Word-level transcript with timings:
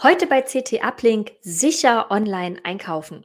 Heute 0.00 0.26
bei 0.26 0.42
CT 0.42 0.82
Uplink 0.82 1.32
sicher 1.42 2.10
online 2.10 2.58
einkaufen. 2.64 3.24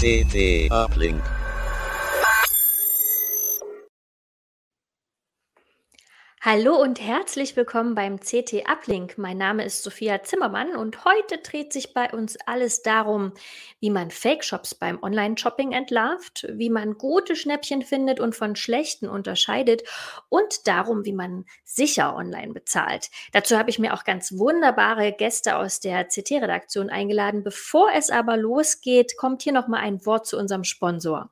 CT 0.00 0.70
Uplink. 0.70 1.22
Hallo 6.44 6.74
und 6.74 7.00
herzlich 7.00 7.54
willkommen 7.54 7.94
beim 7.94 8.18
CT 8.18 8.68
Uplink. 8.68 9.16
Mein 9.16 9.38
Name 9.38 9.64
ist 9.64 9.84
Sophia 9.84 10.24
Zimmermann 10.24 10.74
und 10.74 11.04
heute 11.04 11.38
dreht 11.38 11.72
sich 11.72 11.94
bei 11.94 12.10
uns 12.10 12.36
alles 12.46 12.82
darum, 12.82 13.32
wie 13.78 13.90
man 13.90 14.10
Fake-Shops 14.10 14.74
beim 14.74 15.00
Online-Shopping 15.00 15.70
entlarvt, 15.70 16.48
wie 16.50 16.68
man 16.68 16.98
gute 16.98 17.36
Schnäppchen 17.36 17.82
findet 17.82 18.18
und 18.18 18.34
von 18.34 18.56
schlechten 18.56 19.08
unterscheidet 19.08 19.84
und 20.30 20.66
darum, 20.66 21.04
wie 21.04 21.12
man 21.12 21.44
sicher 21.62 22.16
online 22.16 22.52
bezahlt. 22.52 23.10
Dazu 23.30 23.56
habe 23.56 23.70
ich 23.70 23.78
mir 23.78 23.94
auch 23.94 24.02
ganz 24.02 24.36
wunderbare 24.36 25.12
Gäste 25.12 25.54
aus 25.54 25.78
der 25.78 26.08
CT-Redaktion 26.08 26.90
eingeladen. 26.90 27.44
Bevor 27.44 27.90
es 27.94 28.10
aber 28.10 28.36
losgeht, 28.36 29.16
kommt 29.16 29.42
hier 29.42 29.52
noch 29.52 29.68
mal 29.68 29.78
ein 29.78 30.04
Wort 30.06 30.26
zu 30.26 30.36
unserem 30.38 30.64
Sponsor. 30.64 31.30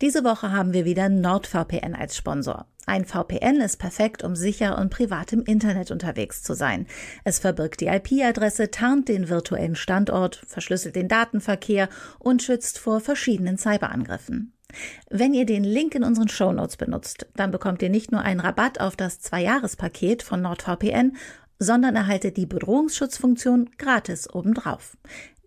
Diese 0.00 0.22
Woche 0.22 0.52
haben 0.52 0.72
wir 0.72 0.84
wieder 0.84 1.08
NordVPN 1.08 1.96
als 1.96 2.16
Sponsor. 2.16 2.66
Ein 2.90 3.04
VPN 3.04 3.60
ist 3.60 3.76
perfekt, 3.76 4.24
um 4.24 4.34
sicher 4.34 4.76
und 4.76 4.90
privat 4.90 5.32
im 5.32 5.44
Internet 5.44 5.92
unterwegs 5.92 6.42
zu 6.42 6.54
sein. 6.54 6.88
Es 7.22 7.38
verbirgt 7.38 7.80
die 7.80 7.86
IP-Adresse, 7.86 8.72
tarnt 8.72 9.08
den 9.08 9.28
virtuellen 9.28 9.76
Standort, 9.76 10.42
verschlüsselt 10.44 10.96
den 10.96 11.06
Datenverkehr 11.06 11.88
und 12.18 12.42
schützt 12.42 12.80
vor 12.80 12.98
verschiedenen 12.98 13.58
Cyberangriffen. 13.58 14.54
Wenn 15.08 15.34
ihr 15.34 15.46
den 15.46 15.62
Link 15.62 15.94
in 15.94 16.02
unseren 16.02 16.28
Shownotes 16.28 16.78
benutzt, 16.78 17.28
dann 17.36 17.52
bekommt 17.52 17.80
ihr 17.80 17.90
nicht 17.90 18.10
nur 18.10 18.22
einen 18.22 18.40
Rabatt 18.40 18.80
auf 18.80 18.96
das 18.96 19.20
Zwei-Jahres-Paket 19.20 20.24
von 20.24 20.42
NordVPN, 20.42 21.16
sondern 21.60 21.94
erhaltet 21.94 22.36
die 22.36 22.46
Bedrohungsschutzfunktion 22.46 23.70
gratis 23.78 24.28
obendrauf. 24.34 24.96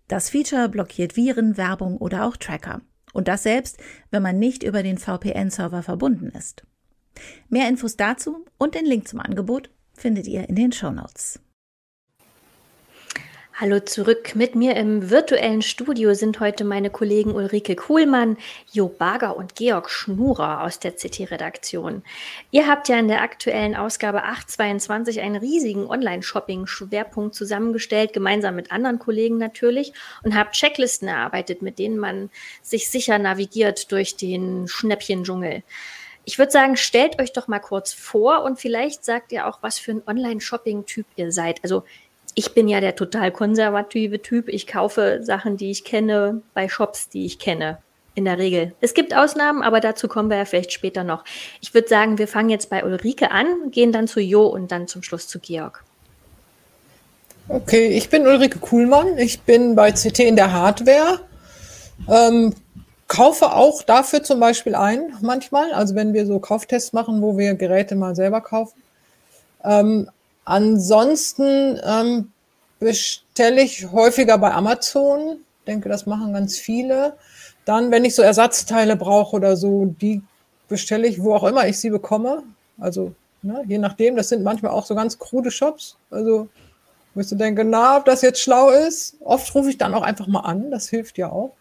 Das 0.08 0.30
Feature 0.30 0.70
blockiert 0.70 1.14
Viren, 1.14 1.58
Werbung 1.58 1.98
oder 1.98 2.24
auch 2.24 2.38
Tracker. 2.38 2.80
Und 3.12 3.28
das 3.28 3.42
selbst, 3.42 3.76
wenn 4.10 4.22
man 4.22 4.38
nicht 4.38 4.62
über 4.62 4.82
den 4.82 4.96
VPN-Server 4.96 5.82
verbunden 5.82 6.30
ist. 6.30 6.64
Mehr 7.48 7.68
Infos 7.68 7.96
dazu 7.96 8.44
und 8.58 8.74
den 8.74 8.86
Link 8.86 9.08
zum 9.08 9.20
Angebot 9.20 9.70
findet 9.94 10.26
ihr 10.26 10.48
in 10.48 10.56
den 10.56 10.72
Show 10.72 10.90
Notes. 10.90 11.40
Hallo 13.56 13.78
zurück. 13.78 14.34
Mit 14.34 14.56
mir 14.56 14.74
im 14.74 15.10
virtuellen 15.10 15.62
Studio 15.62 16.12
sind 16.14 16.40
heute 16.40 16.64
meine 16.64 16.90
Kollegen 16.90 17.32
Ulrike 17.32 17.76
Kuhlmann, 17.76 18.36
Jo 18.72 18.88
Barger 18.88 19.36
und 19.36 19.54
Georg 19.54 19.90
Schnurer 19.90 20.64
aus 20.64 20.80
der 20.80 20.96
CT-Redaktion. 20.96 22.02
Ihr 22.50 22.66
habt 22.66 22.88
ja 22.88 22.98
in 22.98 23.06
der 23.06 23.22
aktuellen 23.22 23.76
Ausgabe 23.76 24.24
822 24.24 25.20
einen 25.20 25.36
riesigen 25.36 25.86
Online-Shopping-Schwerpunkt 25.86 27.36
zusammengestellt, 27.36 28.12
gemeinsam 28.12 28.56
mit 28.56 28.72
anderen 28.72 28.98
Kollegen 28.98 29.38
natürlich, 29.38 29.92
und 30.24 30.34
habt 30.34 30.56
Checklisten 30.56 31.06
erarbeitet, 31.06 31.62
mit 31.62 31.78
denen 31.78 31.98
man 31.98 32.30
sich 32.60 32.90
sicher 32.90 33.20
navigiert 33.20 33.92
durch 33.92 34.16
den 34.16 34.66
Schnäppchendschungel. 34.66 35.62
Ich 36.24 36.38
würde 36.38 36.52
sagen, 36.52 36.76
stellt 36.76 37.20
euch 37.20 37.32
doch 37.32 37.48
mal 37.48 37.58
kurz 37.58 37.92
vor 37.92 38.42
und 38.42 38.58
vielleicht 38.58 39.04
sagt 39.04 39.32
ihr 39.32 39.46
auch, 39.46 39.58
was 39.60 39.78
für 39.78 39.92
ein 39.92 40.02
Online-Shopping-Typ 40.06 41.06
ihr 41.16 41.32
seid. 41.32 41.60
Also 41.62 41.84
ich 42.34 42.52
bin 42.52 42.68
ja 42.68 42.80
der 42.80 42.96
total 42.96 43.30
konservative 43.30 44.20
Typ. 44.20 44.48
Ich 44.48 44.66
kaufe 44.66 45.20
Sachen, 45.22 45.56
die 45.56 45.70
ich 45.70 45.84
kenne, 45.84 46.42
bei 46.52 46.68
Shops, 46.68 47.08
die 47.08 47.26
ich 47.26 47.38
kenne. 47.38 47.78
In 48.16 48.26
der 48.26 48.38
Regel. 48.38 48.72
Es 48.80 48.94
gibt 48.94 49.12
Ausnahmen, 49.12 49.62
aber 49.62 49.80
dazu 49.80 50.06
kommen 50.06 50.30
wir 50.30 50.36
ja 50.36 50.44
vielleicht 50.44 50.72
später 50.72 51.02
noch. 51.02 51.24
Ich 51.60 51.74
würde 51.74 51.88
sagen, 51.88 52.16
wir 52.16 52.28
fangen 52.28 52.48
jetzt 52.48 52.70
bei 52.70 52.84
Ulrike 52.84 53.32
an, 53.32 53.72
gehen 53.72 53.90
dann 53.90 54.06
zu 54.06 54.20
Jo 54.20 54.46
und 54.46 54.70
dann 54.70 54.86
zum 54.86 55.02
Schluss 55.02 55.26
zu 55.26 55.40
Georg. 55.40 55.82
Okay, 57.48 57.88
ich 57.88 58.08
bin 58.10 58.24
Ulrike 58.24 58.60
Kuhlmann. 58.60 59.18
Ich 59.18 59.40
bin 59.40 59.74
bei 59.74 59.90
CT 59.90 60.20
in 60.20 60.36
der 60.36 60.52
Hardware. 60.52 61.20
Ähm, 62.08 62.54
kaufe 63.08 63.52
auch 63.52 63.82
dafür 63.82 64.22
zum 64.22 64.40
Beispiel 64.40 64.74
ein, 64.74 65.14
manchmal. 65.20 65.72
Also 65.72 65.94
wenn 65.94 66.14
wir 66.14 66.26
so 66.26 66.38
Kauftests 66.38 66.92
machen, 66.92 67.22
wo 67.22 67.36
wir 67.36 67.54
Geräte 67.54 67.96
mal 67.96 68.16
selber 68.16 68.40
kaufen. 68.40 68.82
Ähm, 69.62 70.10
ansonsten 70.44 71.80
ähm, 71.84 72.32
bestelle 72.78 73.62
ich 73.62 73.90
häufiger 73.92 74.38
bei 74.38 74.52
Amazon. 74.52 75.38
Ich 75.60 75.64
denke, 75.66 75.88
das 75.88 76.06
machen 76.06 76.32
ganz 76.32 76.58
viele. 76.58 77.14
Dann, 77.64 77.90
wenn 77.90 78.04
ich 78.04 78.14
so 78.14 78.22
Ersatzteile 78.22 78.96
brauche 78.96 79.36
oder 79.36 79.56
so, 79.56 79.86
die 80.00 80.22
bestelle 80.68 81.06
ich, 81.06 81.22
wo 81.22 81.34
auch 81.34 81.44
immer 81.44 81.66
ich 81.66 81.78
sie 81.78 81.90
bekomme. 81.90 82.42
Also 82.78 83.14
ne, 83.42 83.62
je 83.66 83.78
nachdem, 83.78 84.16
das 84.16 84.28
sind 84.28 84.42
manchmal 84.42 84.72
auch 84.72 84.84
so 84.84 84.94
ganz 84.94 85.18
krude 85.18 85.50
Shops. 85.50 85.96
Also 86.10 86.48
wo 87.14 87.20
ich 87.20 87.28
so 87.28 87.36
na, 87.36 87.96
ob 87.96 88.04
das 88.04 88.22
jetzt 88.22 88.40
schlau 88.40 88.70
ist. 88.70 89.16
Oft 89.20 89.54
rufe 89.54 89.70
ich 89.70 89.78
dann 89.78 89.94
auch 89.94 90.02
einfach 90.02 90.26
mal 90.26 90.40
an, 90.40 90.70
das 90.70 90.88
hilft 90.88 91.16
ja 91.16 91.30
auch. 91.30 91.52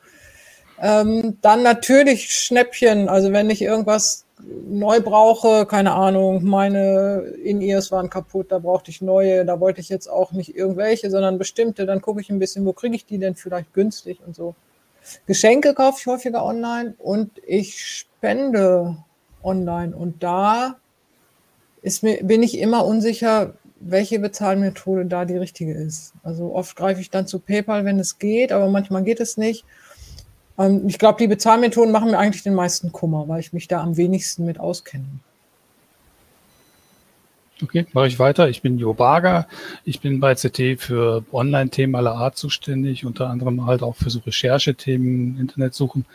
Ähm, 0.83 1.37
dann 1.39 1.63
natürlich 1.63 2.29
Schnäppchen. 2.29 3.07
Also 3.07 3.31
wenn 3.31 3.49
ich 3.49 3.61
irgendwas 3.61 4.25
neu 4.67 4.99
brauche, 4.99 5.65
keine 5.65 5.93
Ahnung, 5.93 6.43
meine 6.43 7.21
In-Ears 7.41 7.89
waren 7.93 8.09
kaputt, 8.09 8.51
da 8.51 8.59
brauchte 8.59 8.91
ich 8.91 9.01
neue, 9.01 9.45
da 9.45 9.61
wollte 9.61 9.79
ich 9.79 9.87
jetzt 9.87 10.07
auch 10.07 10.33
nicht 10.33 10.57
irgendwelche, 10.57 11.09
sondern 11.09 11.37
bestimmte, 11.37 11.85
dann 11.85 12.01
gucke 12.01 12.19
ich 12.19 12.29
ein 12.29 12.37
bisschen, 12.37 12.65
wo 12.65 12.73
kriege 12.73 12.97
ich 12.97 13.05
die 13.05 13.17
denn 13.17 13.35
vielleicht 13.35 13.73
günstig 13.73 14.19
und 14.27 14.35
so. 14.35 14.55
Geschenke 15.25 15.73
kaufe 15.73 15.99
ich 16.01 16.07
häufiger 16.07 16.43
online 16.43 16.95
und 16.97 17.31
ich 17.47 17.85
spende 17.85 18.97
online 19.41 19.95
und 19.95 20.21
da 20.21 20.75
ist 21.81 22.03
mir, 22.03 22.21
bin 22.23 22.43
ich 22.43 22.57
immer 22.59 22.85
unsicher, 22.85 23.53
welche 23.79 24.19
Bezahlmethode 24.19 25.05
da 25.05 25.23
die 25.23 25.37
richtige 25.37 25.73
ist. 25.75 26.11
Also 26.23 26.53
oft 26.53 26.75
greife 26.75 26.99
ich 26.99 27.09
dann 27.09 27.25
zu 27.25 27.39
PayPal, 27.39 27.85
wenn 27.85 27.99
es 27.99 28.19
geht, 28.19 28.51
aber 28.51 28.67
manchmal 28.67 29.03
geht 29.03 29.21
es 29.21 29.37
nicht. 29.37 29.63
Ähm, 30.57 30.87
ich 30.87 30.99
glaube, 30.99 31.19
die 31.19 31.27
Bezahlmethoden 31.27 31.91
machen 31.91 32.11
mir 32.11 32.17
eigentlich 32.17 32.43
den 32.43 32.55
meisten 32.55 32.91
Kummer, 32.91 33.27
weil 33.27 33.39
ich 33.39 33.53
mich 33.53 33.67
da 33.67 33.81
am 33.81 33.97
wenigsten 33.97 34.45
mit 34.45 34.59
auskenne. 34.59 35.05
Okay, 37.61 37.85
mache 37.93 38.07
ich 38.07 38.19
weiter. 38.19 38.49
Ich 38.49 38.61
bin 38.61 38.77
Jo 38.77 38.93
Barger. 38.93 39.47
Ich 39.85 40.01
bin 40.01 40.19
bei 40.19 40.35
CT 40.35 40.79
für 40.81 41.23
Online-Themen 41.31 41.95
aller 41.95 42.15
Art 42.15 42.35
zuständig, 42.35 43.05
unter 43.05 43.29
anderem 43.29 43.65
halt 43.65 43.83
auch 43.83 43.95
für 43.95 44.09
so 44.09 44.19
Recherchethemen, 44.19 45.39
Internetsuchen. 45.39 46.05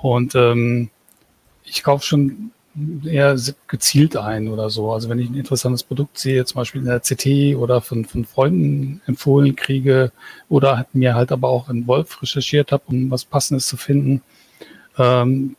Und 0.00 0.34
ähm, 0.34 0.90
ich 1.64 1.82
kaufe 1.82 2.04
schon 2.04 2.52
eher 3.04 3.36
gezielt 3.68 4.16
ein 4.16 4.48
oder 4.48 4.70
so. 4.70 4.92
Also 4.92 5.08
wenn 5.08 5.18
ich 5.18 5.30
ein 5.30 5.34
interessantes 5.36 5.82
Produkt 5.82 6.18
sehe, 6.18 6.44
zum 6.44 6.56
Beispiel 6.56 6.82
in 6.82 6.86
der 6.86 7.00
CT 7.00 7.56
oder 7.56 7.80
von, 7.80 8.04
von 8.04 8.24
Freunden 8.24 9.00
empfohlen 9.06 9.56
kriege 9.56 10.12
oder 10.48 10.86
mir 10.92 11.14
halt 11.14 11.32
aber 11.32 11.48
auch 11.48 11.68
in 11.68 11.86
Wolf 11.86 12.22
recherchiert 12.22 12.72
habe, 12.72 12.84
um 12.88 13.10
was 13.10 13.24
Passendes 13.24 13.66
zu 13.66 13.76
finden, 13.76 14.22
ähm, 14.98 15.56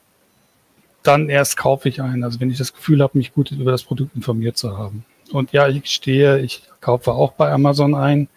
dann 1.04 1.30
erst 1.30 1.58
kaufe 1.58 1.90
ich 1.90 2.02
ein. 2.02 2.24
Also 2.24 2.40
wenn 2.40 2.52
ich 2.52 2.58
das 2.58 2.74
Gefühl 2.74 3.02
habe, 3.02 3.18
mich 3.18 3.34
gut 3.34 3.52
über 3.52 3.72
das 3.72 3.84
Produkt 3.84 4.16
informiert 4.16 4.58
zu 4.58 4.78
haben. 4.78 5.06
Und 5.32 5.52
ja, 5.52 5.68
ich 5.68 5.86
stehe, 5.88 6.40
ich 6.40 6.64
kaufe 6.82 7.12
auch 7.12 7.34
bei 7.34 7.52
Amazon 7.52 7.96
ein, 7.96 8.28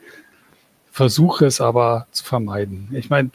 versuche 0.90 1.46
es 1.46 1.60
aber 1.60 2.06
zu 2.12 2.24
vermeiden. 2.24 2.88
Ich 2.92 3.10
meine, 3.10 3.30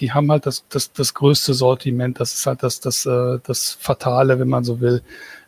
die 0.00 0.12
haben 0.12 0.30
halt 0.30 0.46
das, 0.46 0.64
das, 0.68 0.92
das 0.92 1.14
größte 1.14 1.54
Sortiment. 1.54 2.18
Das 2.20 2.34
ist 2.34 2.46
halt 2.46 2.62
das, 2.62 2.80
das, 2.80 3.06
äh, 3.06 3.38
das 3.44 3.76
Fatale, 3.78 4.38
wenn 4.38 4.48
man 4.48 4.64
so 4.64 4.80
will. 4.80 5.02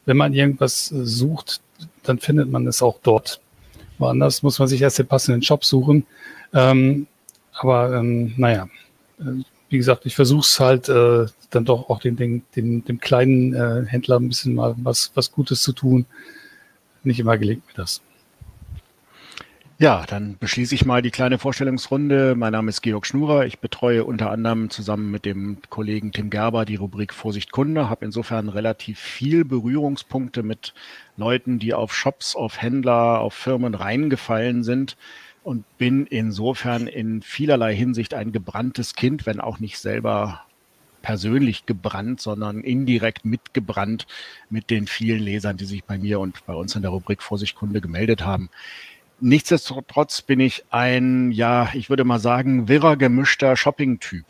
Wenn 0.05 0.17
man 0.17 0.35
irgendwas 0.35 0.93
äh, 0.93 1.05
sucht, 1.05 1.61
dann 2.03 2.19
findet 2.19 2.51
man 2.51 2.67
es 2.67 2.83
auch 2.83 2.99
dort. 3.03 3.41
Woanders 3.99 4.43
muss 4.43 4.59
man 4.59 4.69
sich 4.69 4.83
erst 4.83 4.99
den 4.99 5.07
passenden 5.07 5.43
Shop 5.43 5.65
suchen. 5.65 6.07
Ähm, 6.53 7.07
aber 7.55 7.95
ähm, 7.95 8.35
naja, 8.37 8.69
äh, 9.21 9.43
wie 9.71 9.79
gesagt, 9.79 10.05
ich 10.05 10.15
versuche 10.15 10.41
es 10.41 10.61
halt 10.61 10.89
äh, 10.91 11.27
dann 11.51 11.65
doch 11.65 11.89
auch 11.89 12.01
den, 12.01 12.17
den, 12.17 12.43
den, 12.55 12.85
dem 12.85 13.01
kleinen 13.01 13.55
äh, 13.55 13.87
Händler 13.87 14.21
ein 14.21 14.29
bisschen 14.29 14.55
mal 14.55 14.75
was, 14.79 15.13
was 15.15 15.33
Gutes 15.33 15.63
zu 15.63 15.73
tun. 15.73 16.05
Nicht 17.05 17.21
immer 17.21 17.39
gelingt 17.39 17.67
mir 17.67 17.75
das. 17.75 18.03
Ja, 19.83 20.05
dann 20.07 20.37
beschließe 20.39 20.77
ich 20.77 20.85
mal 20.85 21.03
die 21.03 21.11
kleine 21.11 21.41
Vorstellungsrunde. 21.41 22.37
Mein 22.37 22.53
Name 22.53 22.69
ist 22.69 22.83
Georg 22.83 23.05
Schnurer. 23.05 23.47
Ich 23.47 23.59
betreue 23.59 24.05
unter 24.05 24.31
anderem 24.31 24.71
zusammen 24.71 25.11
mit 25.11 25.25
dem 25.25 25.59
Kollegen 25.71 26.13
Tim 26.13 26.31
Gerber 26.31 26.65
die 26.65 26.77
Rubrik 26.77 27.13
Vorsicht 27.13 27.51
Kunde, 27.51 27.91
habe 27.91 28.05
insofern 28.05 28.49
relativ 28.49 29.01
viel 29.01 29.45
Berührungspunkte 29.45 30.45
mit 30.45 30.73
Leuten, 31.17 31.59
die 31.59 31.75
auf 31.75 31.93
Shops, 31.93 32.37
auf 32.37 32.63
Händler, 32.63 33.19
auf 33.19 33.35
Firmen 33.35 33.75
reingefallen 33.75 34.63
sind 34.63 34.97
und 35.43 35.65
bin 35.79 36.07
insofern 36.07 36.87
in 36.87 37.21
vielerlei 37.21 37.75
Hinsicht 37.75 38.15
ein 38.15 38.31
gebranntes 38.31 38.95
Kind, 38.95 39.27
wenn 39.27 39.41
auch 39.41 39.59
nicht 39.59 39.81
selber 39.81 40.43
persönlich 41.03 41.67
gebrannt, 41.67 42.21
sondern 42.21 42.61
indirekt 42.61 43.25
mitgebrannt 43.25 44.07
mit 44.49 44.71
den 44.71 44.87
vielen 44.87 45.19
Lesern, 45.19 45.57
die 45.57 45.65
sich 45.65 45.83
bei 45.83 45.99
mir 45.99 46.21
und 46.21 46.47
bei 46.47 46.55
uns 46.55 46.77
in 46.77 46.83
der 46.83 46.93
Rubrik 46.93 47.21
Vorsicht 47.21 47.57
Kunde 47.57 47.81
gemeldet 47.81 48.25
haben 48.25 48.49
nichtsdestotrotz 49.23 50.23
bin 50.23 50.41
ich 50.41 50.65
ein, 50.71 51.33
ja, 51.33 51.71
ich 51.75 51.89
würde 51.89 52.05
mal 52.05 52.19
sagen, 52.19 52.69
wirrer 52.69 52.97
gemischter 52.97 53.57
Shopping-Typ. 53.57 54.27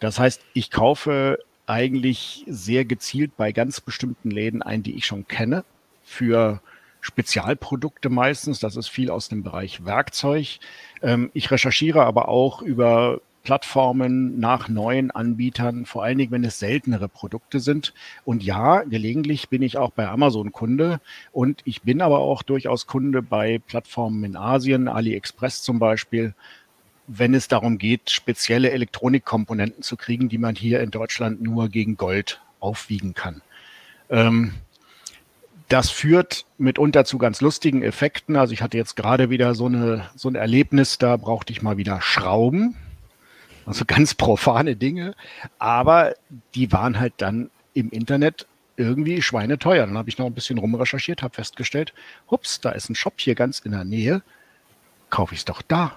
Das 0.00 0.18
heißt, 0.18 0.40
ich 0.54 0.70
kaufe 0.70 1.38
eigentlich 1.66 2.44
sehr 2.46 2.84
gezielt 2.84 3.36
bei 3.36 3.52
ganz 3.52 3.80
bestimmten 3.80 4.30
Läden 4.30 4.62
ein, 4.62 4.82
die 4.82 4.96
ich 4.96 5.06
schon 5.06 5.26
kenne, 5.28 5.64
für 6.02 6.60
Spezialprodukte 7.00 8.08
meistens. 8.08 8.60
Das 8.60 8.76
ist 8.76 8.88
viel 8.88 9.10
aus 9.10 9.28
dem 9.28 9.42
Bereich 9.42 9.84
Werkzeug. 9.84 10.58
Ähm, 11.02 11.30
ich 11.34 11.50
recherchiere 11.50 12.04
aber 12.04 12.28
auch 12.28 12.62
über 12.62 13.20
Plattformen 13.44 14.40
nach 14.40 14.68
neuen 14.68 15.10
Anbietern, 15.10 15.84
vor 15.84 16.02
allen 16.02 16.18
Dingen, 16.18 16.32
wenn 16.32 16.44
es 16.44 16.58
seltenere 16.58 17.08
Produkte 17.08 17.60
sind. 17.60 17.92
Und 18.24 18.42
ja, 18.42 18.82
gelegentlich 18.82 19.50
bin 19.50 19.62
ich 19.62 19.76
auch 19.76 19.90
bei 19.90 20.08
Amazon 20.08 20.50
Kunde 20.50 21.00
und 21.30 21.60
ich 21.64 21.82
bin 21.82 22.00
aber 22.00 22.18
auch 22.18 22.42
durchaus 22.42 22.86
Kunde 22.86 23.22
bei 23.22 23.60
Plattformen 23.66 24.24
in 24.24 24.36
Asien, 24.36 24.88
AliExpress 24.88 25.62
zum 25.62 25.78
Beispiel, 25.78 26.34
wenn 27.06 27.34
es 27.34 27.46
darum 27.46 27.76
geht, 27.76 28.10
spezielle 28.10 28.70
Elektronikkomponenten 28.70 29.82
zu 29.82 29.96
kriegen, 29.96 30.30
die 30.30 30.38
man 30.38 30.54
hier 30.54 30.80
in 30.80 30.90
Deutschland 30.90 31.42
nur 31.42 31.68
gegen 31.68 31.98
Gold 31.98 32.40
aufwiegen 32.60 33.12
kann. 33.12 33.42
Ähm, 34.08 34.54
das 35.68 35.90
führt 35.90 36.46
mitunter 36.56 37.04
zu 37.04 37.18
ganz 37.18 37.42
lustigen 37.42 37.82
Effekten. 37.82 38.36
Also 38.36 38.54
ich 38.54 38.62
hatte 38.62 38.78
jetzt 38.78 38.96
gerade 38.96 39.28
wieder 39.28 39.54
so, 39.54 39.66
eine, 39.66 40.08
so 40.14 40.28
ein 40.28 40.34
Erlebnis, 40.34 40.96
da 40.96 41.16
brauchte 41.18 41.52
ich 41.52 41.62
mal 41.62 41.76
wieder 41.76 42.00
Schrauben. 42.00 42.76
Also 43.66 43.84
ganz 43.86 44.14
profane 44.14 44.76
Dinge. 44.76 45.14
Aber 45.58 46.14
die 46.54 46.72
waren 46.72 46.98
halt 46.98 47.14
dann 47.18 47.50
im 47.72 47.90
Internet 47.90 48.46
irgendwie 48.76 49.22
schweineteuer. 49.22 49.86
Dann 49.86 49.98
habe 49.98 50.08
ich 50.08 50.18
noch 50.18 50.26
ein 50.26 50.34
bisschen 50.34 50.58
rumrecherchiert, 50.58 51.22
habe 51.22 51.34
festgestellt, 51.34 51.92
hups, 52.30 52.60
da 52.60 52.70
ist 52.70 52.90
ein 52.90 52.94
Shop 52.94 53.14
hier 53.16 53.34
ganz 53.34 53.60
in 53.60 53.72
der 53.72 53.84
Nähe. 53.84 54.22
Kaufe 55.10 55.34
ich 55.34 55.40
es 55.40 55.44
doch 55.44 55.62
da. 55.62 55.96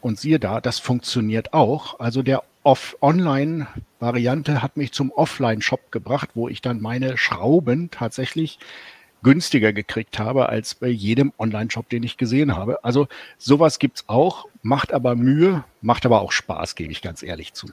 Und 0.00 0.20
siehe 0.20 0.38
da, 0.38 0.60
das 0.60 0.78
funktioniert 0.78 1.52
auch. 1.52 2.00
Also 2.00 2.22
der 2.22 2.44
Off-Online-Variante 2.62 4.62
hat 4.62 4.76
mich 4.76 4.92
zum 4.92 5.10
Offline-Shop 5.10 5.92
gebracht, 5.92 6.30
wo 6.34 6.48
ich 6.48 6.62
dann 6.62 6.80
meine 6.80 7.16
Schrauben 7.16 7.90
tatsächlich 7.90 8.58
günstiger 9.26 9.72
gekriegt 9.72 10.20
habe 10.20 10.48
als 10.48 10.76
bei 10.76 10.86
jedem 10.86 11.32
Online-Shop, 11.36 11.88
den 11.88 12.04
ich 12.04 12.16
gesehen 12.16 12.54
habe. 12.54 12.84
Also 12.84 13.08
sowas 13.38 13.80
gibt 13.80 13.96
es 13.96 14.04
auch, 14.06 14.46
macht 14.62 14.92
aber 14.92 15.16
Mühe, 15.16 15.64
macht 15.82 16.06
aber 16.06 16.20
auch 16.20 16.30
Spaß, 16.30 16.76
gebe 16.76 16.92
ich 16.92 17.02
ganz 17.02 17.24
ehrlich 17.24 17.52
zu. 17.52 17.66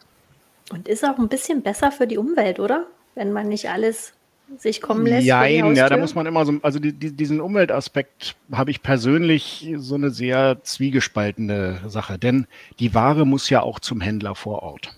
Und 0.72 0.88
ist 0.88 1.06
auch 1.06 1.20
ein 1.20 1.28
bisschen 1.28 1.62
besser 1.62 1.92
für 1.92 2.08
die 2.08 2.18
Umwelt, 2.18 2.60
oder? 2.60 2.88
Wenn 3.14 3.32
man 3.32 3.50
nicht 3.50 3.70
alles 3.70 4.14
sich 4.58 4.82
kommen 4.82 5.06
lässt. 5.06 5.28
Nein, 5.28 5.76
ja, 5.76 5.88
da 5.90 5.98
muss 5.98 6.16
man 6.16 6.26
immer 6.26 6.44
so, 6.44 6.54
also 6.64 6.80
die, 6.80 6.92
die, 6.92 7.12
diesen 7.12 7.40
Umweltaspekt 7.40 8.36
habe 8.52 8.72
ich 8.72 8.82
persönlich 8.82 9.74
so 9.78 9.94
eine 9.94 10.10
sehr 10.10 10.58
zwiegespaltene 10.64 11.82
Sache, 11.86 12.18
denn 12.18 12.48
die 12.80 12.96
Ware 12.96 13.28
muss 13.28 13.48
ja 13.52 13.62
auch 13.62 13.80
zum 13.80 14.02
Händler 14.02 14.34
vor 14.34 14.64
Ort. 14.64 14.96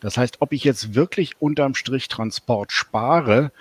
Das 0.00 0.16
heißt, 0.18 0.38
ob 0.40 0.52
ich 0.52 0.64
jetzt 0.64 0.94
wirklich 0.94 1.40
unterm 1.40 1.74
Strich 1.74 2.08
Transport 2.08 2.72
spare, 2.72 3.52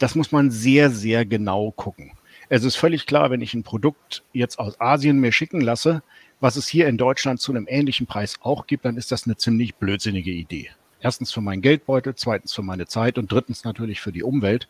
das 0.00 0.14
muss 0.14 0.32
man 0.32 0.50
sehr, 0.50 0.90
sehr 0.90 1.24
genau 1.24 1.70
gucken. 1.70 2.12
Es 2.48 2.64
ist 2.64 2.76
völlig 2.76 3.06
klar, 3.06 3.30
wenn 3.30 3.42
ich 3.42 3.54
ein 3.54 3.62
Produkt 3.62 4.24
jetzt 4.32 4.58
aus 4.58 4.80
Asien 4.80 5.20
mir 5.20 5.30
schicken 5.30 5.60
lasse, 5.60 6.02
was 6.40 6.56
es 6.56 6.66
hier 6.66 6.88
in 6.88 6.96
Deutschland 6.96 7.38
zu 7.38 7.52
einem 7.52 7.66
ähnlichen 7.68 8.06
Preis 8.06 8.36
auch 8.40 8.66
gibt, 8.66 8.86
dann 8.86 8.96
ist 8.96 9.12
das 9.12 9.26
eine 9.26 9.36
ziemlich 9.36 9.74
blödsinnige 9.76 10.32
Idee. 10.32 10.70
Erstens 11.00 11.32
für 11.32 11.42
meinen 11.42 11.62
Geldbeutel, 11.62 12.14
zweitens 12.14 12.54
für 12.54 12.62
meine 12.62 12.86
Zeit 12.86 13.18
und 13.18 13.30
drittens 13.30 13.62
natürlich 13.64 14.00
für 14.00 14.10
die 14.10 14.22
Umwelt. 14.22 14.68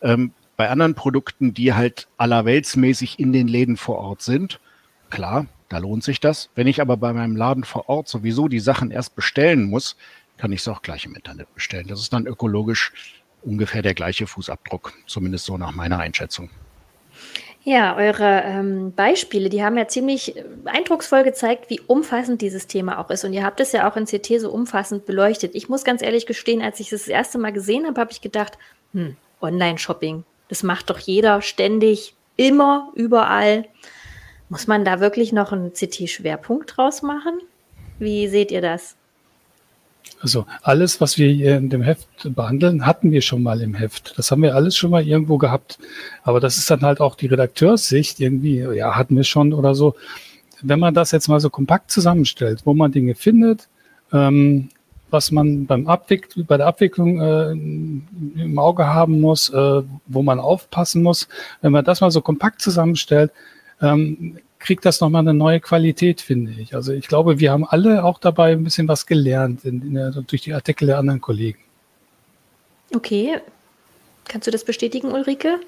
Ähm, 0.00 0.32
bei 0.56 0.70
anderen 0.70 0.94
Produkten, 0.94 1.54
die 1.54 1.74
halt 1.74 2.08
allerweltsmäßig 2.16 3.18
in 3.18 3.32
den 3.32 3.48
Läden 3.48 3.76
vor 3.76 3.98
Ort 3.98 4.22
sind, 4.22 4.58
klar, 5.10 5.46
da 5.68 5.78
lohnt 5.78 6.04
sich 6.04 6.18
das. 6.18 6.48
Wenn 6.54 6.66
ich 6.66 6.80
aber 6.80 6.96
bei 6.96 7.12
meinem 7.12 7.36
Laden 7.36 7.64
vor 7.64 7.88
Ort 7.88 8.08
sowieso 8.08 8.48
die 8.48 8.60
Sachen 8.60 8.90
erst 8.90 9.14
bestellen 9.16 9.64
muss, 9.64 9.96
kann 10.38 10.50
ich 10.50 10.60
es 10.60 10.68
auch 10.68 10.82
gleich 10.82 11.04
im 11.04 11.14
Internet 11.14 11.54
bestellen. 11.54 11.86
Das 11.88 12.00
ist 12.00 12.12
dann 12.12 12.26
ökologisch 12.26 12.92
ungefähr 13.42 13.82
der 13.82 13.94
gleiche 13.94 14.26
Fußabdruck, 14.26 14.92
zumindest 15.06 15.44
so 15.44 15.56
nach 15.58 15.72
meiner 15.72 15.98
Einschätzung. 15.98 16.50
Ja, 17.64 17.96
eure 17.96 18.42
ähm, 18.44 18.92
Beispiele, 18.92 19.48
die 19.48 19.62
haben 19.62 19.78
ja 19.78 19.86
ziemlich 19.86 20.36
äh, 20.36 20.44
eindrucksvoll 20.64 21.22
gezeigt, 21.22 21.70
wie 21.70 21.80
umfassend 21.80 22.40
dieses 22.40 22.66
Thema 22.66 22.98
auch 22.98 23.08
ist. 23.10 23.24
Und 23.24 23.32
ihr 23.34 23.44
habt 23.44 23.60
es 23.60 23.70
ja 23.70 23.88
auch 23.88 23.96
in 23.96 24.06
CT 24.06 24.40
so 24.40 24.50
umfassend 24.50 25.06
beleuchtet. 25.06 25.54
Ich 25.54 25.68
muss 25.68 25.84
ganz 25.84 26.02
ehrlich 26.02 26.26
gestehen, 26.26 26.60
als 26.60 26.80
ich 26.80 26.92
es 26.92 27.02
das 27.02 27.08
erste 27.08 27.38
Mal 27.38 27.52
gesehen 27.52 27.86
habe, 27.86 28.00
habe 28.00 28.10
ich 28.10 28.20
gedacht, 28.20 28.58
hm, 28.92 29.16
Online-Shopping, 29.40 30.24
das 30.48 30.64
macht 30.64 30.90
doch 30.90 30.98
jeder 30.98 31.40
ständig, 31.40 32.14
immer, 32.36 32.90
überall. 32.94 33.66
Muss 34.48 34.66
man 34.66 34.84
da 34.84 34.98
wirklich 34.98 35.32
noch 35.32 35.52
einen 35.52 35.72
CT-Schwerpunkt 35.72 36.76
draus 36.76 37.02
machen? 37.02 37.40
Wie 38.00 38.26
seht 38.26 38.50
ihr 38.50 38.60
das? 38.60 38.96
Also 40.22 40.46
alles, 40.62 41.00
was 41.00 41.18
wir 41.18 41.28
hier 41.32 41.56
in 41.56 41.68
dem 41.68 41.82
Heft 41.82 42.08
behandeln, 42.36 42.86
hatten 42.86 43.10
wir 43.10 43.22
schon 43.22 43.42
mal 43.42 43.60
im 43.60 43.74
Heft. 43.74 44.14
Das 44.16 44.30
haben 44.30 44.42
wir 44.42 44.54
alles 44.54 44.76
schon 44.76 44.90
mal 44.90 45.06
irgendwo 45.06 45.36
gehabt. 45.36 45.78
Aber 46.22 46.38
das 46.38 46.58
ist 46.58 46.70
dann 46.70 46.82
halt 46.82 47.00
auch 47.00 47.16
die 47.16 47.26
Redakteurssicht 47.26 48.20
irgendwie, 48.20 48.58
ja, 48.60 48.94
hatten 48.94 49.16
wir 49.16 49.24
schon 49.24 49.52
oder 49.52 49.74
so. 49.74 49.96
Wenn 50.62 50.78
man 50.78 50.94
das 50.94 51.10
jetzt 51.10 51.26
mal 51.26 51.40
so 51.40 51.50
kompakt 51.50 51.90
zusammenstellt, 51.90 52.62
wo 52.64 52.72
man 52.72 52.92
Dinge 52.92 53.16
findet, 53.16 53.66
ähm, 54.12 54.68
was 55.10 55.32
man 55.32 55.66
beim 55.66 55.88
Abwick 55.88 56.28
bei 56.46 56.56
der 56.56 56.68
Abwicklung 56.68 57.20
äh, 57.20 57.50
im 57.50 58.58
Auge 58.58 58.86
haben 58.86 59.20
muss, 59.20 59.50
äh, 59.50 59.82
wo 60.06 60.22
man 60.22 60.38
aufpassen 60.38 61.02
muss, 61.02 61.28
wenn 61.62 61.72
man 61.72 61.84
das 61.84 62.00
mal 62.00 62.12
so 62.12 62.20
kompakt 62.20 62.62
zusammenstellt, 62.62 63.32
ähm, 63.80 64.38
kriegt 64.62 64.84
das 64.84 65.00
nochmal 65.00 65.20
eine 65.20 65.34
neue 65.34 65.60
Qualität, 65.60 66.20
finde 66.20 66.52
ich. 66.52 66.74
Also 66.74 66.92
ich 66.92 67.08
glaube, 67.08 67.38
wir 67.38 67.50
haben 67.50 67.66
alle 67.66 68.04
auch 68.04 68.18
dabei 68.18 68.52
ein 68.52 68.64
bisschen 68.64 68.88
was 68.88 69.06
gelernt 69.06 69.64
in, 69.64 69.82
in 69.82 69.94
der, 69.94 70.10
durch 70.10 70.42
die 70.42 70.54
Artikel 70.54 70.86
der 70.86 70.98
anderen 70.98 71.20
Kollegen. 71.20 71.58
Okay. 72.94 73.38
Kannst 74.26 74.46
du 74.46 74.50
das 74.50 74.64
bestätigen, 74.64 75.12
Ulrike? 75.12 75.58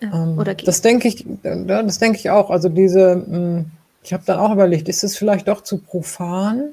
Äh, 0.00 0.06
ähm, 0.06 0.38
Oder 0.38 0.54
das 0.54 0.80
denke 0.82 1.08
ich, 1.08 1.26
das 1.42 1.98
denke 1.98 2.18
ich 2.18 2.30
auch. 2.30 2.50
Also 2.50 2.68
diese, 2.68 3.14
hm, 3.14 3.66
ich 4.02 4.12
habe 4.12 4.22
dann 4.24 4.38
auch 4.38 4.52
überlegt, 4.52 4.88
ist 4.88 5.04
es 5.04 5.16
vielleicht 5.16 5.48
doch 5.48 5.62
zu 5.62 5.78
profan? 5.78 6.70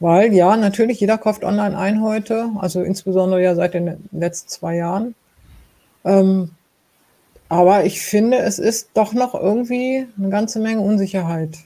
Weil 0.00 0.32
ja, 0.32 0.56
natürlich, 0.56 1.00
jeder 1.00 1.18
kauft 1.18 1.42
online 1.42 1.76
ein 1.76 2.02
heute, 2.02 2.50
also 2.58 2.82
insbesondere 2.82 3.42
ja 3.42 3.56
seit 3.56 3.74
den 3.74 4.08
letzten 4.12 4.48
zwei 4.48 4.76
Jahren. 4.76 5.16
Ähm, 6.04 6.50
aber 7.48 7.84
ich 7.84 8.02
finde, 8.02 8.38
es 8.38 8.58
ist 8.58 8.90
doch 8.94 9.12
noch 9.14 9.34
irgendwie 9.34 10.06
eine 10.18 10.28
ganze 10.28 10.60
Menge 10.60 10.80
Unsicherheit 10.80 11.58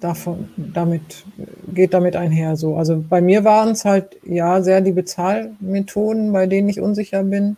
davon, 0.00 0.48
damit, 0.56 1.24
geht 1.72 1.94
damit 1.94 2.16
einher 2.16 2.56
so. 2.56 2.76
Also 2.76 3.02
bei 3.08 3.20
mir 3.20 3.44
waren 3.44 3.70
es 3.70 3.84
halt 3.84 4.16
ja 4.24 4.62
sehr 4.62 4.80
die 4.80 4.92
Bezahlmethoden, 4.92 6.32
bei 6.32 6.46
denen 6.46 6.68
ich 6.68 6.80
unsicher 6.80 7.22
bin. 7.22 7.56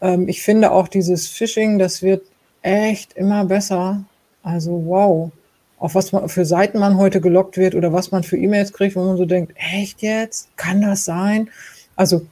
Ähm, 0.00 0.28
ich 0.28 0.42
finde 0.42 0.72
auch 0.72 0.88
dieses 0.88 1.28
Phishing, 1.28 1.78
das 1.78 2.02
wird 2.02 2.22
echt 2.62 3.14
immer 3.14 3.44
besser. 3.44 4.04
Also 4.42 4.84
wow. 4.86 5.30
Auf 5.78 5.96
was 5.96 6.12
man 6.12 6.28
für 6.28 6.44
Seiten 6.44 6.78
man 6.78 6.96
heute 6.96 7.20
gelockt 7.20 7.56
wird 7.56 7.74
oder 7.74 7.92
was 7.92 8.12
man 8.12 8.22
für 8.22 8.36
E-Mails 8.36 8.72
kriegt, 8.72 8.94
wo 8.94 9.02
man 9.04 9.16
so 9.16 9.24
denkt, 9.24 9.52
echt 9.56 10.00
jetzt? 10.02 10.56
Kann 10.56 10.80
das 10.80 11.04
sein? 11.04 11.50
Also 11.96 12.22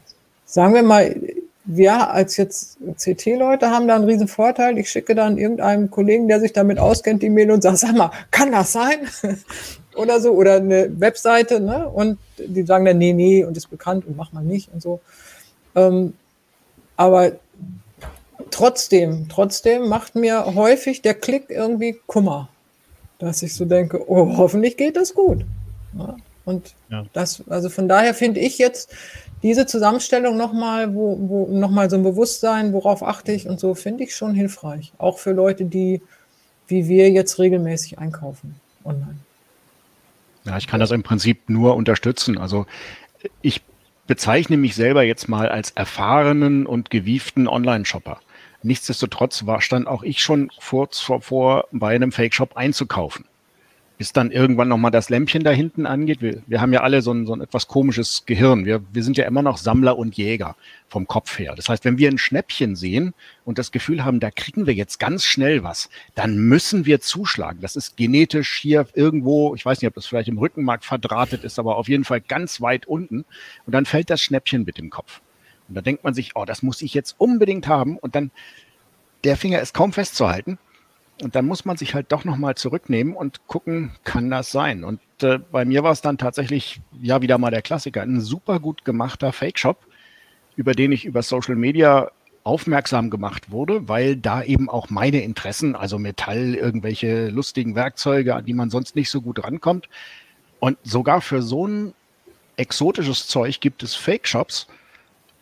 sagen 0.44 0.74
wir 0.74 0.84
mal, 0.84 1.16
wir 1.64 2.10
als 2.10 2.36
jetzt 2.36 2.78
CT-Leute 2.96 3.70
haben 3.70 3.86
da 3.86 3.94
einen 3.94 4.04
riesen 4.04 4.28
Vorteil. 4.28 4.78
Ich 4.78 4.90
schicke 4.90 5.14
dann 5.14 5.38
irgendeinem 5.38 5.90
Kollegen, 5.90 6.26
der 6.26 6.40
sich 6.40 6.52
damit 6.52 6.78
auskennt, 6.78 7.22
die 7.22 7.30
Mail 7.30 7.50
und 7.50 7.62
sage, 7.62 7.76
sag 7.76 7.94
mal, 7.94 8.10
kann 8.30 8.52
das 8.52 8.72
sein? 8.72 9.00
oder 9.94 10.20
so, 10.20 10.32
oder 10.32 10.56
eine 10.56 10.88
Webseite, 10.98 11.60
ne? 11.60 11.88
Und 11.88 12.18
die 12.38 12.62
sagen 12.62 12.84
dann, 12.84 12.98
nee, 12.98 13.12
nee, 13.12 13.44
und 13.44 13.56
ist 13.56 13.70
bekannt 13.70 14.06
und 14.06 14.16
mach 14.16 14.32
mal 14.32 14.42
nicht 14.42 14.72
und 14.72 14.80
so. 14.80 15.00
Ähm, 15.74 16.14
aber 16.96 17.32
trotzdem, 18.50 19.28
trotzdem 19.28 19.88
macht 19.88 20.14
mir 20.14 20.54
häufig 20.54 21.02
der 21.02 21.14
Klick 21.14 21.50
irgendwie 21.50 21.98
Kummer, 22.06 22.48
dass 23.18 23.42
ich 23.42 23.54
so 23.54 23.64
denke, 23.64 24.08
oh, 24.10 24.36
hoffentlich 24.36 24.76
geht 24.76 24.96
das 24.96 25.14
gut. 25.14 25.44
Ja? 25.96 26.16
Und 26.44 26.74
ja. 26.88 27.04
das, 27.12 27.44
also 27.48 27.68
von 27.68 27.88
daher 27.88 28.14
finde 28.14 28.40
ich 28.40 28.58
jetzt 28.58 28.90
diese 29.42 29.66
Zusammenstellung 29.66 30.36
nochmal, 30.36 30.94
wo, 30.94 31.18
wo 31.20 31.46
nochmal 31.46 31.88
so 31.88 31.96
ein 31.96 32.02
Bewusstsein, 32.02 32.72
worauf 32.72 33.02
achte 33.02 33.32
ich 33.32 33.48
und 33.48 33.58
so, 33.58 33.74
finde 33.74 34.04
ich 34.04 34.14
schon 34.14 34.34
hilfreich. 34.34 34.92
Auch 34.98 35.18
für 35.18 35.32
Leute, 35.32 35.64
die 35.64 36.02
wie 36.70 36.88
wir 36.88 37.10
jetzt 37.10 37.38
regelmäßig 37.38 37.98
einkaufen 37.98 38.54
online. 38.84 39.18
Ja, 40.44 40.56
ich 40.56 40.66
kann 40.66 40.80
das 40.80 40.90
im 40.90 41.02
Prinzip 41.02 41.50
nur 41.50 41.74
unterstützen. 41.74 42.38
Also 42.38 42.66
ich 43.42 43.60
bezeichne 44.06 44.56
mich 44.56 44.74
selber 44.74 45.02
jetzt 45.02 45.28
mal 45.28 45.48
als 45.48 45.72
erfahrenen 45.72 46.66
und 46.66 46.90
gewieften 46.90 47.46
Online-Shopper. 47.46 48.20
Nichtsdestotrotz 48.62 49.46
war, 49.46 49.60
stand 49.60 49.86
auch 49.86 50.02
ich 50.02 50.22
schon 50.22 50.50
kurz 50.68 51.00
vor, 51.00 51.20
vor 51.20 51.68
bei 51.72 51.94
einem 51.94 52.12
Fake-Shop 52.12 52.56
einzukaufen. 52.56 53.24
Bis 54.00 54.14
dann 54.14 54.30
irgendwann 54.30 54.68
nochmal 54.68 54.90
das 54.90 55.10
Lämpchen 55.10 55.44
da 55.44 55.50
hinten 55.50 55.84
angeht. 55.84 56.22
Wir, 56.22 56.42
wir 56.46 56.62
haben 56.62 56.72
ja 56.72 56.80
alle 56.80 57.02
so 57.02 57.12
ein, 57.12 57.26
so 57.26 57.34
ein 57.34 57.42
etwas 57.42 57.68
komisches 57.68 58.24
Gehirn. 58.24 58.64
Wir, 58.64 58.82
wir 58.94 59.02
sind 59.02 59.18
ja 59.18 59.26
immer 59.26 59.42
noch 59.42 59.58
Sammler 59.58 59.98
und 59.98 60.16
Jäger 60.16 60.56
vom 60.88 61.06
Kopf 61.06 61.38
her. 61.38 61.52
Das 61.54 61.68
heißt, 61.68 61.84
wenn 61.84 61.98
wir 61.98 62.08
ein 62.08 62.16
Schnäppchen 62.16 62.76
sehen 62.76 63.12
und 63.44 63.58
das 63.58 63.72
Gefühl 63.72 64.02
haben, 64.02 64.18
da 64.18 64.30
kriegen 64.30 64.66
wir 64.66 64.72
jetzt 64.72 65.00
ganz 65.00 65.24
schnell 65.26 65.64
was, 65.64 65.90
dann 66.14 66.38
müssen 66.38 66.86
wir 66.86 67.02
zuschlagen. 67.02 67.58
Das 67.60 67.76
ist 67.76 67.98
genetisch 67.98 68.54
hier 68.54 68.86
irgendwo, 68.94 69.54
ich 69.54 69.66
weiß 69.66 69.82
nicht, 69.82 69.88
ob 69.88 69.94
das 69.94 70.06
vielleicht 70.06 70.30
im 70.30 70.38
Rückenmark 70.38 70.82
verdrahtet 70.82 71.44
ist, 71.44 71.58
aber 71.58 71.76
auf 71.76 71.90
jeden 71.90 72.04
Fall 72.04 72.22
ganz 72.22 72.62
weit 72.62 72.86
unten. 72.86 73.26
Und 73.66 73.74
dann 73.74 73.84
fällt 73.84 74.08
das 74.08 74.22
Schnäppchen 74.22 74.64
mit 74.64 74.78
dem 74.78 74.88
Kopf. 74.88 75.20
Und 75.68 75.74
da 75.74 75.82
denkt 75.82 76.04
man 76.04 76.14
sich, 76.14 76.36
oh, 76.36 76.46
das 76.46 76.62
muss 76.62 76.80
ich 76.80 76.94
jetzt 76.94 77.16
unbedingt 77.18 77.68
haben. 77.68 77.98
Und 77.98 78.14
dann, 78.14 78.30
der 79.24 79.36
Finger 79.36 79.60
ist 79.60 79.74
kaum 79.74 79.92
festzuhalten. 79.92 80.58
Und 81.22 81.34
dann 81.34 81.46
muss 81.46 81.64
man 81.64 81.76
sich 81.76 81.94
halt 81.94 82.12
doch 82.12 82.24
nochmal 82.24 82.54
zurücknehmen 82.54 83.14
und 83.14 83.46
gucken, 83.46 83.92
kann 84.04 84.30
das 84.30 84.50
sein? 84.50 84.84
Und 84.84 85.00
äh, 85.22 85.38
bei 85.38 85.64
mir 85.64 85.82
war 85.82 85.92
es 85.92 86.00
dann 86.00 86.18
tatsächlich, 86.18 86.80
ja, 87.00 87.20
wieder 87.20 87.38
mal 87.38 87.50
der 87.50 87.62
Klassiker, 87.62 88.02
ein 88.02 88.20
super 88.20 88.58
gut 88.58 88.84
gemachter 88.84 89.32
Fake-Shop, 89.32 89.78
über 90.56 90.72
den 90.72 90.92
ich 90.92 91.04
über 91.04 91.22
Social 91.22 91.56
Media 91.56 92.10
aufmerksam 92.42 93.10
gemacht 93.10 93.50
wurde, 93.50 93.88
weil 93.88 94.16
da 94.16 94.42
eben 94.42 94.70
auch 94.70 94.88
meine 94.88 95.22
Interessen, 95.22 95.76
also 95.76 95.98
Metall, 95.98 96.54
irgendwelche 96.54 97.28
lustigen 97.28 97.74
Werkzeuge, 97.74 98.34
an 98.34 98.46
die 98.46 98.54
man 98.54 98.70
sonst 98.70 98.96
nicht 98.96 99.10
so 99.10 99.20
gut 99.20 99.44
rankommt. 99.44 99.88
Und 100.58 100.78
sogar 100.82 101.20
für 101.20 101.42
so 101.42 101.66
ein 101.66 101.94
exotisches 102.56 103.26
Zeug 103.26 103.60
gibt 103.60 103.82
es 103.82 103.94
Fake-Shops. 103.94 104.68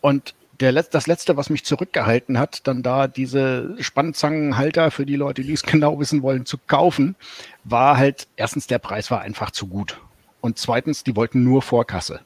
Und 0.01 0.33
der 0.59 0.71
Letz-, 0.71 0.89
das 0.89 1.07
letzte, 1.07 1.37
was 1.37 1.49
mich 1.49 1.63
zurückgehalten 1.65 2.37
hat, 2.37 2.67
dann 2.67 2.83
da 2.83 3.07
diese 3.07 3.75
Spannzangenhalter 3.79 4.91
für 4.91 5.05
die 5.05 5.15
Leute, 5.15 5.43
die 5.43 5.53
es 5.53 5.63
genau 5.63 5.99
wissen 5.99 6.21
wollen, 6.21 6.45
zu 6.45 6.57
kaufen, 6.57 7.15
war 7.63 7.97
halt 7.97 8.27
erstens 8.35 8.67
der 8.67 8.79
Preis 8.79 9.11
war 9.11 9.21
einfach 9.21 9.51
zu 9.51 9.67
gut 9.67 9.99
und 10.41 10.57
zweitens, 10.57 11.03
die 11.03 11.15
wollten 11.15 11.43
nur 11.43 11.61
Vorkasse. 11.61 12.21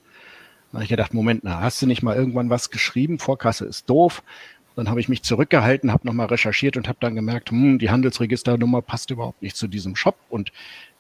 Da 0.72 0.78
habe 0.78 0.84
ich 0.84 0.90
gedacht, 0.90 1.14
Moment, 1.14 1.44
na, 1.44 1.62
hast 1.62 1.82
du 1.82 1.86
nicht 1.86 2.02
mal 2.02 2.16
irgendwann 2.16 2.50
was 2.50 2.72
geschrieben? 2.72 3.20
Vorkasse 3.20 3.66
ist 3.66 3.90
doof. 3.90 4.24
Dann 4.76 4.90
habe 4.90 5.00
ich 5.00 5.08
mich 5.08 5.22
zurückgehalten, 5.22 5.92
habe 5.92 6.08
nochmal 6.08 6.28
recherchiert 6.28 6.78
und 6.78 6.88
habe 6.88 6.98
dann 7.00 7.14
gemerkt, 7.14 7.52
hm, 7.52 7.78
die 7.78 7.92
Handelsregisternummer 7.92 8.82
passt 8.82 9.12
überhaupt 9.12 9.44
nicht 9.44 9.56
zu 9.56 9.68
diesem 9.68 9.96
Shop 9.96 10.16
und 10.30 10.52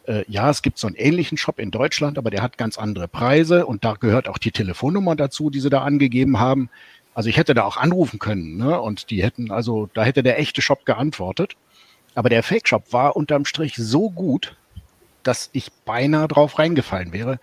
äh, 0.05 0.25
ja, 0.27 0.49
es 0.49 0.61
gibt 0.61 0.77
so 0.77 0.85
einen 0.85 0.95
ähnlichen 0.95 1.37
Shop 1.37 1.59
in 1.59 1.71
Deutschland, 1.71 2.17
aber 2.17 2.29
der 2.29 2.43
hat 2.43 2.57
ganz 2.57 2.77
andere 2.77 3.07
Preise 3.07 3.65
und 3.65 3.83
da 3.83 3.93
gehört 3.93 4.27
auch 4.27 4.37
die 4.37 4.51
Telefonnummer 4.51 5.15
dazu, 5.15 5.49
die 5.49 5.59
sie 5.59 5.69
da 5.69 5.81
angegeben 5.81 6.39
haben. 6.39 6.69
Also 7.13 7.29
ich 7.29 7.37
hätte 7.37 7.53
da 7.53 7.63
auch 7.63 7.77
anrufen 7.77 8.19
können, 8.19 8.57
ne? 8.57 8.79
Und 8.79 9.09
die 9.09 9.23
hätten, 9.23 9.51
also 9.51 9.89
da 9.93 10.03
hätte 10.03 10.23
der 10.23 10.39
echte 10.39 10.61
Shop 10.61 10.85
geantwortet. 10.85 11.55
Aber 12.15 12.29
der 12.29 12.43
Fake-Shop 12.43 12.91
war 12.91 13.15
unterm 13.15 13.45
Strich 13.45 13.75
so 13.75 14.09
gut, 14.09 14.55
dass 15.23 15.49
ich 15.53 15.71
beinahe 15.71 16.27
drauf 16.27 16.59
reingefallen 16.59 17.13
wäre, 17.13 17.39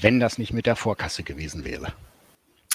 wenn 0.00 0.20
das 0.20 0.38
nicht 0.38 0.52
mit 0.52 0.66
der 0.66 0.76
Vorkasse 0.76 1.22
gewesen 1.22 1.64
wäre. 1.64 1.92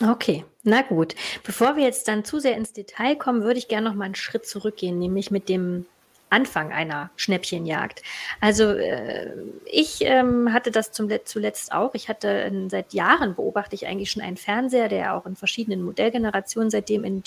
Okay, 0.04 0.44
na 0.64 0.82
gut. 0.82 1.16
Bevor 1.44 1.78
wir 1.78 1.84
jetzt 1.84 2.08
dann 2.08 2.26
zu 2.26 2.40
sehr 2.40 2.58
ins 2.58 2.74
Detail 2.74 3.16
kommen, 3.16 3.44
würde 3.44 3.60
ich 3.60 3.70
gerne 3.70 3.88
noch 3.88 3.96
mal 3.96 4.06
einen 4.06 4.16
Schritt 4.16 4.46
zurückgehen, 4.46 5.00
nämlich 5.00 5.32
mit 5.32 5.48
dem 5.48 5.86
Anfang 6.30 6.72
einer 6.72 7.12
Schnäppchenjagd. 7.16 8.02
Also 8.42 8.64
äh, 8.64 9.32
ich 9.66 10.00
ähm, 10.02 10.52
hatte 10.52 10.72
das 10.72 10.92
zum, 10.92 11.10
zuletzt 11.24 11.72
auch. 11.72 11.94
Ich 11.94 12.10
hatte 12.10 12.28
äh, 12.28 12.70
seit 12.70 12.94
Jahren 12.94 13.36
beobachte 13.36 13.76
ich 13.76 13.88
eigentlich 13.88 14.12
schon 14.12 14.24
einen 14.24 14.36
Fernseher, 14.36 14.90
der 14.90 15.14
auch 15.14 15.26
in 15.26 15.36
verschiedenen 15.36 15.84
Modellgenerationen 15.84 16.72
seitdem 16.72 17.04
in, 17.04 17.24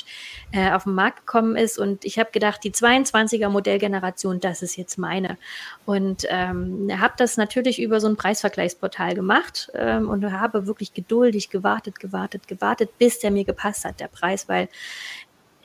äh, 0.53 0.73
auf 0.73 0.85
den 0.85 0.95
Markt 0.95 1.27
gekommen 1.27 1.57
ist. 1.57 1.79
Und 1.79 2.05
ich 2.05 2.19
habe 2.19 2.31
gedacht, 2.33 2.65
die 2.65 2.73
22er 2.73 3.49
Modellgeneration, 3.49 4.41
das 4.41 4.63
ist 4.63 4.77
jetzt 4.77 4.99
meine. 4.99 5.39
Und 5.87 6.27
ähm, 6.29 6.91
habe 7.01 7.15
das 7.17 7.37
natürlich 7.37 7.81
über 7.81 8.01
so 8.01 8.09
ein 8.09 8.17
Preisvergleichsportal 8.17 9.15
gemacht 9.15 9.71
ähm, 9.75 10.09
und 10.09 10.31
habe 10.33 10.67
wirklich 10.67 10.93
geduldig 10.93 11.51
gewartet, 11.51 12.01
gewartet, 12.01 12.49
gewartet, 12.49 12.91
bis 12.99 13.21
der 13.21 13.31
mir 13.31 13.45
gepasst 13.45 13.85
hat, 13.85 14.01
der 14.01 14.09
Preis, 14.09 14.49
weil 14.49 14.69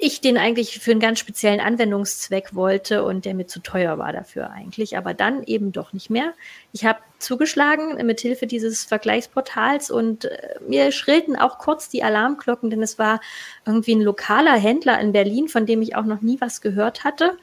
ich 0.03 0.19
den 0.19 0.37
eigentlich 0.37 0.79
für 0.79 0.91
einen 0.91 0.99
ganz 0.99 1.19
speziellen 1.19 1.61
Anwendungszweck 1.61 2.53
wollte 2.53 3.05
und 3.05 3.23
der 3.23 3.33
mir 3.33 3.47
zu 3.47 3.61
teuer 3.61 3.97
war 3.97 4.11
dafür 4.11 4.49
eigentlich, 4.51 4.97
aber 4.97 5.13
dann 5.13 5.43
eben 5.43 5.71
doch 5.71 5.93
nicht 5.93 6.09
mehr. 6.09 6.33
Ich 6.73 6.83
habe 6.83 6.99
zugeschlagen 7.19 8.05
mit 8.05 8.19
Hilfe 8.19 8.45
dieses 8.45 8.83
Vergleichsportals 8.83 9.89
und 9.89 10.25
äh, 10.25 10.59
mir 10.67 10.91
schrillten 10.91 11.37
auch 11.37 11.57
kurz 11.57 11.87
die 11.87 12.03
Alarmglocken, 12.03 12.69
denn 12.69 12.81
es 12.81 12.99
war 12.99 13.21
irgendwie 13.65 13.95
ein 13.95 14.01
lokaler 14.01 14.57
Händler 14.57 14.99
in 14.99 15.13
Berlin, 15.13 15.47
von 15.47 15.65
dem 15.65 15.81
ich 15.81 15.95
auch 15.95 16.05
noch 16.05 16.21
nie 16.21 16.41
was 16.41 16.59
gehört 16.59 17.05
hatte. 17.05 17.37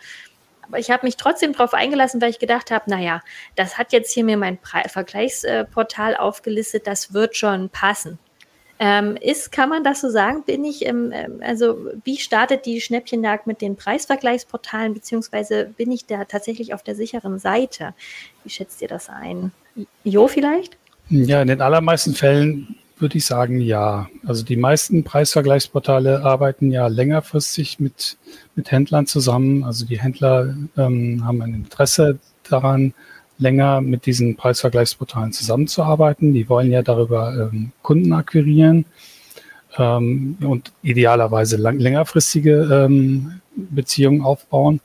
Aber 0.62 0.78
ich 0.78 0.90
habe 0.90 1.06
mich 1.06 1.16
trotzdem 1.16 1.54
darauf 1.54 1.72
eingelassen, 1.72 2.20
weil 2.20 2.30
ich 2.30 2.38
gedacht 2.38 2.70
habe, 2.70 2.90
naja, 2.90 3.22
das 3.56 3.78
hat 3.78 3.92
jetzt 3.94 4.12
hier 4.12 4.24
mir 4.24 4.36
mein 4.36 4.58
Pre 4.58 4.86
Vergleichsportal 4.86 6.14
aufgelistet, 6.14 6.86
das 6.86 7.14
wird 7.14 7.36
schon 7.36 7.70
passen. 7.70 8.18
Ähm, 8.82 9.16
ist, 9.20 9.52
kann 9.52 9.68
man 9.68 9.84
das 9.84 10.00
so 10.00 10.08
sagen? 10.08 10.42
Bin 10.44 10.64
ich, 10.64 10.86
ähm, 10.86 11.12
also 11.42 11.90
wie 12.02 12.16
startet 12.16 12.64
die 12.64 12.80
Schnäppchenjagd 12.80 13.46
mit 13.46 13.60
den 13.60 13.76
Preisvergleichsportalen, 13.76 14.94
beziehungsweise 14.94 15.66
bin 15.76 15.92
ich 15.92 16.06
da 16.06 16.24
tatsächlich 16.24 16.72
auf 16.72 16.82
der 16.82 16.94
sicheren 16.94 17.38
Seite? 17.38 17.92
Wie 18.42 18.48
schätzt 18.48 18.80
ihr 18.80 18.88
das 18.88 19.10
ein? 19.10 19.52
Jo 20.02 20.28
vielleicht? 20.28 20.78
Ja, 21.10 21.42
in 21.42 21.48
den 21.48 21.60
allermeisten 21.60 22.14
Fällen 22.14 22.76
würde 22.96 23.18
ich 23.18 23.26
sagen, 23.26 23.60
ja. 23.60 24.08
Also 24.24 24.44
die 24.44 24.56
meisten 24.56 25.04
Preisvergleichsportale 25.04 26.22
arbeiten 26.22 26.70
ja 26.70 26.86
längerfristig 26.86 27.80
mit, 27.80 28.16
mit 28.54 28.70
Händlern 28.70 29.06
zusammen. 29.06 29.62
Also 29.62 29.84
die 29.84 30.00
Händler 30.00 30.54
ähm, 30.78 31.22
haben 31.26 31.42
ein 31.42 31.52
Interesse 31.52 32.18
daran, 32.48 32.94
länger 33.40 33.80
mit 33.80 34.06
diesen 34.06 34.36
Preisvergleichsportalen 34.36 35.32
zusammenzuarbeiten. 35.32 36.32
Die 36.32 36.48
wollen 36.48 36.70
ja 36.70 36.82
darüber 36.82 37.50
ähm, 37.52 37.72
Kunden 37.82 38.12
akquirieren 38.12 38.84
ähm, 39.76 40.36
und 40.42 40.72
idealerweise 40.82 41.56
lang, 41.56 41.78
längerfristige 41.78 42.84
ähm, 42.84 43.40
Beziehungen 43.56 44.22
aufbauen. 44.22 44.80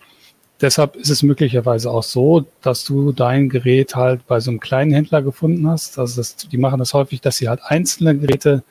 Deshalb 0.62 0.96
ist 0.96 1.10
es 1.10 1.22
möglicherweise 1.22 1.92
auch 1.92 2.04
so, 2.04 2.46
dass 2.62 2.86
du 2.86 3.12
dein 3.12 3.50
Gerät 3.50 3.96
halt 3.96 4.26
bei 4.26 4.40
so 4.40 4.52
einem 4.52 4.62
kleinen 4.62 4.94
Händler 4.94 5.22
gefunden 5.22 5.68
hast. 5.68 6.00
Also 6.00 6.18
das, 6.18 6.38
die 6.38 6.58
machen 6.58 6.80
das 6.80 6.94
häufig, 6.94 7.20
dass 7.20 7.38
sie 7.38 7.50
halt 7.50 7.60
einzelne 7.64 8.18
Geräte 8.18 8.64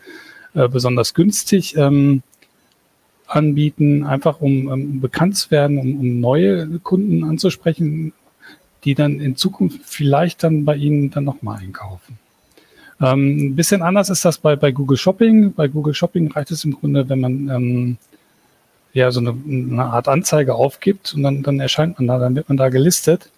äh, 0.55 0.67
besonders 0.67 1.12
günstig 1.12 1.76
ähm, 1.76 2.23
anbieten, 3.26 4.05
einfach 4.05 4.41
um, 4.41 4.69
um 4.69 5.00
bekannt 5.00 5.37
zu 5.37 5.50
werden, 5.50 5.79
um, 5.79 6.00
um 6.00 6.21
neue 6.21 6.79
Kunden 6.79 7.23
anzusprechen, 7.23 8.14
die 8.85 8.95
dann 8.95 9.21
in 9.21 9.37
Zukunft 9.37 9.81
vielleicht 9.85 10.43
dann 10.43 10.64
bei 10.64 10.76
Ihnen 10.76 11.11
dann 11.11 11.25
nochmal 11.25 11.61
einkaufen. 11.61 12.19
Ähm, 13.00 13.49
ein 13.49 13.57
bisschen 13.57 13.83
anders 13.83 14.11
ist 14.11 14.25
das 14.25 14.38
bei, 14.38 14.57
bei 14.57 14.73
Google 14.73 14.97
Shopping. 14.97 15.53
Bei 15.53 15.69
Google 15.69 15.95
Shopping 15.95 16.31
reicht 16.31 16.50
es 16.50 16.64
im 16.64 16.73
Grunde, 16.73 17.09
wenn 17.09 17.21
man 17.21 17.49
ähm, 17.49 17.97
ja 18.93 19.11
so 19.11 19.21
eine, 19.21 19.35
eine, 19.47 19.85
Art 19.85 20.09
Anzeige 20.09 20.55
aufgibt 20.55 21.14
und 21.14 21.23
dann, 21.23 21.43
dann 21.43 21.61
erscheint 21.61 21.99
man 21.99 22.07
da, 22.07 22.19
dann 22.19 22.37
wird 22.37 22.49
man 22.49 22.57
da 22.57 22.69
gelistet. 22.69 23.31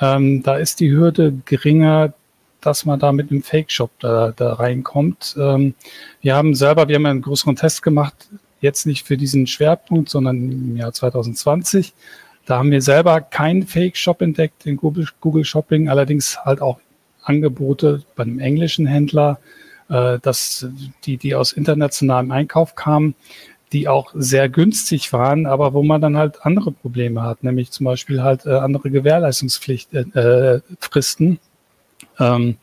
Ähm, 0.00 0.42
da 0.42 0.56
ist 0.56 0.80
die 0.80 0.92
Hürde 0.92 1.32
geringer, 1.44 2.12
dass 2.60 2.84
man 2.84 3.00
da 3.00 3.12
mit 3.12 3.30
einem 3.30 3.42
Fake-Shop 3.42 3.90
da, 3.98 4.32
da 4.36 4.54
reinkommt. 4.54 5.36
Ähm, 5.38 5.74
wir 6.20 6.36
haben 6.36 6.54
selber, 6.54 6.88
wir 6.88 6.96
haben 6.96 7.06
einen 7.06 7.22
größeren 7.22 7.56
Test 7.56 7.82
gemacht, 7.82 8.28
jetzt 8.60 8.86
nicht 8.86 9.06
für 9.06 9.16
diesen 9.16 9.48
Schwerpunkt, 9.48 10.08
sondern 10.08 10.36
im 10.36 10.76
Jahr 10.76 10.92
2020 10.92 11.92
da 12.46 12.58
haben 12.58 12.70
wir 12.70 12.82
selber 12.82 13.20
keinen 13.20 13.66
Fake-Shop 13.66 14.20
entdeckt 14.20 14.66
in 14.66 14.76
Google, 14.76 15.06
Google 15.20 15.44
Shopping, 15.44 15.88
allerdings 15.88 16.38
halt 16.44 16.60
auch 16.60 16.78
Angebote 17.22 18.02
bei 18.16 18.24
einem 18.24 18.40
englischen 18.40 18.86
Händler, 18.86 19.38
äh, 19.88 20.18
dass 20.20 20.66
die, 21.04 21.16
die 21.16 21.34
aus 21.34 21.52
internationalem 21.52 22.30
Einkauf 22.32 22.74
kamen, 22.74 23.14
die 23.72 23.88
auch 23.88 24.12
sehr 24.14 24.48
günstig 24.48 25.12
waren, 25.12 25.46
aber 25.46 25.72
wo 25.72 25.82
man 25.82 26.00
dann 26.00 26.16
halt 26.16 26.44
andere 26.44 26.72
Probleme 26.72 27.22
hat, 27.22 27.42
nämlich 27.42 27.70
zum 27.70 27.84
Beispiel 27.84 28.22
halt 28.22 28.44
äh, 28.44 28.50
andere 28.50 28.90
Gewährleistungspflichten, 28.90 30.14
äh, 30.14 30.60
Fristen. 30.78 31.38
Ähm, 32.18 32.56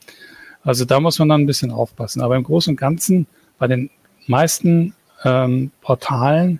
also 0.63 0.85
da 0.85 0.99
muss 0.99 1.17
man 1.19 1.29
dann 1.29 1.41
ein 1.41 1.47
bisschen 1.47 1.71
aufpassen. 1.71 2.21
Aber 2.21 2.35
im 2.35 2.43
Großen 2.43 2.73
und 2.73 2.77
Ganzen 2.77 3.25
bei 3.57 3.67
den 3.67 3.89
meisten 4.27 4.93
ähm, 5.23 5.71
Portalen, 5.81 6.59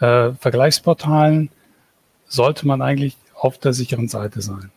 äh, 0.00 0.32
Vergleichsportalen, 0.32 1.50
sollte 2.34 2.66
man 2.66 2.82
eigentlich 2.82 3.16
auf 3.34 3.58
der 3.58 3.72
sicheren 3.72 4.08
Seite 4.08 4.42
sein. 4.42 4.70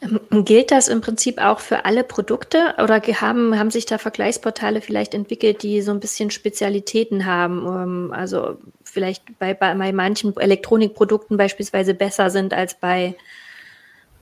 Ähm, 0.00 0.44
gilt 0.44 0.70
das 0.70 0.88
im 0.88 1.00
Prinzip 1.00 1.38
auch 1.38 1.58
für 1.58 1.84
alle 1.84 2.04
Produkte 2.04 2.74
oder 2.82 3.00
haben, 3.00 3.58
haben 3.58 3.70
sich 3.70 3.86
da 3.86 3.98
Vergleichsportale 3.98 4.80
vielleicht 4.80 5.14
entwickelt, 5.14 5.62
die 5.62 5.82
so 5.82 5.90
ein 5.90 6.00
bisschen 6.00 6.30
Spezialitäten 6.30 7.26
haben? 7.26 7.66
Ähm, 7.66 8.12
also 8.12 8.58
vielleicht 8.84 9.38
bei, 9.38 9.54
bei, 9.54 9.74
bei 9.74 9.92
manchen 9.92 10.36
Elektronikprodukten 10.36 11.36
beispielsweise 11.36 11.94
besser 11.94 12.30
sind 12.30 12.54
als 12.54 12.74
bei, 12.78 13.16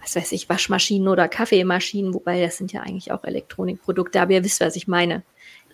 was 0.00 0.16
weiß 0.16 0.32
ich, 0.32 0.48
Waschmaschinen 0.48 1.08
oder 1.08 1.28
Kaffeemaschinen, 1.28 2.14
wobei 2.14 2.40
das 2.40 2.56
sind 2.56 2.72
ja 2.72 2.80
eigentlich 2.80 3.12
auch 3.12 3.24
Elektronikprodukte, 3.24 4.20
aber 4.20 4.32
ihr 4.32 4.44
wisst, 4.44 4.60
was 4.60 4.76
ich 4.76 4.88
meine. 4.88 5.22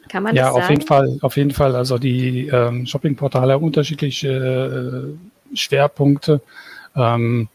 Kann 0.09 0.25
man 0.25 0.35
ja, 0.35 0.47
das 0.47 0.55
sagen? 0.55 0.65
auf 0.65 0.71
jeden 0.71 0.83
Fall, 0.83 1.19
auf 1.21 1.37
jeden 1.37 1.51
Fall. 1.53 1.77
Also 1.77 1.97
die 1.99 2.49
ähm, 2.49 2.87
Shoppingportale 2.87 3.53
haben 3.53 3.65
unterschiedliche 3.65 4.29
äh, 4.29 5.42
Schwerpunkte. 5.55 6.41
Ähm, 6.95 7.49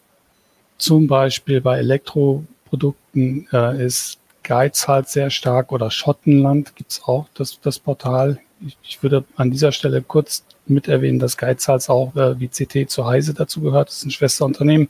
zum 0.77 1.07
Beispiel 1.07 1.61
bei 1.61 1.79
Elektro 1.79 2.45
Produkten 2.65 3.47
äh, 3.51 3.83
ist 3.83 4.19
Geiz 4.43 4.87
halt 4.87 5.09
sehr 5.09 5.29
stark 5.29 5.71
oder 5.71 5.91
Schottenland 5.91 6.75
gibt's 6.75 7.01
auch, 7.05 7.27
das, 7.33 7.59
das 7.61 7.79
Portal. 7.79 8.39
Ich, 8.65 8.77
ich, 8.81 9.03
würde 9.03 9.25
an 9.35 9.51
dieser 9.51 9.71
Stelle 9.71 10.01
kurz 10.01 10.43
mit 10.65 10.87
erwähnen, 10.87 11.19
dass 11.19 11.37
Geizhals 11.37 11.89
auch 11.89 12.15
äh, 12.15 12.39
wie 12.39 12.47
CT 12.47 12.89
zu 12.89 13.05
Heise 13.05 13.33
dazu 13.33 13.61
gehört. 13.61 13.89
Das 13.89 13.97
ist 13.97 14.05
ein 14.05 14.11
Schwesterunternehmen. 14.11 14.89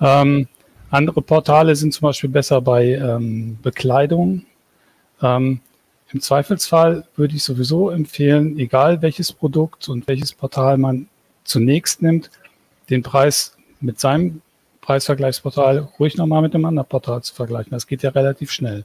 Ähm, 0.00 0.48
andere 0.90 1.22
Portale 1.22 1.74
sind 1.76 1.92
zum 1.92 2.02
Beispiel 2.08 2.30
besser 2.30 2.60
bei 2.60 2.92
ähm, 2.92 3.58
Bekleidung. 3.62 4.46
Ähm, 5.20 5.60
Im 6.12 6.20
Zweifelsfall 6.20 7.04
würde 7.16 7.34
ich 7.34 7.42
sowieso 7.42 7.90
empfehlen, 7.90 8.58
egal 8.58 9.02
welches 9.02 9.32
Produkt 9.32 9.88
und 9.88 10.06
welches 10.06 10.32
Portal 10.32 10.78
man 10.78 11.08
zunächst 11.44 12.02
nimmt, 12.02 12.30
den 12.90 13.02
Preis 13.02 13.56
mit 13.80 14.00
seinem 14.00 14.40
Preisvergleichsportal 14.80 15.88
ruhig 15.98 16.16
nochmal 16.16 16.42
mit 16.42 16.54
einem 16.54 16.64
anderen 16.66 16.88
Portal 16.88 17.22
zu 17.22 17.34
vergleichen. 17.34 17.70
Das 17.70 17.86
geht 17.86 18.02
ja 18.02 18.10
relativ 18.10 18.50
schnell. 18.50 18.84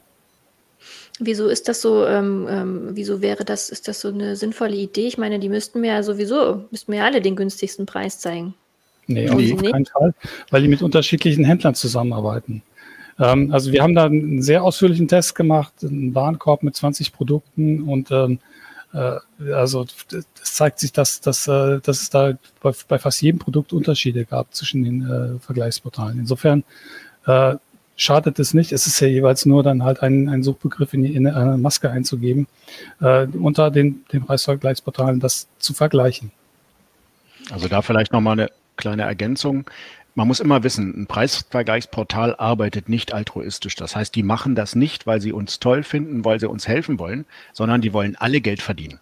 Wieso 1.19 1.47
ist 1.47 1.67
das 1.67 1.81
so, 1.81 2.05
ähm, 2.05 2.47
ähm, 2.49 2.89
wieso 2.93 3.21
wäre 3.21 3.43
das, 3.43 3.69
ist 3.69 3.89
das 3.89 3.99
so 3.99 4.07
eine 4.07 4.37
sinnvolle 4.37 4.75
Idee? 4.75 5.07
Ich 5.07 5.17
meine, 5.17 5.39
die 5.39 5.49
müssten 5.49 5.81
mir 5.81 5.93
ja 5.93 6.03
sowieso, 6.03 6.63
müssten 6.71 6.91
mir 6.91 7.03
alle 7.03 7.21
den 7.21 7.35
günstigsten 7.35 7.85
Preis 7.85 8.19
zeigen. 8.19 8.53
Nee, 9.07 9.29
auf 9.29 9.63
keinen 9.63 9.85
Fall, 9.85 10.13
weil 10.51 10.61
die 10.61 10.67
mit 10.67 10.81
unterschiedlichen 10.81 11.43
Händlern 11.43 11.75
zusammenarbeiten. 11.75 12.61
Ähm, 13.19 13.51
also 13.51 13.73
wir 13.73 13.83
haben 13.83 13.95
da 13.95 14.05
einen 14.05 14.41
sehr 14.41 14.63
ausführlichen 14.63 15.09
Test 15.09 15.35
gemacht, 15.35 15.73
einen 15.81 16.15
Warenkorb 16.15 16.63
mit 16.63 16.75
20 16.75 17.11
Produkten 17.11 17.83
und 17.83 18.11
ähm, 18.11 18.33
äh, 18.33 18.37
also 18.91 19.86
es 20.13 20.53
zeigt 20.53 20.79
sich, 20.79 20.91
dass, 20.91 21.22
dass, 21.22 21.48
äh, 21.48 21.79
dass 21.79 22.01
es 22.01 22.10
da 22.10 22.34
bei, 22.62 22.72
bei, 22.88 22.98
fast 22.98 23.22
jedem 23.22 23.39
Produkt 23.39 23.72
Unterschiede 23.72 24.25
gab 24.25 24.53
zwischen 24.53 24.84
den 24.84 25.01
äh, 25.03 25.39
Vergleichsportalen. 25.39 26.19
Insofern 26.19 26.63
äh, 27.27 27.55
schadet 27.96 28.39
es 28.39 28.53
nicht. 28.53 28.72
Es 28.72 28.88
ist 28.88 29.00
ja 29.00 29.08
jeweils 29.08 29.46
nur 29.46 29.62
dann 29.62 29.84
halt 29.84 30.01
ein, 30.01 30.29
ein 30.29 30.41
Suchbegriff 30.41 30.93
in, 30.93 31.03
die, 31.03 31.13
in 31.13 31.27
eine 31.27 31.58
Maske 31.58 31.91
einzugeben, 31.91 32.48
äh, 33.01 33.27
unter 33.27 33.69
den, 33.69 34.05
den 34.12 34.25
Preisvergleichsportalen 34.25 35.19
das 35.19 35.48
zu 35.60 35.74
vergleichen. 35.74 36.31
Also 37.51 37.67
da 37.67 37.81
vielleicht 37.81 38.13
nochmal 38.13 38.39
eine 38.39 38.50
kleine 38.77 39.03
Ergänzung. 39.03 39.69
Man 40.15 40.27
muss 40.27 40.39
immer 40.39 40.63
wissen, 40.63 41.01
ein 41.01 41.07
Preisvergleichsportal 41.07 42.35
arbeitet 42.35 42.89
nicht 42.89 43.13
altruistisch. 43.13 43.75
Das 43.75 43.95
heißt, 43.95 44.13
die 44.15 44.23
machen 44.23 44.55
das 44.55 44.75
nicht, 44.75 45.07
weil 45.07 45.21
sie 45.21 45.31
uns 45.31 45.59
toll 45.59 45.83
finden, 45.83 46.25
weil 46.25 46.39
sie 46.39 46.49
uns 46.49 46.67
helfen 46.67 46.99
wollen, 46.99 47.25
sondern 47.53 47.81
die 47.81 47.93
wollen 47.93 48.15
alle 48.15 48.41
Geld 48.41 48.61
verdienen. 48.61 48.99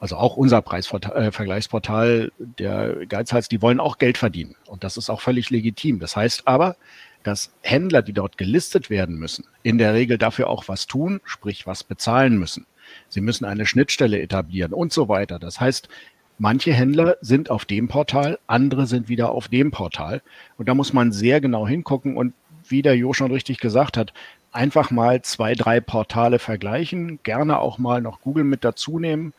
Also 0.00 0.16
auch 0.16 0.36
unser 0.36 0.62
Preisvergleichsportal, 0.62 2.32
äh, 2.38 2.44
der 2.58 3.06
Geizhals, 3.06 3.48
die 3.48 3.60
wollen 3.60 3.80
auch 3.80 3.98
Geld 3.98 4.16
verdienen. 4.16 4.56
Und 4.66 4.82
das 4.82 4.96
ist 4.96 5.10
auch 5.10 5.20
völlig 5.20 5.50
legitim. 5.50 6.00
Das 6.00 6.16
heißt 6.16 6.48
aber, 6.48 6.76
dass 7.22 7.52
Händler, 7.60 8.00
die 8.00 8.14
dort 8.14 8.38
gelistet 8.38 8.88
werden 8.88 9.16
müssen, 9.16 9.44
in 9.62 9.76
der 9.76 9.92
Regel 9.92 10.16
dafür 10.16 10.48
auch 10.48 10.68
was 10.68 10.86
tun, 10.86 11.20
sprich 11.24 11.66
was 11.66 11.84
bezahlen 11.84 12.38
müssen. 12.38 12.66
Sie 13.10 13.20
müssen 13.20 13.44
eine 13.44 13.66
Schnittstelle 13.66 14.20
etablieren 14.20 14.72
und 14.72 14.92
so 14.92 15.08
weiter. 15.08 15.38
Das 15.38 15.60
heißt, 15.60 15.88
Manche 16.42 16.72
Händler 16.72 17.18
sind 17.20 17.50
auf 17.50 17.66
dem 17.66 17.88
Portal, 17.88 18.38
andere 18.46 18.86
sind 18.86 19.10
wieder 19.10 19.30
auf 19.32 19.48
dem 19.48 19.70
Portal. 19.70 20.22
Und 20.56 20.70
da 20.70 20.74
muss 20.74 20.94
man 20.94 21.12
sehr 21.12 21.38
genau 21.38 21.68
hingucken 21.68 22.16
und 22.16 22.32
wie 22.66 22.80
der 22.80 22.96
Jo 22.96 23.12
schon 23.12 23.30
richtig 23.30 23.60
gesagt 23.60 23.98
hat, 23.98 24.14
einfach 24.50 24.90
mal 24.90 25.20
zwei, 25.20 25.52
drei 25.54 25.80
Portale 25.80 26.38
vergleichen, 26.38 27.18
gerne 27.24 27.58
auch 27.58 27.76
mal 27.76 28.00
noch 28.00 28.22
Google 28.22 28.44
mit 28.44 28.64
dazu 28.64 28.98
nehmen. 28.98 29.34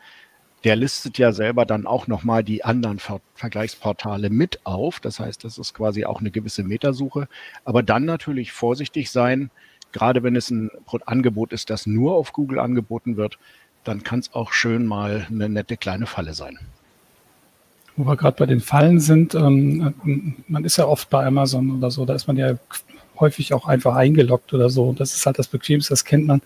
Der 0.63 0.75
listet 0.75 1.17
ja 1.17 1.31
selber 1.31 1.65
dann 1.65 1.87
auch 1.87 2.05
nochmal 2.05 2.43
die 2.43 2.63
anderen 2.63 2.99
Ver 2.99 3.19
Vergleichsportale 3.33 4.29
mit 4.29 4.63
auf. 4.63 4.99
Das 4.99 5.19
heißt, 5.19 5.43
das 5.43 5.57
ist 5.57 5.73
quasi 5.73 6.05
auch 6.05 6.19
eine 6.19 6.29
gewisse 6.29 6.61
Metasuche. 6.61 7.27
Aber 7.65 7.81
dann 7.81 8.05
natürlich 8.05 8.51
vorsichtig 8.51 9.09
sein, 9.09 9.49
gerade 9.91 10.21
wenn 10.21 10.35
es 10.35 10.51
ein 10.51 10.69
Angebot 11.07 11.51
ist, 11.51 11.71
das 11.71 11.87
nur 11.87 12.13
auf 12.13 12.31
Google 12.31 12.59
angeboten 12.59 13.17
wird, 13.17 13.39
dann 13.83 14.03
kann 14.03 14.19
es 14.19 14.35
auch 14.35 14.51
schön 14.51 14.85
mal 14.85 15.25
eine 15.31 15.49
nette 15.49 15.77
kleine 15.77 16.05
Falle 16.05 16.35
sein. 16.35 16.59
Wo 18.01 18.07
wir 18.07 18.17
gerade 18.17 18.35
bei 18.35 18.47
den 18.47 18.61
Fallen 18.61 18.99
sind, 18.99 19.35
ähm, 19.35 19.93
man 20.47 20.65
ist 20.65 20.77
ja 20.77 20.87
oft 20.87 21.11
bei 21.11 21.23
Amazon 21.23 21.77
oder 21.77 21.91
so, 21.91 22.03
da 22.03 22.15
ist 22.15 22.25
man 22.25 22.35
ja 22.35 22.55
häufig 23.19 23.53
auch 23.53 23.67
einfach 23.67 23.95
eingeloggt 23.95 24.55
oder 24.55 24.71
so. 24.71 24.91
Das 24.91 25.13
ist 25.13 25.23
halt 25.27 25.37
das 25.37 25.47
Bequemste, 25.47 25.91
das 25.91 26.03
kennt 26.03 26.25
man. 26.25 26.41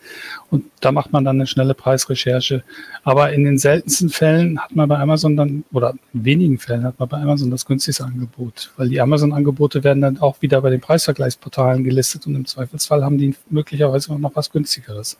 Und 0.51 0.65
da 0.81 0.91
macht 0.91 1.13
man 1.13 1.23
dann 1.23 1.37
eine 1.37 1.47
schnelle 1.47 1.75
Preisrecherche. 1.75 2.61
Aber 3.05 3.31
in 3.31 3.45
den 3.45 3.57
seltensten 3.57 4.09
Fällen 4.09 4.59
hat 4.59 4.75
man 4.75 4.89
bei 4.89 4.99
Amazon 4.99 5.37
dann, 5.37 5.63
oder 5.71 5.95
in 6.13 6.25
wenigen 6.25 6.59
Fällen 6.59 6.83
hat 6.83 6.99
man 6.99 7.07
bei 7.07 7.21
Amazon 7.21 7.51
das 7.51 7.65
günstigste 7.65 8.03
Angebot. 8.03 8.73
Weil 8.75 8.89
die 8.89 8.99
Amazon-Angebote 8.99 9.85
werden 9.85 10.01
dann 10.01 10.17
auch 10.17 10.41
wieder 10.41 10.59
bei 10.59 10.71
den 10.71 10.81
Preisvergleichsportalen 10.81 11.85
gelistet 11.85 12.27
und 12.27 12.35
im 12.35 12.45
Zweifelsfall 12.45 13.01
haben 13.01 13.17
die 13.17 13.33
möglicherweise 13.49 14.13
noch 14.19 14.35
was 14.35 14.51
günstigeres. 14.51 15.17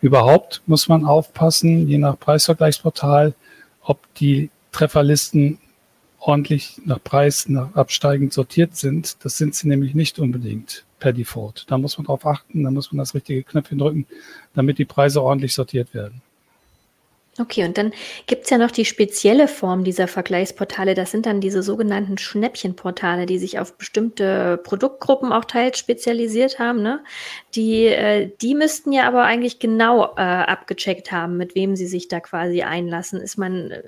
Überhaupt 0.00 0.62
muss 0.66 0.86
man 0.86 1.04
aufpassen, 1.04 1.88
je 1.88 1.98
nach 1.98 2.16
Preisvergleichsportal, 2.16 3.34
ob 3.82 3.98
die 4.14 4.50
Trefferlisten 4.72 5.58
ordentlich 6.26 6.80
nach 6.84 7.02
Preis, 7.02 7.48
nach 7.48 7.74
absteigend 7.74 8.32
sortiert 8.32 8.76
sind. 8.76 9.24
Das 9.24 9.38
sind 9.38 9.54
sie 9.54 9.68
nämlich 9.68 9.94
nicht 9.94 10.18
unbedingt 10.18 10.84
per 10.98 11.12
Default. 11.12 11.64
Da 11.68 11.78
muss 11.78 11.98
man 11.98 12.06
drauf 12.06 12.26
achten, 12.26 12.64
da 12.64 12.70
muss 12.70 12.90
man 12.90 12.98
das 12.98 13.14
richtige 13.14 13.44
Knöpfchen 13.44 13.78
drücken, 13.78 14.06
damit 14.54 14.78
die 14.78 14.84
Preise 14.84 15.22
ordentlich 15.22 15.54
sortiert 15.54 15.94
werden. 15.94 16.22
Okay, 17.38 17.64
und 17.66 17.76
dann 17.76 17.92
gibt's 18.26 18.48
ja 18.48 18.56
noch 18.56 18.70
die 18.70 18.86
spezielle 18.86 19.46
Form 19.46 19.84
dieser 19.84 20.08
Vergleichsportale. 20.08 20.94
Das 20.94 21.10
sind 21.10 21.26
dann 21.26 21.42
diese 21.42 21.62
sogenannten 21.62 22.16
Schnäppchenportale, 22.16 23.26
die 23.26 23.38
sich 23.38 23.58
auf 23.58 23.76
bestimmte 23.76 24.56
Produktgruppen 24.64 25.32
auch 25.32 25.44
teils 25.44 25.78
spezialisiert 25.78 26.58
haben. 26.58 26.80
Ne? 26.80 27.04
Die, 27.54 27.86
äh, 27.86 28.30
die 28.40 28.54
müssten 28.54 28.90
ja 28.90 29.06
aber 29.06 29.24
eigentlich 29.24 29.58
genau 29.58 30.14
äh, 30.16 30.20
abgecheckt 30.22 31.12
haben, 31.12 31.36
mit 31.36 31.54
wem 31.54 31.76
sie 31.76 31.86
sich 31.86 32.08
da 32.08 32.20
quasi 32.20 32.62
einlassen. 32.62 33.20
Ist 33.20 33.36
man, 33.36 33.70
äh, 33.70 33.82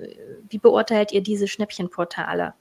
wie 0.47 0.59
beurteilt 0.59 1.11
ihr 1.11 1.21
diese 1.21 1.47
Schnäppchenportale? 1.47 2.53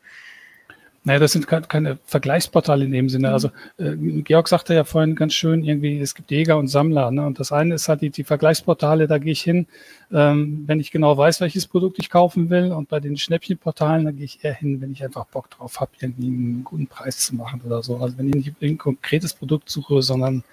Naja, 1.05 1.21
das 1.21 1.33
sind 1.33 1.47
keine 1.47 1.99
Vergleichsportale 2.05 2.85
in 2.85 2.93
dem 2.93 3.09
Sinne. 3.09 3.29
Mhm. 3.29 3.35
Also 3.35 3.51
äh, 3.79 3.97
Georg 3.97 4.49
sagte 4.49 4.75
ja 4.75 4.85
vorhin 4.85 5.15
ganz 5.15 5.33
schön, 5.33 5.65
irgendwie, 5.65 6.01
es 6.01 6.15
gibt 6.15 6.31
Jäger 6.31 6.59
und 6.59 6.69
Sammler. 6.69 7.11
Ne? 7.11 7.25
Und 7.25 7.41
das 7.41 7.53
eine 7.53 7.77
ist 7.77 7.89
halt 7.89 8.03
die, 8.03 8.11
die 8.11 8.25
Vergleichsportale, 8.25 9.07
da 9.07 9.19
gehe 9.19 9.33
ich 9.33 9.41
hin, 9.41 9.67
ähm, 10.13 10.65
wenn 10.67 10.81
ich 10.81 10.91
genau 10.91 11.17
weiß, 11.17 11.41
welches 11.41 11.67
Produkt 11.67 11.99
ich 11.99 12.11
kaufen 12.11 12.51
will. 12.51 12.73
Und 12.73 12.89
bei 12.89 13.01
den 13.01 13.17
Schnäppchenportalen, 13.17 14.05
da 14.05 14.11
gehe 14.11 14.25
ich 14.25 14.45
eher 14.45 14.55
hin, 14.55 14.81
wenn 14.81 14.93
ich 14.93 15.03
einfach 15.03 15.25
Bock 15.27 15.49
drauf 15.51 15.81
habe, 15.81 15.93
irgendwie 16.01 16.27
einen 16.27 16.65
guten 16.65 16.89
Preis 16.89 17.19
zu 17.21 17.37
machen 17.37 17.63
oder 17.65 17.83
so. 17.83 17.97
Also 17.99 18.19
wenn 18.19 18.29
ich 18.29 18.35
nicht 18.35 18.63
ein 18.63 18.79
konkretes 18.79 19.35
Produkt 19.35 19.71
suche, 19.71 20.03
sondern 20.03 20.45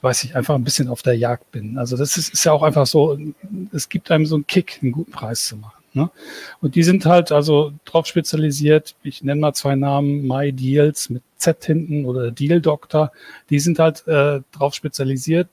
weiß 0.00 0.24
ich, 0.24 0.34
einfach 0.34 0.56
ein 0.56 0.64
bisschen 0.64 0.88
auf 0.88 1.02
der 1.02 1.16
Jagd 1.16 1.52
bin. 1.52 1.78
Also 1.78 1.96
das 1.96 2.16
ist, 2.16 2.32
ist 2.34 2.44
ja 2.44 2.52
auch 2.52 2.62
einfach 2.62 2.86
so, 2.86 3.16
es 3.72 3.88
gibt 3.88 4.10
einem 4.10 4.26
so 4.26 4.34
einen 4.34 4.46
Kick, 4.46 4.80
einen 4.82 4.92
guten 4.92 5.12
Preis 5.12 5.46
zu 5.46 5.56
machen. 5.56 5.81
Ne? 5.94 6.10
Und 6.60 6.74
die 6.74 6.82
sind 6.82 7.04
halt 7.04 7.32
also 7.32 7.72
drauf 7.84 8.06
spezialisiert. 8.06 8.94
Ich 9.02 9.22
nenne 9.22 9.40
mal 9.40 9.52
zwei 9.52 9.74
Namen, 9.74 10.26
My 10.26 10.52
Deals 10.52 11.10
mit 11.10 11.22
Z 11.36 11.64
hinten 11.64 12.04
oder 12.06 12.30
Deal 12.30 12.60
Doctor. 12.60 13.12
Die 13.50 13.58
sind 13.58 13.78
halt 13.78 14.06
äh, 14.06 14.40
drauf 14.52 14.74
spezialisiert, 14.74 15.48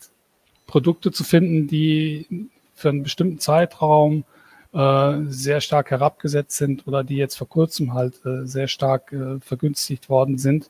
Produkte 0.65 1.11
zu 1.11 1.23
finden, 1.23 1.67
die 1.67 2.47
für 2.75 2.89
einen 2.89 3.03
bestimmten 3.03 3.39
Zeitraum 3.39 4.23
äh, 4.71 5.13
sehr 5.27 5.61
stark 5.61 5.91
herabgesetzt 5.91 6.55
sind 6.55 6.87
oder 6.87 7.03
die 7.03 7.17
jetzt 7.17 7.35
vor 7.35 7.49
kurzem 7.49 7.93
halt 7.93 8.25
äh, 8.25 8.45
sehr 8.45 8.67
stark 8.67 9.11
äh, 9.11 9.39
vergünstigt 9.41 10.09
worden 10.09 10.37
sind. 10.37 10.69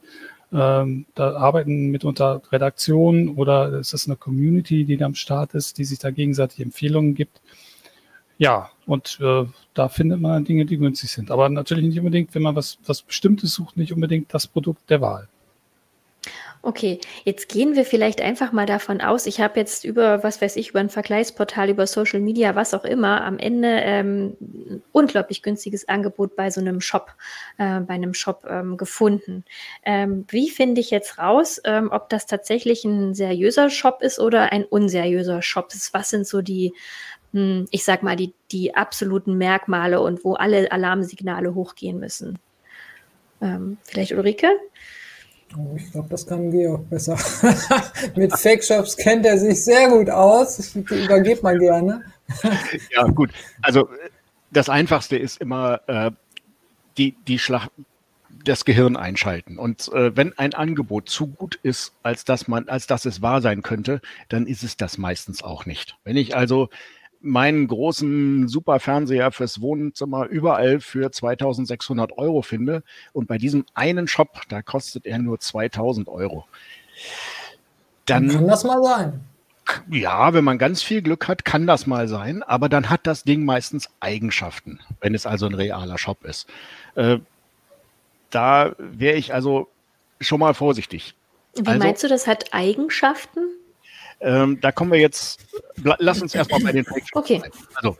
Ähm, 0.52 1.06
da 1.14 1.36
arbeiten 1.36 1.92
mitunter 1.92 2.42
Redaktionen 2.52 3.36
oder 3.36 3.74
es 3.74 3.94
ist 3.94 4.08
eine 4.08 4.16
Community, 4.16 4.84
die 4.84 4.98
da 4.98 5.06
am 5.06 5.14
Start 5.14 5.54
ist, 5.54 5.78
die 5.78 5.86
sich 5.86 6.00
da 6.00 6.10
gegenseitig 6.10 6.62
Empfehlungen 6.62 7.14
gibt. 7.14 7.42
Ja, 8.40 8.72
und 8.86 9.20
äh, 9.22 9.46
da 9.74 9.90
findet 9.90 10.22
man 10.22 10.46
Dinge, 10.46 10.66
die 10.66 10.78
günstig 10.78 11.12
sind. 11.12 11.30
Aber 11.30 11.50
natürlich 11.50 11.84
nicht 11.84 12.00
unbedingt, 12.00 12.34
wenn 12.34 12.42
man 12.42 12.56
was, 12.56 12.80
was 12.86 13.02
Bestimmtes 13.02 13.54
sucht, 13.54 13.76
nicht 13.76 13.92
unbedingt 13.94 14.34
das 14.34 14.48
Produkt 14.48 14.90
der 14.90 15.02
Wahl. 15.02 15.28
Okay, 16.62 17.00
jetzt 17.24 17.48
gehen 17.48 17.78
wir 17.78 17.86
vielleicht 17.86 18.20
einfach 18.20 18.52
mal 18.52 18.66
davon 18.66 19.00
aus, 19.00 19.28
ich 19.28 19.40
habe 19.40 19.58
jetzt 19.58 19.86
über, 19.86 20.24
was 20.24 20.42
weiß 20.42 20.58
ich, 20.58 20.72
über 20.72 20.82
ein 20.82 20.90
Vergleichsportal, 20.90 21.70
über 21.70 21.88
Social 21.88 22.20
Media, 22.20 22.54
was 22.54 22.74
auch 22.74 22.84
immer, 22.84 23.24
am 23.24 23.40
Ende 23.40 23.70
ähm, 23.70 24.36
ein 24.42 24.84
unglaublich 24.92 25.42
günstiges 25.42 25.88
Angebot 25.88 26.36
bei 26.36 26.52
so 26.52 26.60
einem 26.60 26.82
Shop, 26.82 27.14
äh, 27.58 27.80
bei 27.80 27.94
einem 27.94 28.14
Shop 28.14 28.46
ähm, 28.50 28.76
gefunden. 28.76 29.46
Ähm, 29.86 30.26
wie 30.28 30.50
finde 30.50 30.82
ich 30.82 30.92
jetzt 30.92 31.18
raus, 31.18 31.62
ähm, 31.64 31.92
ob 31.94 32.10
das 32.10 32.26
tatsächlich 32.26 32.84
ein 32.84 33.14
seriöser 33.14 33.70
Shop 33.70 34.02
ist 34.02 34.20
oder 34.20 34.52
ein 34.52 34.66
unseriöser 34.66 35.42
Shop 35.42 35.74
ist? 35.74 35.94
Was 35.94 36.10
sind 36.10 36.28
so 36.28 36.42
die 36.42 36.74
ich 37.32 37.84
sag 37.84 38.02
mal, 38.02 38.16
die, 38.16 38.34
die 38.52 38.76
absoluten 38.76 39.38
Merkmale 39.38 40.02
und 40.02 40.24
wo 40.26 40.34
alle 40.34 40.72
Alarmsignale 40.72 41.54
hochgehen 41.54 42.00
müssen. 42.00 42.40
Ähm, 43.42 43.78
vielleicht 43.84 44.14
Ulrike? 44.14 44.48
Oh, 45.58 45.76
ich 45.76 45.92
glaube, 45.92 46.10
das 46.10 46.26
kann 46.26 46.52
Georg 46.52 46.90
besser. 46.90 47.18
Mit 48.16 48.36
Fake-Shops 48.36 48.98
kennt 48.98 49.26
er 49.26 49.38
sich 49.38 49.64
sehr 49.64 49.90
gut 49.90 50.10
aus. 50.10 50.58
Das 50.58 50.76
übergeht 50.76 51.44
man 51.44 51.60
gerne. 51.60 52.04
ja, 52.96 53.04
gut. 53.04 53.32
Also 53.62 53.90
das 54.52 54.70
Einfachste 54.70 55.18
ist 55.18 55.40
immer 55.42 55.82
äh, 55.88 56.12
die, 56.98 57.16
die 57.28 57.40
Schlag 57.40 57.70
das 58.44 58.66
Gehirn 58.66 58.96
einschalten. 58.96 59.58
Und 59.58 59.92
äh, 59.94 60.16
wenn 60.16 60.38
ein 60.38 60.54
Angebot 60.54 61.10
zu 61.10 61.28
gut 61.28 61.60
ist, 61.62 61.94
als 62.04 62.26
dass 62.26 62.48
man, 62.48 62.70
als 62.70 62.88
dass 62.88 63.06
es 63.06 63.22
wahr 63.22 63.42
sein 63.42 63.64
könnte, 63.64 64.02
dann 64.30 64.48
ist 64.48 64.64
es 64.64 64.78
das 64.78 64.98
meistens 64.98 65.44
auch 65.44 65.66
nicht. 65.66 65.98
Wenn 66.04 66.16
ich 66.16 66.36
also 66.36 66.70
meinen 67.22 67.68
großen 67.68 68.48
Superfernseher 68.48 69.32
fürs 69.32 69.62
Wohnzimmer 69.62 70.26
überall 70.26 70.80
für 70.80 71.12
2600 71.12 72.18
Euro 72.18 72.42
finde 72.42 72.84
und 73.14 73.28
bei 73.28 73.38
diesem 73.38 73.66
einen 73.74 74.08
Shop, 74.08 74.42
da 74.50 74.62
kostet 74.62 75.06
er 75.06 75.20
nur 75.20 75.40
2000 75.40 76.08
Euro. 76.08 76.46
Dann 78.06 78.30
kann 78.30 78.48
das 78.48 78.64
mal 78.64 78.82
sein. 78.84 79.22
Ja, 79.92 80.34
wenn 80.34 80.44
man 80.44 80.58
ganz 80.58 80.82
viel 80.82 81.02
Glück 81.02 81.28
hat, 81.28 81.46
kann 81.46 81.68
das 81.68 81.86
mal 81.86 82.08
sein, 82.08 82.42
aber 82.42 82.70
dann 82.70 82.90
hat 82.90 83.06
das 83.06 83.24
Ding 83.24 83.46
meistens 83.46 83.90
Eigenschaften, 84.00 84.80
wenn 85.00 85.14
es 85.14 85.26
also 85.26 85.46
ein 85.46 85.54
realer 85.54 85.98
Shop 85.98 86.24
ist. 86.26 86.48
Äh, 86.96 87.20
da 88.32 88.76
wäre 88.78 89.18
ich 89.18 89.34
also 89.34 89.68
schon 90.20 90.40
mal 90.40 90.54
vorsichtig. 90.54 91.16
Wie 91.56 91.68
also, 91.68 91.80
meinst 91.80 92.04
du, 92.04 92.08
das 92.08 92.26
hat 92.26 92.54
Eigenschaften? 92.54 93.42
Ähm, 94.22 94.60
da 94.62 94.72
kommen 94.72 94.92
wir 94.92 95.00
jetzt, 95.00 95.46
lass 95.78 96.22
uns 96.22 96.36
erstmal 96.36 96.62
bei 96.62 96.72
den 96.72 96.86
Fake-Shops 96.86 97.16
okay. 97.16 97.40
Sein. 97.40 97.52
Also 97.76 97.98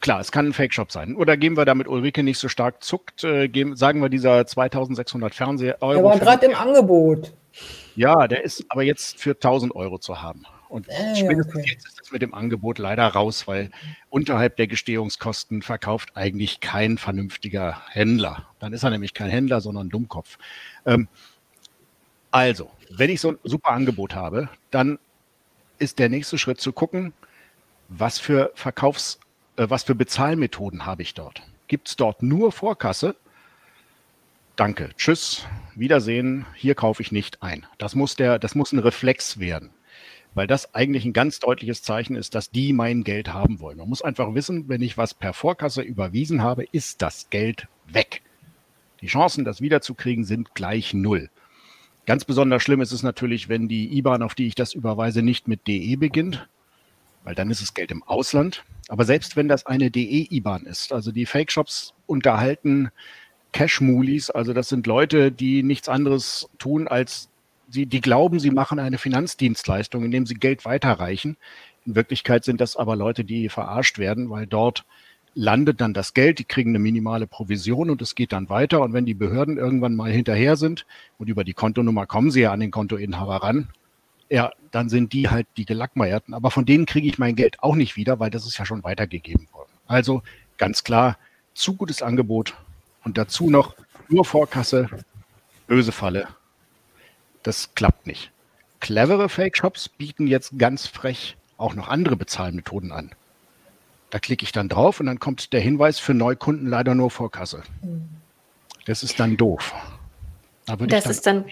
klar, 0.00 0.20
es 0.20 0.30
kann 0.30 0.46
ein 0.46 0.52
Fake-Shop 0.52 0.92
sein. 0.92 1.16
Oder 1.16 1.36
gehen 1.36 1.56
wir 1.56 1.64
damit 1.64 1.88
Ulrike 1.88 2.22
nicht 2.22 2.38
so 2.38 2.48
stark 2.48 2.82
zuckt, 2.82 3.24
äh, 3.24 3.48
geben, 3.48 3.76
sagen 3.76 4.00
wir 4.00 4.08
dieser 4.08 4.46
2600 4.46 5.34
Fernseher. 5.34 5.78
Euro. 5.80 5.94
Der 5.94 6.04
war 6.04 6.18
gerade 6.18 6.46
im 6.46 6.54
Angebot. 6.54 7.32
Ja, 7.96 8.28
der 8.28 8.44
ist 8.44 8.64
aber 8.68 8.82
jetzt 8.82 9.18
für 9.18 9.32
1000 9.32 9.74
Euro 9.74 9.98
zu 9.98 10.22
haben. 10.22 10.44
Und 10.68 10.88
äh, 10.88 11.16
spätestens 11.16 11.54
okay. 11.54 11.70
jetzt 11.72 11.86
ist 11.86 12.00
das 12.00 12.12
mit 12.12 12.22
dem 12.22 12.34
Angebot 12.34 12.78
leider 12.78 13.06
raus, 13.06 13.46
weil 13.46 13.70
unterhalb 14.10 14.56
der 14.56 14.66
Gestehungskosten 14.66 15.62
verkauft 15.62 16.10
eigentlich 16.14 16.60
kein 16.60 16.98
vernünftiger 16.98 17.80
Händler. 17.90 18.46
Dann 18.58 18.72
ist 18.72 18.82
er 18.82 18.90
nämlich 18.90 19.14
kein 19.14 19.30
Händler, 19.30 19.60
sondern 19.60 19.86
ein 19.86 19.90
Dummkopf. 19.90 20.38
Ähm, 20.84 21.08
also, 22.30 22.70
wenn 22.90 23.10
ich 23.10 23.20
so 23.20 23.30
ein 23.30 23.38
super 23.44 23.70
Angebot 23.70 24.14
habe, 24.14 24.48
dann 24.70 24.98
ist 25.78 25.98
der 25.98 26.08
nächste 26.08 26.38
Schritt 26.38 26.60
zu 26.60 26.72
gucken, 26.72 27.12
was 27.88 28.18
für 28.18 28.50
Verkaufs, 28.54 29.20
äh, 29.56 29.66
was 29.68 29.84
für 29.84 29.94
Bezahlmethoden 29.94 30.86
habe 30.86 31.02
ich 31.02 31.14
dort? 31.14 31.42
Gibt 31.68 31.88
es 31.88 31.96
dort 31.96 32.22
nur 32.22 32.52
Vorkasse? 32.52 33.16
Danke, 34.56 34.90
tschüss, 34.96 35.46
Wiedersehen, 35.74 36.46
hier 36.54 36.74
kaufe 36.74 37.02
ich 37.02 37.12
nicht 37.12 37.42
ein. 37.42 37.66
Das 37.78 37.94
muss 37.94 38.16
der, 38.16 38.38
das 38.38 38.54
muss 38.54 38.72
ein 38.72 38.78
Reflex 38.78 39.38
werden 39.38 39.70
weil 40.36 40.46
das 40.46 40.74
eigentlich 40.74 41.06
ein 41.06 41.14
ganz 41.14 41.40
deutliches 41.40 41.82
Zeichen 41.82 42.14
ist, 42.14 42.34
dass 42.34 42.50
die 42.50 42.74
mein 42.74 43.04
Geld 43.04 43.32
haben 43.32 43.58
wollen. 43.58 43.78
Man 43.78 43.88
muss 43.88 44.02
einfach 44.02 44.34
wissen, 44.34 44.68
wenn 44.68 44.82
ich 44.82 44.98
was 44.98 45.14
per 45.14 45.32
Vorkasse 45.32 45.80
überwiesen 45.80 46.42
habe, 46.42 46.64
ist 46.72 47.00
das 47.00 47.30
Geld 47.30 47.68
weg. 47.86 48.20
Die 49.00 49.06
Chancen, 49.06 49.46
das 49.46 49.62
wiederzukriegen, 49.62 50.24
sind 50.24 50.54
gleich 50.54 50.92
null. 50.92 51.30
Ganz 52.06 52.24
besonders 52.24 52.62
schlimm 52.62 52.80
ist 52.80 52.92
es 52.92 53.02
natürlich, 53.02 53.48
wenn 53.48 53.66
die 53.66 53.98
IBAN, 53.98 54.22
auf 54.22 54.36
die 54.36 54.46
ich 54.46 54.54
das 54.54 54.74
überweise, 54.74 55.22
nicht 55.22 55.48
mit 55.48 55.66
DE 55.66 55.96
beginnt, 55.96 56.48
weil 57.24 57.34
dann 57.34 57.50
ist 57.50 57.60
es 57.60 57.74
Geld 57.74 57.90
im 57.90 58.04
Ausland. 58.04 58.64
Aber 58.88 59.04
selbst 59.04 59.34
wenn 59.36 59.48
das 59.48 59.66
eine 59.66 59.90
DE-IBAN 59.90 60.64
ist, 60.64 60.92
also 60.92 61.10
die 61.10 61.26
Fake-Shops 61.26 61.94
unterhalten 62.06 62.90
Cash-Moolies, 63.52 64.30
also 64.30 64.52
das 64.52 64.68
sind 64.68 64.86
Leute, 64.86 65.32
die 65.32 65.64
nichts 65.64 65.88
anderes 65.88 66.48
tun, 66.58 66.86
als 66.86 67.28
sie, 67.68 67.86
die 67.86 68.00
glauben, 68.00 68.38
sie 68.38 68.52
machen 68.52 68.78
eine 68.78 68.98
Finanzdienstleistung, 68.98 70.04
indem 70.04 70.26
sie 70.26 70.34
Geld 70.34 70.64
weiterreichen. 70.64 71.36
In 71.84 71.96
Wirklichkeit 71.96 72.44
sind 72.44 72.60
das 72.60 72.76
aber 72.76 72.94
Leute, 72.94 73.24
die 73.24 73.48
verarscht 73.48 73.98
werden, 73.98 74.30
weil 74.30 74.46
dort 74.46 74.84
landet 75.36 75.80
dann 75.80 75.94
das 75.94 76.14
Geld, 76.14 76.40
die 76.40 76.44
kriegen 76.44 76.70
eine 76.70 76.80
minimale 76.80 77.28
Provision 77.28 77.90
und 77.90 78.02
es 78.02 78.16
geht 78.16 78.32
dann 78.32 78.48
weiter. 78.48 78.80
Und 78.80 78.92
wenn 78.92 79.06
die 79.06 79.14
Behörden 79.14 79.58
irgendwann 79.58 79.94
mal 79.94 80.10
hinterher 80.10 80.56
sind 80.56 80.86
und 81.18 81.28
über 81.28 81.44
die 81.44 81.52
Kontonummer 81.52 82.06
kommen 82.06 82.32
sie 82.32 82.40
ja 82.40 82.52
an 82.52 82.60
den 82.60 82.72
Kontoinhaber 82.72 83.36
ran, 83.36 83.68
ja, 84.28 84.50
dann 84.72 84.88
sind 84.88 85.12
die 85.12 85.28
halt 85.28 85.46
die 85.56 85.66
Gelackmeierten. 85.66 86.34
Aber 86.34 86.50
von 86.50 86.66
denen 86.66 86.86
kriege 86.86 87.06
ich 87.06 87.18
mein 87.18 87.36
Geld 87.36 87.62
auch 87.62 87.76
nicht 87.76 87.96
wieder, 87.96 88.18
weil 88.18 88.30
das 88.30 88.46
ist 88.46 88.58
ja 88.58 88.66
schon 88.66 88.82
weitergegeben 88.82 89.46
worden. 89.52 89.70
Also 89.86 90.22
ganz 90.58 90.82
klar, 90.82 91.16
zu 91.54 91.74
gutes 91.74 92.02
Angebot 92.02 92.54
und 93.04 93.16
dazu 93.16 93.48
noch 93.50 93.76
nur 94.08 94.24
Vorkasse, 94.24 94.88
böse 95.68 95.92
Falle 95.92 96.26
das 97.46 97.74
klappt 97.74 98.06
nicht. 98.06 98.32
Clevere 98.80 99.28
Fake-Shops 99.28 99.88
bieten 99.88 100.26
jetzt 100.26 100.58
ganz 100.58 100.86
frech 100.86 101.36
auch 101.56 101.74
noch 101.74 101.88
andere 101.88 102.16
Bezahlmethoden 102.16 102.92
an. 102.92 103.12
Da 104.10 104.18
klicke 104.18 104.44
ich 104.44 104.52
dann 104.52 104.68
drauf 104.68 105.00
und 105.00 105.06
dann 105.06 105.18
kommt 105.18 105.52
der 105.52 105.60
Hinweis 105.60 105.98
für 105.98 106.14
Neukunden 106.14 106.68
leider 106.68 106.94
nur 106.94 107.10
Vorkasse. 107.10 107.62
Das 108.86 109.02
ist 109.02 109.18
dann 109.18 109.36
doof. 109.36 109.74
Da 110.66 110.76
das 110.76 111.04
dann 111.04 111.10
ist 111.10 111.26
dann 111.26 111.44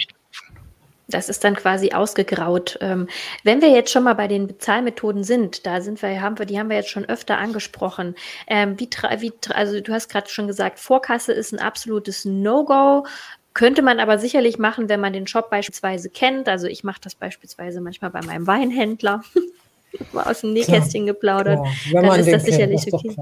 das 1.06 1.28
ist 1.28 1.44
dann 1.44 1.54
quasi 1.54 1.92
ausgegraut. 1.92 2.78
Ähm, 2.80 3.08
wenn 3.42 3.60
wir 3.60 3.68
jetzt 3.68 3.92
schon 3.92 4.04
mal 4.04 4.14
bei 4.14 4.26
den 4.26 4.46
Bezahlmethoden 4.46 5.22
sind, 5.22 5.66
da 5.66 5.80
sind 5.80 6.00
wir, 6.00 6.20
haben 6.22 6.38
wir, 6.38 6.46
die 6.46 6.58
haben 6.58 6.70
wir 6.70 6.76
jetzt 6.76 6.90
schon 6.90 7.04
öfter 7.04 7.38
angesprochen. 7.38 8.14
Ähm, 8.46 8.80
wie, 8.80 8.88
wie, 9.18 9.32
also 9.52 9.80
du 9.80 9.92
hast 9.92 10.08
gerade 10.08 10.30
schon 10.30 10.46
gesagt, 10.46 10.78
Vorkasse 10.78 11.32
ist 11.32 11.52
ein 11.52 11.58
absolutes 11.58 12.24
No-Go. 12.24 13.06
Könnte 13.52 13.82
man 13.82 14.00
aber 14.00 14.18
sicherlich 14.18 14.58
machen, 14.58 14.88
wenn 14.88 15.00
man 15.00 15.12
den 15.12 15.26
Shop 15.26 15.50
beispielsweise 15.50 16.08
kennt. 16.10 16.48
Also 16.48 16.66
ich 16.66 16.84
mache 16.84 17.00
das 17.02 17.14
beispielsweise 17.14 17.80
manchmal 17.80 18.10
bei 18.10 18.22
meinem 18.22 18.46
Weinhändler. 18.46 19.22
Mal 20.12 20.24
aus 20.24 20.40
dem 20.40 20.52
Nähkästchen 20.52 21.07
geplaudert. 21.07 21.61
Klar, 21.88 22.02
dann 22.02 22.20
ist 22.20 22.33
das 22.33 22.44
sicherlich 22.44 22.83
kennt, 22.83 22.94
okay. 22.94 23.16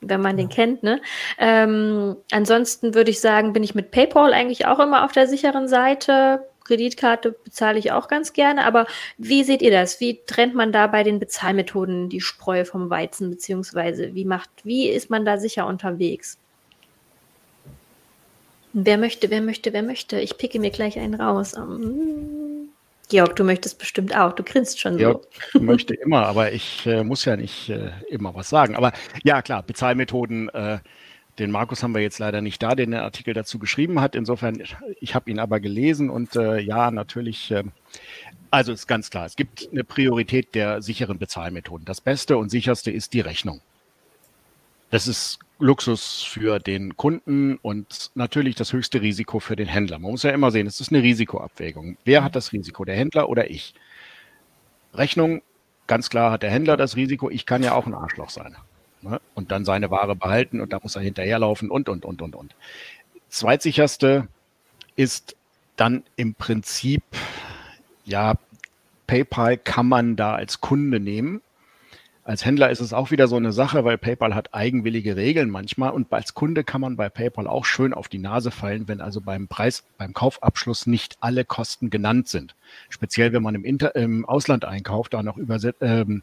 Wenn 0.00 0.20
man 0.20 0.38
ja. 0.38 0.44
den 0.44 0.48
kennt, 0.48 0.82
ne? 0.82 1.00
Ähm, 1.38 2.16
ansonsten 2.32 2.94
würde 2.94 3.10
ich 3.10 3.20
sagen, 3.20 3.52
bin 3.52 3.62
ich 3.62 3.74
mit 3.74 3.90
PayPal 3.90 4.32
eigentlich 4.32 4.66
auch 4.66 4.78
immer 4.78 5.04
auf 5.04 5.12
der 5.12 5.26
sicheren 5.26 5.68
Seite. 5.68 6.44
Kreditkarte 6.64 7.32
bezahle 7.32 7.78
ich 7.78 7.92
auch 7.92 8.08
ganz 8.08 8.32
gerne. 8.32 8.64
Aber 8.64 8.86
wie 9.18 9.44
seht 9.44 9.60
ihr 9.60 9.70
das? 9.70 10.00
Wie 10.00 10.20
trennt 10.26 10.54
man 10.54 10.72
da 10.72 10.86
bei 10.86 11.02
den 11.02 11.18
Bezahlmethoden 11.18 12.08
die 12.08 12.20
Spreu 12.20 12.64
vom 12.64 12.88
Weizen? 12.90 13.30
Beziehungsweise 13.30 14.14
wie 14.14 14.24
macht, 14.24 14.50
wie 14.62 14.88
ist 14.88 15.10
man 15.10 15.24
da 15.24 15.36
sicher 15.36 15.66
unterwegs? 15.66 16.38
Wer 18.72 18.98
möchte, 18.98 19.30
wer 19.30 19.42
möchte, 19.42 19.72
wer 19.72 19.82
möchte? 19.82 20.20
Ich 20.20 20.38
picke 20.38 20.60
mir 20.60 20.70
gleich 20.70 20.98
einen 20.98 21.14
raus. 21.14 21.54
Um, 21.54 22.68
Georg, 23.10 23.36
du 23.36 23.44
möchtest 23.44 23.78
bestimmt 23.78 24.16
auch. 24.16 24.32
Du 24.32 24.42
grinst 24.42 24.80
schon 24.80 24.96
Georg 24.96 25.26
so. 25.52 25.60
möchte 25.60 25.94
immer, 25.94 26.26
aber 26.26 26.52
ich 26.52 26.86
äh, 26.86 27.04
muss 27.04 27.24
ja 27.24 27.36
nicht 27.36 27.68
äh, 27.68 27.90
immer 28.08 28.34
was 28.34 28.48
sagen. 28.48 28.76
Aber 28.76 28.92
ja, 29.22 29.42
klar, 29.42 29.62
Bezahlmethoden. 29.62 30.48
Äh, 30.50 30.78
den 31.38 31.50
Markus 31.50 31.82
haben 31.82 31.94
wir 31.94 32.02
jetzt 32.02 32.18
leider 32.18 32.42
nicht 32.42 32.62
da, 32.62 32.74
der 32.74 32.86
den 32.86 32.94
Artikel 32.94 33.32
dazu 33.32 33.58
geschrieben 33.58 34.00
hat. 34.00 34.14
Insofern, 34.14 34.62
ich 35.00 35.14
habe 35.14 35.30
ihn 35.30 35.38
aber 35.38 35.58
gelesen 35.58 36.10
und 36.10 36.36
äh, 36.36 36.58
ja, 36.58 36.90
natürlich. 36.90 37.50
Ähm, 37.50 37.72
also 38.50 38.72
ist 38.72 38.88
ganz 38.88 39.10
klar, 39.10 39.26
es 39.26 39.36
gibt 39.36 39.68
eine 39.70 39.84
Priorität 39.84 40.54
der 40.54 40.82
sicheren 40.82 41.18
Bezahlmethoden. 41.18 41.84
Das 41.84 42.00
Beste 42.00 42.36
und 42.36 42.50
sicherste 42.50 42.90
ist 42.90 43.12
die 43.14 43.20
Rechnung. 43.20 43.60
Das 44.90 45.06
ist 45.06 45.38
Luxus 45.60 46.22
für 46.22 46.58
den 46.58 46.96
Kunden 46.96 47.56
und 47.56 48.10
natürlich 48.14 48.56
das 48.56 48.72
höchste 48.72 49.00
Risiko 49.00 49.38
für 49.38 49.54
den 49.54 49.68
Händler. 49.68 49.98
Man 49.98 50.10
muss 50.10 50.24
ja 50.24 50.30
immer 50.30 50.50
sehen, 50.50 50.66
es 50.66 50.80
ist 50.80 50.90
eine 50.90 51.02
Risikoabwägung. 51.02 51.96
Wer 52.04 52.24
hat 52.24 52.34
das 52.34 52.52
Risiko, 52.52 52.84
der 52.84 52.96
Händler 52.96 53.28
oder 53.28 53.50
ich? 53.50 53.74
Rechnung, 54.94 55.42
ganz 55.86 56.10
klar 56.10 56.32
hat 56.32 56.42
der 56.42 56.50
Händler 56.50 56.76
das 56.76 56.96
Risiko, 56.96 57.30
ich 57.30 57.46
kann 57.46 57.62
ja 57.62 57.74
auch 57.74 57.86
ein 57.86 57.94
Arschloch 57.94 58.30
sein. 58.30 58.56
Ne? 59.02 59.20
Und 59.34 59.52
dann 59.52 59.64
seine 59.64 59.90
Ware 59.90 60.16
behalten 60.16 60.60
und 60.60 60.72
da 60.72 60.80
muss 60.82 60.96
er 60.96 61.02
hinterherlaufen 61.02 61.70
und, 61.70 61.88
und, 61.88 62.04
und, 62.04 62.20
und, 62.20 62.34
und. 62.34 62.54
Zweitsicherste 63.28 64.28
ist 64.96 65.36
dann 65.76 66.02
im 66.16 66.34
Prinzip, 66.34 67.02
ja, 68.04 68.34
PayPal 69.06 69.56
kann 69.56 69.88
man 69.88 70.16
da 70.16 70.34
als 70.34 70.60
Kunde 70.60 71.00
nehmen 71.00 71.42
als 72.30 72.44
Händler 72.44 72.70
ist 72.70 72.78
es 72.78 72.92
auch 72.92 73.10
wieder 73.10 73.26
so 73.26 73.34
eine 73.34 73.50
Sache, 73.50 73.84
weil 73.84 73.98
PayPal 73.98 74.36
hat 74.36 74.54
eigenwillige 74.54 75.16
Regeln 75.16 75.50
manchmal 75.50 75.90
und 75.90 76.12
als 76.12 76.32
Kunde 76.32 76.62
kann 76.62 76.80
man 76.80 76.94
bei 76.94 77.08
PayPal 77.08 77.48
auch 77.48 77.64
schön 77.64 77.92
auf 77.92 78.06
die 78.06 78.20
Nase 78.20 78.52
fallen, 78.52 78.86
wenn 78.86 79.00
also 79.00 79.20
beim 79.20 79.48
Preis, 79.48 79.82
beim 79.98 80.14
Kaufabschluss 80.14 80.86
nicht 80.86 81.16
alle 81.18 81.44
Kosten 81.44 81.90
genannt 81.90 82.28
sind. 82.28 82.54
Speziell, 82.88 83.32
wenn 83.32 83.42
man 83.42 83.56
im, 83.56 83.64
Inter 83.64 83.96
im 83.96 84.24
Ausland 84.24 84.64
einkauft, 84.64 85.12
da 85.12 85.24
noch 85.24 85.38
über 85.38 85.58
ähm, 85.80 86.22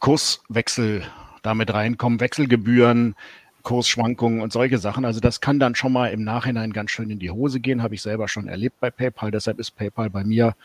Kurswechsel 0.00 1.04
damit 1.42 1.72
reinkommen, 1.72 2.18
Wechselgebühren, 2.18 3.14
Kursschwankungen 3.62 4.40
und 4.40 4.52
solche 4.52 4.78
Sachen. 4.78 5.04
Also 5.04 5.20
das 5.20 5.40
kann 5.40 5.60
dann 5.60 5.76
schon 5.76 5.92
mal 5.92 6.08
im 6.08 6.24
Nachhinein 6.24 6.72
ganz 6.72 6.90
schön 6.90 7.10
in 7.10 7.20
die 7.20 7.30
Hose 7.30 7.60
gehen, 7.60 7.80
habe 7.80 7.94
ich 7.94 8.02
selber 8.02 8.26
schon 8.26 8.48
erlebt 8.48 8.80
bei 8.80 8.90
PayPal. 8.90 9.30
Deshalb 9.30 9.60
ist 9.60 9.70
PayPal 9.76 10.10
bei 10.10 10.24
mir 10.24 10.56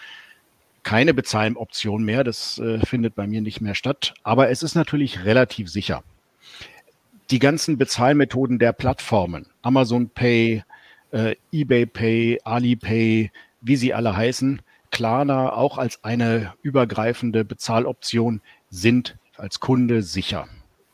keine 0.84 1.14
Bezahloption 1.14 2.04
mehr. 2.04 2.24
Das 2.24 2.60
äh, 2.60 2.80
findet 2.86 3.16
bei 3.16 3.28
mir 3.28 3.42
nicht 3.42 3.62
mehr 3.62 3.76
statt. 3.76 4.14
Aber 4.24 4.50
es 4.50 4.64
ist 4.64 4.76
natürlich 4.76 5.26
relativ 5.26 5.70
sicher. 5.70 6.04
Die 7.32 7.40
ganzen 7.40 7.78
Bezahlmethoden 7.78 8.58
der 8.58 8.74
Plattformen, 8.74 9.46
Amazon 9.62 10.10
Pay, 10.10 10.64
äh, 11.12 11.36
eBay 11.52 11.86
Pay, 11.86 12.40
Alipay, 12.44 13.32
wie 13.62 13.76
sie 13.76 13.94
alle 13.94 14.16
heißen, 14.16 14.62
Klarna 14.92 15.54
auch 15.54 15.78
als 15.78 16.04
eine 16.04 16.54
übergreifende 16.64 17.46
Bezahloption 17.46 18.42
sind 18.70 19.18
als 19.38 19.60
Kunde 19.60 20.02
sicher. 20.02 20.48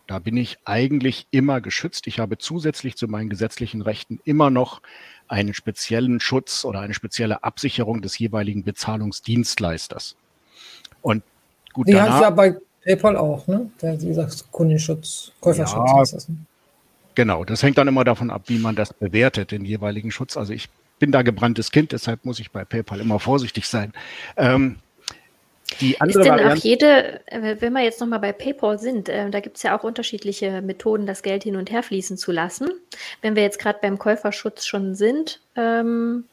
Da 0.08 0.20
bin 0.20 0.38
ich 0.38 0.58
eigentlich 0.66 1.28
immer 1.32 1.62
geschützt. 1.62 2.06
Ich 2.08 2.20
habe 2.20 2.38
zusätzlich 2.38 2.96
zu 2.96 3.08
meinen 3.08 3.30
gesetzlichen 3.30 3.82
Rechten 3.82 4.20
immer 4.24 4.50
noch 4.50 4.82
einen 5.28 5.54
speziellen 5.54 6.20
Schutz 6.20 6.64
oder 6.64 6.82
eine 6.82 6.94
spezielle 6.94 7.44
Absicherung 7.44 8.02
des 8.02 8.20
jeweiligen 8.20 8.64
Bezahlungsdienstleisters. 8.64 10.16
Und 11.02 11.24
gut, 11.74 11.88
Die 11.88 11.94
danach, 11.94 12.16
hat 12.16 12.22
ja 12.22 12.30
bei 12.30 12.56
PayPal 12.84 13.18
auch, 13.18 13.48
ne? 13.48 13.70
Der, 13.82 13.98
dieser 13.98 14.30
Kundenschutz, 14.52 15.32
Käuferschutz 15.42 15.90
ja, 15.92 16.00
heißt 16.00 16.14
das. 16.14 16.30
Ne? 16.30 16.38
Genau, 17.16 17.44
das 17.44 17.64
hängt 17.64 17.78
dann 17.78 17.88
immer 17.88 18.04
davon 18.04 18.30
ab, 18.30 18.44
wie 18.48 18.60
man 18.60 18.76
das 18.76 18.94
bewertet, 18.94 19.52
den 19.52 19.66
jeweiligen 19.66 20.12
Schutz. 20.12 20.38
Also 20.38 20.54
ich 20.54 20.70
bin 21.00 21.12
da 21.12 21.24
gebranntes 21.24 21.72
Kind, 21.72 21.92
deshalb 21.94 22.26
muss 22.26 22.40
ich 22.40 22.52
bei 22.52 22.64
PayPal 22.64 23.00
immer 23.00 23.20
vorsichtig 23.20 23.68
sein. 23.68 23.94
Ähm, 24.38 24.78
die 25.82 26.00
andere 26.00 26.20
ist 26.20 26.26
denn 26.26 26.34
Variante, 26.34 26.58
auch 26.58 26.64
jede, 26.64 27.28
äh, 27.28 27.56
wenn 27.60 27.74
wir 27.74 27.82
jetzt 27.82 28.00
nochmal 28.00 28.20
bei 28.20 28.32
PayPal 28.32 28.80
sind, 28.80 29.10
äh, 29.10 29.30
da 29.30 29.40
gibt 29.40 29.58
es 29.58 29.64
ja 29.64 29.78
auch 29.78 29.84
unterschiedliche 29.84 30.62
Methoden, 30.62 31.06
das 31.06 31.24
Geld 31.24 31.44
hin 31.44 31.56
und 31.56 31.72
her 31.72 31.84
fließen 31.84 32.18
zu 32.18 32.32
lassen. 32.32 32.70
Wenn 33.22 33.36
wir 33.36 33.44
jetzt 33.44 33.60
gerade 33.60 33.80
beim 33.82 33.98
Käuferschutz 33.98 34.66
schon 34.66 34.96
sind, 34.96 35.42
ähm, 35.56 36.26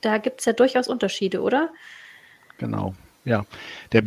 da 0.00 0.18
gibt 0.18 0.40
es 0.40 0.46
ja 0.46 0.52
durchaus 0.52 0.88
Unterschiede, 0.88 1.40
oder? 1.42 1.70
Genau, 2.58 2.94
ja. 3.24 3.44
Der, 3.92 4.02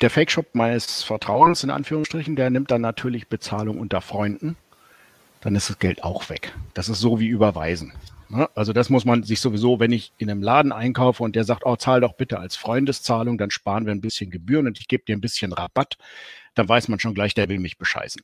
der 0.00 0.10
Fake-Shop 0.10 0.46
meines 0.52 1.02
Vertrauens, 1.02 1.64
in 1.64 1.70
Anführungsstrichen, 1.70 2.36
der 2.36 2.50
nimmt 2.50 2.70
dann 2.70 2.80
natürlich 2.80 3.28
Bezahlung 3.28 3.78
unter 3.78 4.00
Freunden. 4.00 4.56
Dann 5.40 5.54
ist 5.54 5.70
das 5.70 5.78
Geld 5.78 6.02
auch 6.02 6.28
weg. 6.28 6.52
Das 6.74 6.88
ist 6.88 7.00
so 7.00 7.20
wie 7.20 7.28
Überweisen. 7.28 7.92
Ne? 8.28 8.48
Also 8.54 8.72
das 8.72 8.90
muss 8.90 9.04
man 9.04 9.22
sich 9.22 9.40
sowieso, 9.40 9.80
wenn 9.80 9.92
ich 9.92 10.12
in 10.18 10.30
einem 10.30 10.42
Laden 10.42 10.72
einkaufe 10.72 11.22
und 11.22 11.34
der 11.36 11.44
sagt, 11.44 11.64
oh, 11.64 11.76
zahl 11.76 12.00
doch 12.00 12.14
bitte 12.14 12.38
als 12.38 12.56
Freundeszahlung, 12.56 13.38
dann 13.38 13.50
sparen 13.50 13.86
wir 13.86 13.92
ein 13.92 14.00
bisschen 14.00 14.30
Gebühren 14.30 14.66
und 14.66 14.78
ich 14.78 14.88
gebe 14.88 15.04
dir 15.04 15.16
ein 15.16 15.20
bisschen 15.20 15.52
Rabatt, 15.52 15.96
dann 16.54 16.68
weiß 16.68 16.88
man 16.88 17.00
schon 17.00 17.14
gleich, 17.14 17.34
der 17.34 17.48
will 17.48 17.58
mich 17.58 17.78
bescheißen. 17.78 18.22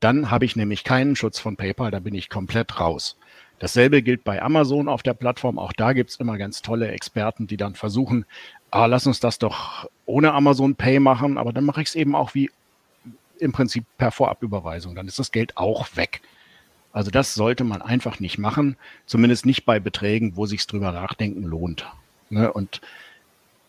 Dann 0.00 0.30
habe 0.30 0.44
ich 0.44 0.56
nämlich 0.56 0.84
keinen 0.84 1.16
Schutz 1.16 1.38
von 1.38 1.56
PayPal, 1.56 1.90
da 1.90 2.00
bin 2.00 2.14
ich 2.14 2.28
komplett 2.28 2.80
raus. 2.80 3.16
Dasselbe 3.58 4.02
gilt 4.02 4.24
bei 4.24 4.40
Amazon 4.40 4.88
auf 4.88 5.02
der 5.02 5.12
Plattform. 5.12 5.58
Auch 5.58 5.74
da 5.74 5.92
gibt 5.92 6.10
es 6.10 6.16
immer 6.16 6.38
ganz 6.38 6.62
tolle 6.62 6.88
Experten, 6.88 7.46
die 7.46 7.58
dann 7.58 7.74
versuchen, 7.74 8.24
ah, 8.70 8.86
lass 8.86 9.06
uns 9.06 9.20
das 9.20 9.38
doch 9.38 9.86
ohne 10.06 10.32
Amazon 10.32 10.74
Pay 10.74 10.98
machen, 10.98 11.36
aber 11.36 11.52
dann 11.52 11.64
mache 11.64 11.82
ich 11.82 11.88
es 11.88 11.94
eben 11.94 12.14
auch 12.14 12.34
wie 12.34 12.50
im 13.38 13.52
Prinzip 13.52 13.84
per 13.98 14.10
Vorabüberweisung. 14.10 14.94
Dann 14.94 15.06
ist 15.06 15.18
das 15.18 15.30
Geld 15.30 15.58
auch 15.58 15.88
weg. 15.94 16.22
Also 16.92 17.10
das 17.10 17.34
sollte 17.34 17.64
man 17.64 17.82
einfach 17.82 18.18
nicht 18.20 18.38
machen, 18.38 18.76
zumindest 19.06 19.46
nicht 19.46 19.64
bei 19.64 19.78
Beträgen, 19.78 20.36
wo 20.36 20.46
sich 20.46 20.66
drüber 20.66 20.92
nachdenken 20.92 21.44
lohnt. 21.44 21.86
Ne? 22.30 22.52
Und 22.52 22.80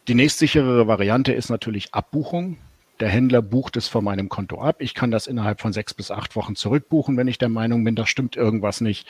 die 0.08 0.16
nächstsichere 0.16 0.88
Variante 0.88 1.32
ist 1.34 1.50
natürlich 1.50 1.94
Abbuchung. 1.94 2.58
Der 3.00 3.10
Händler 3.10 3.42
bucht 3.42 3.78
es 3.78 3.88
von 3.88 4.04
meinem 4.04 4.30
Konto 4.30 4.62
ab. 4.62 4.78
Ich 4.80 4.94
kann 4.94 5.12
das 5.12 5.28
innerhalb 5.28 5.62
von 5.62 5.74
sechs 5.74 5.94
bis 5.94 6.12
acht 6.12 6.36
Wochen 6.36 6.56
zurückbuchen, 6.56 7.18
wenn 7.18 7.28
ich 7.28 7.38
der 7.38 7.50
Meinung 7.50 7.84
bin, 7.84 7.96
da 7.96 8.06
stimmt 8.06 8.36
irgendwas 8.36 8.82
nicht. 8.82 9.08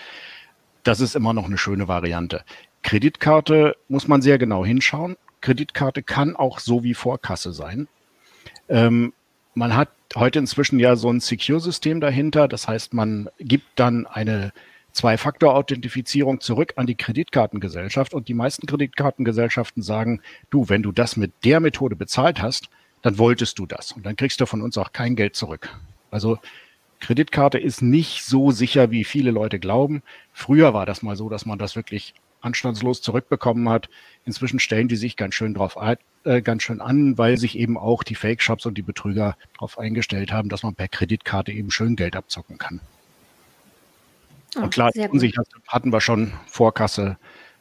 Das 0.83 0.99
ist 0.99 1.15
immer 1.15 1.33
noch 1.33 1.45
eine 1.45 1.57
schöne 1.57 1.87
Variante. 1.87 2.43
Kreditkarte 2.83 3.75
muss 3.87 4.07
man 4.07 4.21
sehr 4.21 4.37
genau 4.37 4.65
hinschauen. 4.65 5.17
Kreditkarte 5.41 6.03
kann 6.03 6.35
auch 6.35 6.59
so 6.59 6.83
wie 6.83 6.93
Vorkasse 6.93 7.53
sein. 7.53 7.87
Ähm, 8.69 9.13
man 9.53 9.75
hat 9.75 9.89
heute 10.15 10.39
inzwischen 10.39 10.79
ja 10.79 10.95
so 10.95 11.09
ein 11.09 11.19
Secure-System 11.19 12.01
dahinter. 12.01 12.47
Das 12.47 12.67
heißt, 12.67 12.93
man 12.93 13.29
gibt 13.39 13.65
dann 13.75 14.05
eine 14.07 14.51
Zwei-Faktor-Authentifizierung 14.93 16.41
zurück 16.41 16.73
an 16.75 16.85
die 16.85 16.95
Kreditkartengesellschaft 16.95 18.13
und 18.13 18.27
die 18.27 18.33
meisten 18.33 18.67
Kreditkartengesellschaften 18.67 19.81
sagen, 19.83 20.21
du, 20.49 20.67
wenn 20.67 20.83
du 20.83 20.91
das 20.91 21.15
mit 21.15 21.31
der 21.45 21.59
Methode 21.59 21.95
bezahlt 21.95 22.41
hast, 22.41 22.69
dann 23.01 23.17
wolltest 23.17 23.57
du 23.57 23.65
das 23.65 23.93
und 23.93 24.05
dann 24.05 24.15
kriegst 24.15 24.41
du 24.41 24.45
von 24.45 24.61
uns 24.61 24.77
auch 24.77 24.91
kein 24.91 25.15
Geld 25.15 25.35
zurück. 25.35 25.69
Also 26.11 26.39
Kreditkarte 26.99 27.57
ist 27.57 27.81
nicht 27.81 28.23
so 28.23 28.51
sicher, 28.51 28.91
wie 28.91 29.03
viele 29.03 29.31
Leute 29.31 29.59
glauben. 29.59 30.03
Früher 30.33 30.73
war 30.73 30.85
das 30.85 31.01
mal 31.01 31.15
so, 31.15 31.29
dass 31.29 31.45
man 31.45 31.57
das 31.57 31.75
wirklich 31.75 32.13
anstandslos 32.41 33.01
zurückbekommen 33.01 33.69
hat. 33.69 33.89
Inzwischen 34.25 34.59
stellen 34.59 34.87
die 34.87 34.95
sich 34.95 35.15
ganz 35.15 35.35
schön 35.35 35.53
drauf 35.53 35.77
äh, 36.23 36.41
ganz 36.41 36.63
schön 36.63 36.81
an, 36.81 37.17
weil 37.17 37.37
sich 37.37 37.57
eben 37.57 37.77
auch 37.77 38.03
die 38.03 38.15
Fake-Shops 38.15 38.65
und 38.65 38.77
die 38.77 38.81
Betrüger 38.81 39.37
darauf 39.53 39.79
eingestellt 39.79 40.31
haben, 40.31 40.49
dass 40.49 40.63
man 40.63 40.75
per 40.75 40.87
Kreditkarte 40.87 41.51
eben 41.51 41.71
schön 41.71 41.95
Geld 41.95 42.15
abzocken 42.15 42.57
kann. 42.57 42.81
Oh, 44.55 44.61
und 44.61 44.73
klar, 44.73 44.91
unsicher 45.09 45.43
hatten 45.67 45.93
wir 45.93 46.01
schon 46.01 46.33
Vorkasse. 46.47 47.17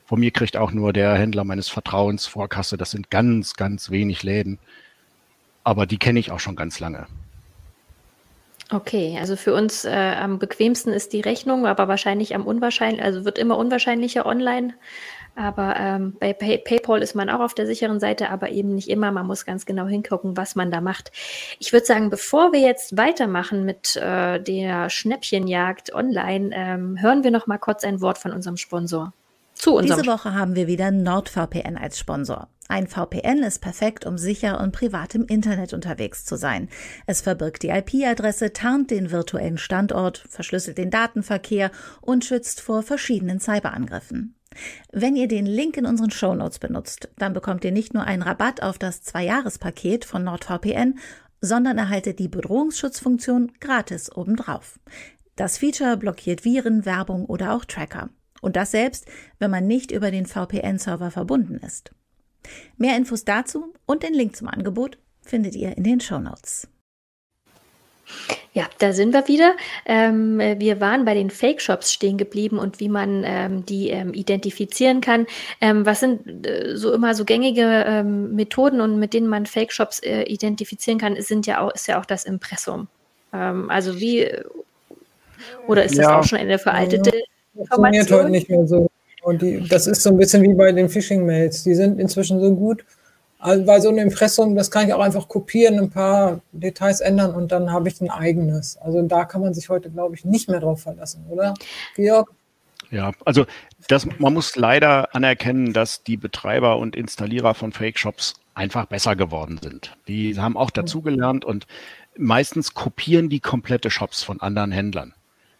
Von 0.06 0.20
mir 0.20 0.32
kriegt 0.32 0.56
auch 0.56 0.72
nur 0.72 0.92
der 0.92 1.14
Händler 1.14 1.44
meines 1.44 1.68
Vertrauens 1.68 2.26
Vorkasse. 2.26 2.76
Das 2.76 2.90
sind 2.90 3.10
ganz, 3.10 3.54
ganz 3.54 3.90
wenig 3.90 4.24
Läden. 4.24 4.58
Aber 5.62 5.86
die 5.86 5.98
kenne 5.98 6.18
ich 6.18 6.32
auch 6.32 6.40
schon 6.40 6.56
ganz 6.56 6.80
lange. 6.80 7.06
Okay, 8.72 9.16
also 9.18 9.35
für 9.35 9.52
uns 9.52 9.85
äh, 9.85 9.90
am 9.90 10.38
bequemsten 10.38 10.92
ist 10.92 11.12
die 11.12 11.20
Rechnung, 11.20 11.66
aber 11.66 11.88
wahrscheinlich 11.88 12.37
am 12.37 12.46
unwahrscheinlich, 12.46 13.02
also 13.02 13.24
wird 13.24 13.37
immer 13.37 13.59
unwahrscheinlicher 13.59 14.26
online. 14.26 14.74
Aber 15.35 15.74
ähm, 15.76 16.16
bei 16.20 16.33
Pay 16.33 16.59
PayPal 16.59 17.02
ist 17.02 17.14
man 17.14 17.30
auch 17.30 17.40
auf 17.40 17.54
der 17.54 17.66
sicheren 17.66 17.98
Seite, 17.98 18.30
aber 18.30 18.50
eben 18.50 18.74
nicht 18.74 18.88
immer. 18.88 19.11
Man 19.11 19.26
muss 19.26 19.46
ganz 19.46 19.64
genau 19.66 19.87
hingucken, 19.87 20.37
was 20.37 20.54
man 20.54 20.70
da 20.70 20.80
macht. 20.80 21.12
Ich 21.59 21.72
würde 21.72 21.87
sagen, 21.87 22.11
bevor 22.11 22.52
wir 22.52 22.61
jetzt 22.61 22.96
weitermachen 22.96 23.64
mit 23.64 23.96
äh, 23.96 24.40
der 24.40 24.90
Schnäppchenjagd 24.90 25.94
online, 25.94 26.50
ähm, 26.52 27.00
hören 27.00 27.24
wir 27.24 27.30
noch 27.30 27.46
mal 27.46 27.59
kurz 27.59 27.85
ein 27.85 28.00
Wort 28.00 28.18
von 28.18 28.33
unserem 28.33 28.56
Sponsor. 28.56 29.12
Zu 29.61 29.75
unserem 29.75 30.01
Diese 30.01 30.11
Woche 30.11 30.35
haben 30.35 30.57
wir 30.57 30.66
wieder 30.68 30.90
NordVPN 30.90 31.77
als 31.77 31.99
Sponsor. 31.99 32.49
Ein 32.68 32.87
VPN 32.87 33.42
ist 33.42 33.59
perfekt, 33.59 34.07
um 34.07 34.16
sicher 34.16 34.59
und 34.59 34.73
privat 34.73 35.14
im 35.14 35.27
Internet 35.27 35.75
unterwegs 35.75 36.25
zu 36.25 36.37
sein. 36.37 36.70
Es 37.05 37.20
verbirgt 37.20 37.62
die 37.62 37.68
IP-Adresse, 37.68 38.55
tarnt 38.55 38.90
den 38.90 39.11
virtuellen 39.11 39.59
Standort, 39.59 40.25
verschlüsselt 40.31 40.79
den 40.79 40.88
Datenverkehr 40.88 41.70
und 42.01 42.25
schützt 42.25 42.62
vor 42.62 42.83
verschiedenen 42.83 43.38
Cyberangriffen. 43.38 44.35
Wenn 44.92 45.14
ihr 45.14 45.29
den 45.29 45.44
Link 45.44 45.77
in 45.77 45.85
unseren 45.85 46.11
Shownotes 46.11 46.59
benutzt, 46.59 47.11
dann 47.18 47.35
bekommt 47.35 47.62
ihr 47.62 47.73
nicht 47.73 47.92
nur 47.92 48.05
einen 48.05 48.23
Rabatt 48.23 48.62
auf 48.62 48.79
das 48.79 49.03
Zwei-Jahres-Paket 49.03 50.07
von 50.07 50.25
NordVPN, 50.25 50.99
sondern 51.42 51.77
erhaltet 51.77 52.18
die 52.18 52.29
Bedrohungsschutzfunktion 52.29 53.53
gratis 53.61 54.11
obendrauf. 54.11 54.81
Das 55.37 55.59
Feature 55.59 55.99
blockiert 55.99 56.46
Viren, 56.46 56.87
Werbung 56.87 57.27
oder 57.27 57.53
auch 57.53 57.66
Tracker. 57.66 58.09
Und 58.40 58.57
das 58.57 58.70
selbst, 58.70 59.07
wenn 59.38 59.50
man 59.50 59.66
nicht 59.66 59.90
über 59.90 60.11
den 60.11 60.26
VPN-Server 60.26 61.11
verbunden 61.11 61.57
ist. 61.57 61.92
Mehr 62.76 62.96
Infos 62.96 63.24
dazu 63.24 63.74
und 63.87 64.03
den 64.03 64.14
Link 64.14 64.37
zum 64.37 64.48
Angebot 64.48 64.98
findet 65.22 65.55
ihr 65.55 65.76
in 65.76 65.85
den 65.85 66.00
Show 66.00 66.18
Notes. 66.18 66.68
Ja, 68.53 68.68
da 68.79 68.92
sind 68.92 69.12
wir 69.12 69.29
wieder. 69.29 69.57
Ähm, 69.87 70.40
wir 70.40 70.81
waren 70.81 71.05
bei 71.05 71.14
den 71.14 71.31
Fake-Shops 71.31 71.92
stehen 71.92 72.18
geblieben 72.18 72.59
und 72.59 72.81
wie 72.81 72.88
man 72.88 73.22
ähm, 73.24 73.64
die 73.64 73.90
ähm, 73.90 74.12
identifizieren 74.12 75.00
kann. 75.00 75.26
Ähm, 75.61 75.87
was 75.87 76.00
sind 76.00 76.46
äh, 76.46 76.76
so 76.76 76.92
immer 76.92 77.14
so 77.14 77.24
gängige 77.24 77.85
ähm, 77.87 78.35
Methoden 78.35 78.81
und 78.81 78.98
mit 78.98 79.14
denen 79.14 79.29
man 79.29 79.46
Fake-Shops 79.46 80.00
äh, 80.00 80.22
identifizieren 80.22 80.98
kann, 80.98 81.20
sind 81.22 81.46
ja 81.46 81.61
auch, 81.61 81.70
ist 81.72 81.87
ja 81.87 82.00
auch 82.00 82.07
das 82.07 82.24
Impressum. 82.24 82.88
Ähm, 83.33 83.70
also 83.70 84.00
wie, 84.00 84.29
oder 85.68 85.85
ist 85.85 85.96
das 85.96 86.07
ja. 86.07 86.18
auch 86.18 86.24
schon 86.24 86.38
eine 86.38 86.59
veraltete? 86.59 87.12
Funktioniert 87.54 88.10
heute 88.10 88.30
nicht 88.30 88.48
mehr 88.48 88.66
so. 88.66 88.88
Und 89.22 89.42
die, 89.42 89.66
das 89.68 89.86
ist 89.86 90.02
so 90.02 90.10
ein 90.10 90.16
bisschen 90.16 90.42
wie 90.42 90.54
bei 90.54 90.72
den 90.72 90.88
Phishing-Mails. 90.88 91.62
Die 91.64 91.74
sind 91.74 92.00
inzwischen 92.00 92.40
so 92.40 92.54
gut. 92.54 92.84
Also 93.38 93.64
bei 93.64 93.80
so 93.80 93.88
einem 93.88 93.98
Impressum, 93.98 94.54
das 94.54 94.70
kann 94.70 94.86
ich 94.86 94.92
auch 94.92 95.00
einfach 95.00 95.26
kopieren, 95.26 95.78
ein 95.78 95.90
paar 95.90 96.40
Details 96.52 97.00
ändern 97.00 97.34
und 97.34 97.50
dann 97.52 97.72
habe 97.72 97.88
ich 97.88 97.98
ein 98.00 98.10
eigenes. 98.10 98.76
Also 98.76 99.00
da 99.00 99.24
kann 99.24 99.40
man 99.40 99.54
sich 99.54 99.70
heute, 99.70 99.90
glaube 99.90 100.14
ich, 100.14 100.26
nicht 100.26 100.50
mehr 100.50 100.60
drauf 100.60 100.82
verlassen, 100.82 101.24
oder? 101.30 101.54
Georg? 101.96 102.30
Ja, 102.90 103.12
also 103.24 103.46
das, 103.88 104.06
man 104.18 104.34
muss 104.34 104.56
leider 104.56 105.14
anerkennen, 105.14 105.72
dass 105.72 106.02
die 106.02 106.18
Betreiber 106.18 106.76
und 106.76 106.96
Installierer 106.96 107.54
von 107.54 107.72
Fake-Shops 107.72 108.34
einfach 108.52 108.86
besser 108.86 109.16
geworden 109.16 109.58
sind. 109.62 109.96
Die 110.06 110.38
haben 110.38 110.56
auch 110.56 110.70
dazugelernt 110.70 111.44
und 111.44 111.66
meistens 112.16 112.74
kopieren 112.74 113.30
die 113.30 113.40
komplette 113.40 113.90
Shops 113.90 114.22
von 114.22 114.40
anderen 114.40 114.72
Händlern. 114.72 115.14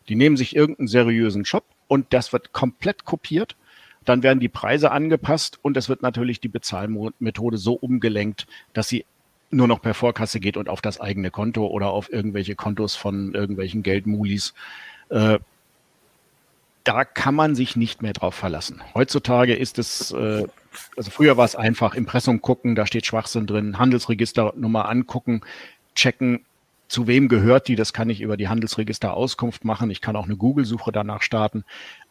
Die 0.09 0.16
nehmen 0.16 0.37
sich 0.37 0.55
irgendeinen 0.55 0.88
seriösen 0.88 1.44
Shop, 1.46 1.64
und 1.90 2.07
das 2.11 2.33
wird 2.33 2.53
komplett 2.53 3.05
kopiert. 3.05 3.57
Dann 4.05 4.22
werden 4.22 4.38
die 4.38 4.48
Preise 4.48 4.92
angepasst 4.92 5.59
und 5.61 5.76
es 5.76 5.88
wird 5.88 6.03
natürlich 6.03 6.40
die 6.40 6.48
Bezahlmethode 6.48 7.59
so 7.59 7.72
umgelenkt, 7.72 8.46
dass 8.72 8.88
sie 8.88 9.05
nur 9.50 9.66
noch 9.66 9.83
per 9.83 9.92
Vorkasse 9.92 10.38
geht 10.38 10.57
und 10.57 10.68
auf 10.68 10.81
das 10.81 11.00
eigene 11.00 11.33
Konto 11.33 11.66
oder 11.66 11.88
auf 11.88 12.11
irgendwelche 12.12 12.55
Kontos 12.55 12.94
von 12.94 13.35
irgendwelchen 13.35 13.83
Geldmulis. 13.83 14.55
Äh, 15.09 15.40
da 16.85 17.05
kann 17.05 17.35
man 17.35 17.57
sich 17.57 17.74
nicht 17.74 18.03
mehr 18.03 18.12
drauf 18.12 18.37
verlassen. 18.37 18.81
Heutzutage 18.94 19.57
ist 19.57 19.81
es, 19.81 20.12
äh, 20.12 20.46
also 20.96 21.11
früher 21.11 21.37
war 21.37 21.44
es 21.44 21.57
einfach, 21.57 21.96
Impressum 21.96 22.40
gucken, 22.40 22.76
da 22.76 22.87
steht 22.87 23.05
Schwachsinn 23.05 23.48
drin, 23.48 23.81
Handelsregisternummer 23.81 24.88
angucken, 24.88 25.40
checken, 25.96 26.44
zu 26.90 27.07
wem 27.07 27.29
gehört 27.29 27.68
die? 27.68 27.76
Das 27.76 27.92
kann 27.92 28.11
ich 28.11 28.20
über 28.20 28.37
die 28.37 28.48
Handelsregister 28.48 29.14
Auskunft 29.14 29.64
machen. 29.64 29.90
Ich 29.90 30.00
kann 30.00 30.16
auch 30.16 30.24
eine 30.24 30.37
Google-Suche 30.37 30.90
danach 30.90 31.22
starten. 31.22 31.64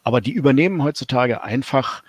Aber 0.04 0.22
die 0.22 0.32
übernehmen 0.32 0.82
heutzutage 0.84 1.44
einfach 1.44 2.02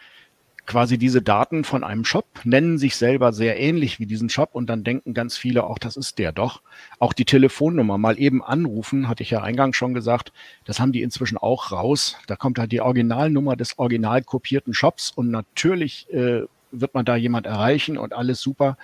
quasi 0.67 0.97
diese 0.97 1.21
Daten 1.21 1.65
von 1.65 1.83
einem 1.83 2.05
Shop, 2.05 2.27
nennen 2.45 2.79
sich 2.79 2.95
selber 2.95 3.33
sehr 3.33 3.59
ähnlich 3.59 3.99
wie 3.99 4.07
diesen 4.07 4.29
Shop 4.29 4.51
und 4.53 4.71
dann 4.71 4.85
denken 4.85 5.15
ganz 5.15 5.37
viele 5.37 5.65
auch, 5.65 5.79
das 5.79 5.97
ist 5.97 6.21
der 6.21 6.31
doch. 6.31 6.63
Auch 7.01 7.13
die 7.13 7.25
Telefonnummer 7.25 7.99
mal 7.99 8.21
eben 8.21 8.41
anrufen, 8.41 9.09
hatte 9.09 9.25
ich 9.25 9.31
ja 9.31 9.43
eingangs 9.43 9.77
schon 9.77 9.95
gesagt, 9.95 10.33
das 10.65 10.79
haben 10.79 10.93
die 10.93 11.03
inzwischen 11.03 11.39
auch 11.39 11.73
raus. 11.73 12.19
Da 12.29 12.37
kommt 12.37 12.61
halt 12.61 12.71
die 12.71 12.83
Originalnummer 12.83 13.57
des 13.57 13.81
original 13.81 14.23
kopierten 14.23 14.73
Shops 14.73 15.11
und 15.11 15.33
natürlich 15.33 16.09
äh, 16.13 16.43
wird 16.71 16.95
man 16.95 17.05
da 17.05 17.17
jemand 17.17 17.47
erreichen 17.47 17.99
und 17.99 18.13
alles 18.13 18.41
super. 18.41 18.77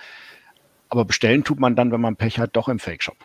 Aber 0.89 1.05
bestellen 1.05 1.43
tut 1.43 1.59
man 1.59 1.75
dann, 1.75 1.91
wenn 1.91 2.01
man 2.01 2.15
Pech 2.15 2.39
hat, 2.39 2.51
doch 2.53 2.69
im 2.69 2.79
Fake-Shop. 2.79 3.17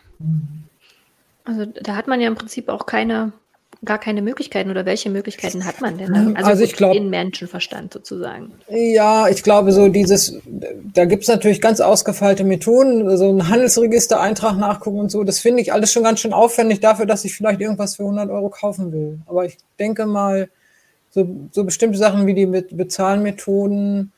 Also 1.45 1.65
da 1.65 1.95
hat 1.95 2.07
man 2.07 2.21
ja 2.21 2.27
im 2.27 2.35
Prinzip 2.35 2.69
auch 2.69 2.85
keine 2.85 3.33
gar 3.85 3.97
keine 3.97 4.21
Möglichkeiten 4.21 4.69
oder 4.69 4.85
welche 4.85 5.09
Möglichkeiten 5.09 5.65
hat 5.65 5.81
man 5.81 5.97
denn? 5.97 6.35
Also, 6.35 6.49
also 6.49 6.63
ich 6.63 6.73
glaube 6.73 6.95
in 6.95 7.09
Menschenverstand 7.09 7.91
sozusagen. 7.93 8.51
Ja, 8.69 9.27
ich 9.27 9.43
glaube 9.43 9.71
so 9.71 9.89
dieses, 9.89 10.39
da 10.93 11.05
gibt 11.05 11.23
es 11.23 11.29
natürlich 11.29 11.59
ganz 11.59 11.81
ausgefeilte 11.81 12.43
Methoden, 12.43 13.17
so 13.17 13.29
ein 13.29 13.49
Handelsregistereintrag 13.49 14.57
nachgucken 14.57 14.99
und 14.99 15.11
so. 15.11 15.23
Das 15.23 15.39
finde 15.39 15.61
ich 15.61 15.73
alles 15.73 15.91
schon 15.91 16.03
ganz 16.03 16.19
schön 16.19 16.33
aufwendig 16.33 16.79
dafür, 16.79 17.05
dass 17.05 17.25
ich 17.25 17.35
vielleicht 17.35 17.59
irgendwas 17.59 17.95
für 17.95 18.03
100 18.03 18.29
Euro 18.29 18.49
kaufen 18.49 18.91
will. 18.91 19.19
Aber 19.25 19.45
ich 19.45 19.57
denke 19.79 20.05
mal, 20.05 20.49
so, 21.09 21.27
so 21.51 21.63
bestimmte 21.63 21.97
Sachen 21.97 22.25
wie 22.25 22.33
die 22.33 22.45
Bezahlmethoden, 22.45 24.13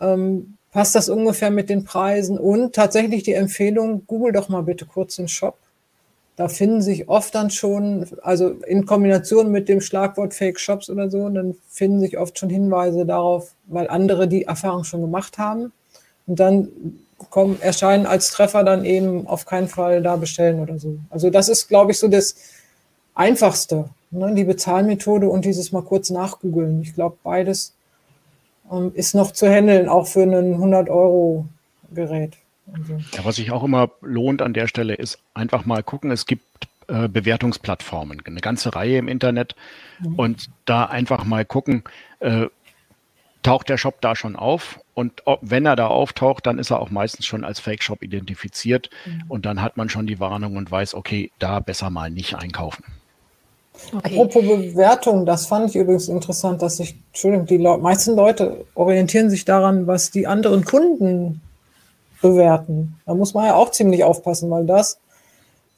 ähm, 0.00 0.55
passt 0.76 0.94
das 0.94 1.08
ungefähr 1.08 1.50
mit 1.50 1.70
den 1.70 1.84
Preisen 1.84 2.38
und 2.38 2.74
tatsächlich 2.74 3.22
die 3.22 3.32
Empfehlung, 3.32 4.06
google 4.06 4.32
doch 4.32 4.48
mal 4.48 4.62
bitte 4.62 4.84
kurz 4.84 5.16
den 5.16 5.28
Shop 5.28 5.56
da 6.36 6.48
finden 6.48 6.82
sich 6.82 7.08
oft 7.08 7.34
dann 7.34 7.50
schon, 7.50 8.06
also 8.22 8.50
in 8.66 8.84
Kombination 8.84 9.50
mit 9.50 9.70
dem 9.70 9.80
Schlagwort 9.80 10.34
Fake 10.34 10.60
Shops 10.60 10.90
oder 10.90 11.10
so, 11.10 11.28
dann 11.30 11.56
finden 11.68 12.00
sich 12.00 12.18
oft 12.18 12.38
schon 12.38 12.50
Hinweise 12.50 13.06
darauf, 13.06 13.54
weil 13.66 13.88
andere 13.88 14.28
die 14.28 14.44
Erfahrung 14.44 14.84
schon 14.84 15.00
gemacht 15.00 15.38
haben. 15.38 15.72
Und 16.26 16.38
dann 16.38 16.68
kommen, 17.30 17.58
erscheinen 17.62 18.04
als 18.04 18.30
Treffer 18.30 18.64
dann 18.64 18.84
eben 18.84 19.26
auf 19.26 19.46
keinen 19.46 19.68
Fall 19.68 20.02
da 20.02 20.16
bestellen 20.16 20.60
oder 20.60 20.78
so. 20.78 20.98
Also 21.08 21.30
das 21.30 21.48
ist, 21.48 21.68
glaube 21.68 21.92
ich, 21.92 21.98
so 21.98 22.08
das 22.08 22.36
Einfachste. 23.14 23.88
Ne? 24.10 24.34
Die 24.34 24.44
Bezahlmethode 24.44 25.30
und 25.30 25.46
dieses 25.46 25.72
mal 25.72 25.82
kurz 25.82 26.10
nachgoogeln. 26.10 26.82
Ich 26.82 26.94
glaube, 26.94 27.16
beides 27.22 27.72
ist 28.94 29.14
noch 29.14 29.32
zu 29.32 29.48
handeln, 29.48 29.88
auch 29.88 30.06
für 30.06 30.22
ein 30.22 30.56
100-Euro-Gerät. 30.56 32.34
Also. 32.72 32.98
Ja, 33.12 33.24
was 33.24 33.36
sich 33.36 33.52
auch 33.52 33.62
immer 33.62 33.90
lohnt 34.00 34.42
an 34.42 34.52
der 34.52 34.66
Stelle 34.66 34.94
ist 34.94 35.18
einfach 35.34 35.66
mal 35.66 35.82
gucken, 35.82 36.10
es 36.10 36.26
gibt 36.26 36.44
äh, 36.88 37.08
Bewertungsplattformen, 37.08 38.22
eine 38.24 38.40
ganze 38.40 38.74
Reihe 38.74 38.98
im 38.98 39.08
Internet 39.08 39.54
mhm. 40.00 40.14
und 40.16 40.50
da 40.64 40.84
einfach 40.84 41.24
mal 41.24 41.44
gucken, 41.44 41.84
äh, 42.20 42.46
taucht 43.42 43.68
der 43.68 43.78
Shop 43.78 44.00
da 44.00 44.16
schon 44.16 44.34
auf 44.34 44.80
und 44.94 45.22
ob, 45.26 45.38
wenn 45.42 45.66
er 45.66 45.76
da 45.76 45.86
auftaucht, 45.86 46.46
dann 46.46 46.58
ist 46.58 46.70
er 46.70 46.80
auch 46.80 46.90
meistens 46.90 47.26
schon 47.26 47.44
als 47.44 47.60
Fake-Shop 47.60 48.02
identifiziert 48.02 48.90
mhm. 49.04 49.24
und 49.28 49.46
dann 49.46 49.62
hat 49.62 49.76
man 49.76 49.88
schon 49.88 50.08
die 50.08 50.18
Warnung 50.18 50.56
und 50.56 50.68
weiß, 50.68 50.94
okay, 50.94 51.30
da 51.38 51.60
besser 51.60 51.90
mal 51.90 52.10
nicht 52.10 52.34
einkaufen. 52.34 52.84
Okay. 53.92 54.20
Apropos 54.20 54.42
Bewertung, 54.42 55.26
das 55.26 55.46
fand 55.46 55.70
ich 55.70 55.76
übrigens 55.76 56.08
interessant, 56.08 56.62
dass 56.62 56.78
sich, 56.78 56.96
Entschuldigung, 57.08 57.46
die 57.46 57.58
Le 57.58 57.78
meisten 57.78 58.16
Leute 58.16 58.64
orientieren 58.74 59.30
sich 59.30 59.44
daran, 59.44 59.86
was 59.86 60.10
die 60.10 60.26
anderen 60.26 60.64
Kunden 60.64 61.40
bewerten. 62.20 62.98
Da 63.06 63.14
muss 63.14 63.34
man 63.34 63.46
ja 63.46 63.54
auch 63.54 63.70
ziemlich 63.70 64.04
aufpassen, 64.04 64.50
weil 64.50 64.66
das 64.66 64.98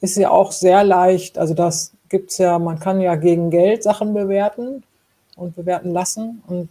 ist 0.01 0.17
ja 0.17 0.31
auch 0.31 0.51
sehr 0.51 0.83
leicht. 0.83 1.37
Also 1.37 1.53
das 1.53 1.91
gibt 2.09 2.31
es 2.31 2.37
ja, 2.37 2.57
man 2.57 2.79
kann 2.79 3.01
ja 3.01 3.15
gegen 3.15 3.49
Geld 3.49 3.83
Sachen 3.83 4.13
bewerten 4.13 4.83
und 5.35 5.55
bewerten 5.55 5.91
lassen. 5.91 6.41
Und 6.47 6.69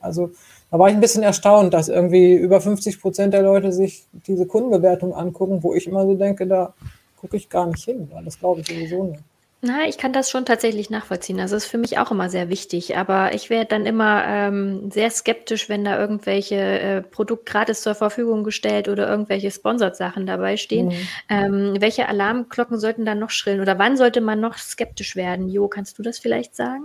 also 0.00 0.30
da 0.70 0.78
war 0.78 0.88
ich 0.88 0.94
ein 0.94 1.00
bisschen 1.00 1.22
erstaunt, 1.22 1.74
dass 1.74 1.88
irgendwie 1.88 2.34
über 2.34 2.60
50 2.60 3.00
Prozent 3.00 3.34
der 3.34 3.42
Leute 3.42 3.72
sich 3.72 4.04
diese 4.26 4.46
Kundenbewertung 4.46 5.14
angucken, 5.14 5.62
wo 5.62 5.74
ich 5.74 5.86
immer 5.86 6.04
so 6.06 6.14
denke, 6.14 6.46
da 6.46 6.74
gucke 7.16 7.36
ich 7.36 7.48
gar 7.48 7.66
nicht 7.66 7.84
hin, 7.84 8.08
weil 8.12 8.24
das 8.24 8.38
glaube 8.38 8.60
ich 8.60 8.66
sowieso 8.66 9.04
nicht. 9.04 9.22
Na, 9.62 9.86
ich 9.86 9.98
kann 9.98 10.14
das 10.14 10.30
schon 10.30 10.46
tatsächlich 10.46 10.88
nachvollziehen. 10.88 11.38
Also 11.38 11.54
ist 11.54 11.66
für 11.66 11.76
mich 11.76 11.98
auch 11.98 12.10
immer 12.10 12.30
sehr 12.30 12.48
wichtig. 12.48 12.96
Aber 12.96 13.34
ich 13.34 13.50
werde 13.50 13.66
dann 13.66 13.84
immer 13.84 14.24
ähm, 14.26 14.90
sehr 14.90 15.10
skeptisch, 15.10 15.68
wenn 15.68 15.84
da 15.84 16.00
irgendwelche 16.00 16.56
äh, 16.56 17.02
Produkte 17.02 17.52
gratis 17.52 17.82
zur 17.82 17.94
Verfügung 17.94 18.42
gestellt 18.42 18.88
oder 18.88 19.06
irgendwelche 19.06 19.50
Sponsored-Sachen 19.50 20.24
dabei 20.24 20.56
stehen. 20.56 20.86
Mhm. 20.86 21.08
Ähm, 21.28 21.76
welche 21.78 22.08
Alarmglocken 22.08 22.78
sollten 22.78 23.04
dann 23.04 23.18
noch 23.18 23.28
schrillen? 23.28 23.60
Oder 23.60 23.78
wann 23.78 23.98
sollte 23.98 24.22
man 24.22 24.40
noch 24.40 24.56
skeptisch 24.56 25.14
werden? 25.14 25.50
Jo, 25.50 25.68
kannst 25.68 25.98
du 25.98 26.02
das 26.02 26.18
vielleicht 26.18 26.56
sagen? 26.56 26.84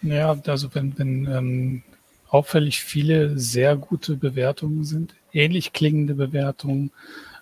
Ja, 0.00 0.34
also 0.46 0.74
wenn, 0.74 0.98
wenn 0.98 1.26
ähm, 1.26 1.82
auffällig 2.28 2.82
viele 2.82 3.38
sehr 3.38 3.76
gute 3.76 4.16
Bewertungen 4.16 4.84
sind, 4.84 5.14
ähnlich 5.34 5.74
klingende 5.74 6.14
Bewertungen, 6.14 6.92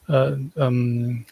äh, 0.09 0.33
ähm, 0.57 1.27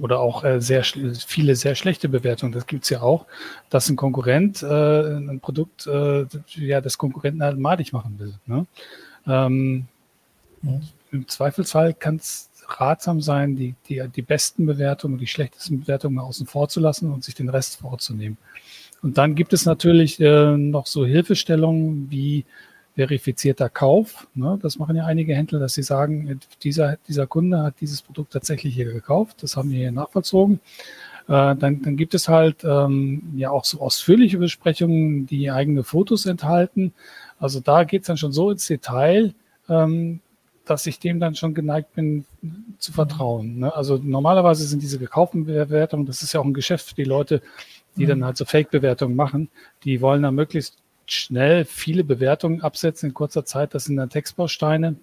oder 0.00 0.20
auch 0.20 0.44
äh, 0.44 0.60
sehr 0.60 0.84
viele 0.84 1.56
sehr 1.56 1.74
schlechte 1.74 2.08
Bewertungen. 2.08 2.52
Das 2.52 2.66
gibt's 2.66 2.90
ja 2.90 3.02
auch, 3.02 3.26
dass 3.70 3.88
ein 3.88 3.96
Konkurrent 3.96 4.62
äh, 4.62 5.16
ein 5.16 5.40
Produkt 5.40 5.86
äh, 5.86 6.26
ja 6.54 6.80
des 6.80 6.98
Konkurrenten 6.98 7.42
halt 7.42 7.58
madig 7.58 7.92
machen 7.92 8.18
will. 8.18 8.34
Ne? 8.46 8.66
Ähm, 9.26 9.86
mhm. 10.62 10.82
Im 11.12 11.28
Zweifelsfall 11.28 11.94
kann 11.94 12.16
es 12.16 12.50
ratsam 12.66 13.20
sein, 13.20 13.56
die, 13.56 13.74
die, 13.88 14.02
die 14.14 14.22
besten 14.22 14.66
Bewertungen, 14.66 15.18
die 15.18 15.26
schlechtesten 15.26 15.80
Bewertungen 15.80 16.18
außen 16.18 16.46
vor 16.46 16.68
zu 16.68 16.80
lassen 16.80 17.12
und 17.12 17.22
sich 17.24 17.34
den 17.34 17.48
Rest 17.48 17.76
vorzunehmen. 17.76 18.38
Und 19.02 19.18
dann 19.18 19.34
gibt 19.34 19.52
es 19.52 19.66
natürlich 19.66 20.18
äh, 20.20 20.56
noch 20.56 20.86
so 20.86 21.04
Hilfestellungen 21.04 22.10
wie 22.10 22.44
verifizierter 22.94 23.68
Kauf. 23.68 24.28
Ne? 24.34 24.58
Das 24.62 24.78
machen 24.78 24.96
ja 24.96 25.04
einige 25.04 25.34
Händler, 25.34 25.58
dass 25.58 25.74
sie 25.74 25.82
sagen, 25.82 26.40
dieser, 26.62 26.96
dieser 27.08 27.26
Kunde 27.26 27.62
hat 27.62 27.74
dieses 27.80 28.02
Produkt 28.02 28.32
tatsächlich 28.32 28.74
hier 28.74 28.92
gekauft. 28.92 29.42
Das 29.42 29.56
haben 29.56 29.70
wir 29.70 29.78
hier 29.78 29.92
nachvollzogen. 29.92 30.60
Äh, 31.26 31.56
dann, 31.56 31.82
dann 31.82 31.96
gibt 31.96 32.14
es 32.14 32.28
halt 32.28 32.64
ähm, 32.64 33.22
ja 33.36 33.50
auch 33.50 33.64
so 33.64 33.80
ausführliche 33.80 34.38
Besprechungen, 34.38 35.26
die 35.26 35.50
eigene 35.50 35.82
Fotos 35.82 36.26
enthalten. 36.26 36.92
Also 37.38 37.60
da 37.60 37.84
geht 37.84 38.02
es 38.02 38.06
dann 38.06 38.16
schon 38.16 38.32
so 38.32 38.50
ins 38.50 38.66
Detail, 38.66 39.34
ähm, 39.68 40.20
dass 40.64 40.86
ich 40.86 40.98
dem 40.98 41.20
dann 41.20 41.34
schon 41.34 41.52
geneigt 41.52 41.94
bin 41.94 42.24
zu 42.78 42.92
vertrauen. 42.92 43.58
Ne? 43.58 43.74
Also 43.74 43.98
normalerweise 44.02 44.64
sind 44.64 44.82
diese 44.82 44.98
gekauften 44.98 45.46
Bewertungen, 45.46 46.06
das 46.06 46.22
ist 46.22 46.32
ja 46.32 46.40
auch 46.40 46.44
ein 46.44 46.54
Geschäft 46.54 46.90
für 46.90 46.94
die 46.94 47.04
Leute, 47.04 47.42
die 47.96 48.06
dann 48.06 48.24
halt 48.24 48.36
so 48.36 48.44
Fake-Bewertungen 48.44 49.14
machen, 49.14 49.50
die 49.84 50.00
wollen 50.00 50.22
dann 50.22 50.34
möglichst 50.34 50.78
schnell 51.06 51.64
viele 51.64 52.04
Bewertungen 52.04 52.62
absetzen 52.62 53.10
in 53.10 53.14
kurzer 53.14 53.44
Zeit. 53.44 53.74
Das 53.74 53.84
sind 53.84 53.96
dann 53.96 54.10
Textbausteine. 54.10 54.96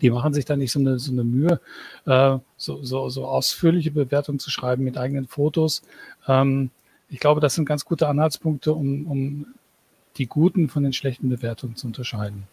Die 0.00 0.10
machen 0.10 0.34
sich 0.34 0.44
dann 0.44 0.58
nicht 0.58 0.72
so 0.72 0.78
eine, 0.78 0.98
so 0.98 1.12
eine 1.12 1.24
Mühe, 1.24 1.60
äh, 2.06 2.36
so, 2.56 2.82
so, 2.82 3.08
so 3.08 3.26
ausführliche 3.26 3.90
Bewertungen 3.90 4.38
zu 4.38 4.50
schreiben 4.50 4.84
mit 4.84 4.98
eigenen 4.98 5.26
Fotos. 5.26 5.82
Ähm, 6.28 6.70
ich 7.08 7.20
glaube, 7.20 7.40
das 7.40 7.54
sind 7.54 7.66
ganz 7.66 7.84
gute 7.84 8.08
Anhaltspunkte, 8.08 8.72
um, 8.72 9.06
um 9.06 9.46
die 10.18 10.26
guten 10.26 10.68
von 10.68 10.82
den 10.82 10.92
schlechten 10.92 11.28
Bewertungen 11.28 11.76
zu 11.76 11.86
unterscheiden. 11.86 12.44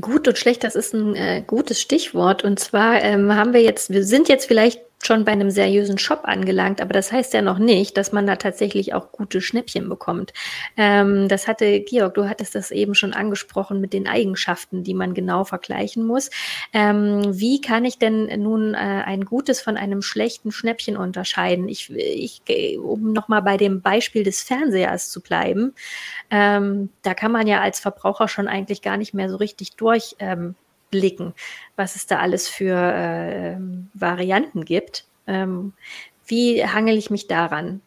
Gut 0.00 0.28
und 0.28 0.38
schlecht, 0.38 0.64
das 0.64 0.74
ist 0.74 0.94
ein 0.94 1.14
äh, 1.16 1.42
gutes 1.46 1.80
Stichwort. 1.80 2.44
Und 2.44 2.58
zwar 2.58 3.02
ähm, 3.02 3.34
haben 3.34 3.52
wir 3.52 3.62
jetzt, 3.62 3.90
wir 3.90 4.04
sind 4.04 4.28
jetzt 4.28 4.46
vielleicht 4.46 4.80
schon 5.06 5.24
bei 5.24 5.32
einem 5.32 5.50
seriösen 5.50 5.98
Shop 5.98 6.20
angelangt, 6.24 6.80
aber 6.80 6.92
das 6.92 7.12
heißt 7.12 7.34
ja 7.34 7.42
noch 7.42 7.58
nicht, 7.58 7.96
dass 7.96 8.12
man 8.12 8.26
da 8.26 8.36
tatsächlich 8.36 8.94
auch 8.94 9.12
gute 9.12 9.40
Schnäppchen 9.40 9.88
bekommt. 9.88 10.32
Ähm, 10.76 11.28
das 11.28 11.46
hatte 11.46 11.80
Georg, 11.80 12.14
du 12.14 12.28
hattest 12.28 12.54
das 12.54 12.70
eben 12.70 12.94
schon 12.94 13.12
angesprochen 13.12 13.80
mit 13.80 13.92
den 13.92 14.08
Eigenschaften, 14.08 14.82
die 14.82 14.94
man 14.94 15.14
genau 15.14 15.44
vergleichen 15.44 16.04
muss. 16.06 16.30
Ähm, 16.72 17.22
wie 17.38 17.60
kann 17.60 17.84
ich 17.84 17.98
denn 17.98 18.42
nun 18.42 18.74
äh, 18.74 18.76
ein 18.76 19.24
gutes 19.24 19.60
von 19.60 19.76
einem 19.76 20.02
schlechten 20.02 20.52
Schnäppchen 20.52 20.96
unterscheiden? 20.96 21.68
Ich, 21.68 21.90
ich 21.90 22.42
um 22.78 23.12
nochmal 23.12 23.42
bei 23.42 23.56
dem 23.56 23.82
Beispiel 23.82 24.24
des 24.24 24.42
Fernsehers 24.42 25.10
zu 25.10 25.20
bleiben, 25.20 25.74
ähm, 26.30 26.90
da 27.02 27.14
kann 27.14 27.32
man 27.32 27.46
ja 27.46 27.60
als 27.60 27.80
Verbraucher 27.80 28.28
schon 28.28 28.48
eigentlich 28.48 28.82
gar 28.82 28.96
nicht 28.96 29.14
mehr 29.14 29.28
so 29.28 29.36
richtig 29.36 29.76
durch 29.76 30.16
ähm, 30.18 30.54
blicken, 30.94 31.34
was 31.74 31.96
es 31.96 32.06
da 32.06 32.20
alles 32.20 32.48
für 32.48 32.76
äh, 32.76 33.56
Varianten 33.94 34.64
gibt. 34.64 35.06
Ähm, 35.26 35.72
wie 36.26 36.64
hangel 36.64 36.96
ich 36.96 37.10
mich 37.10 37.26
daran? 37.26 37.80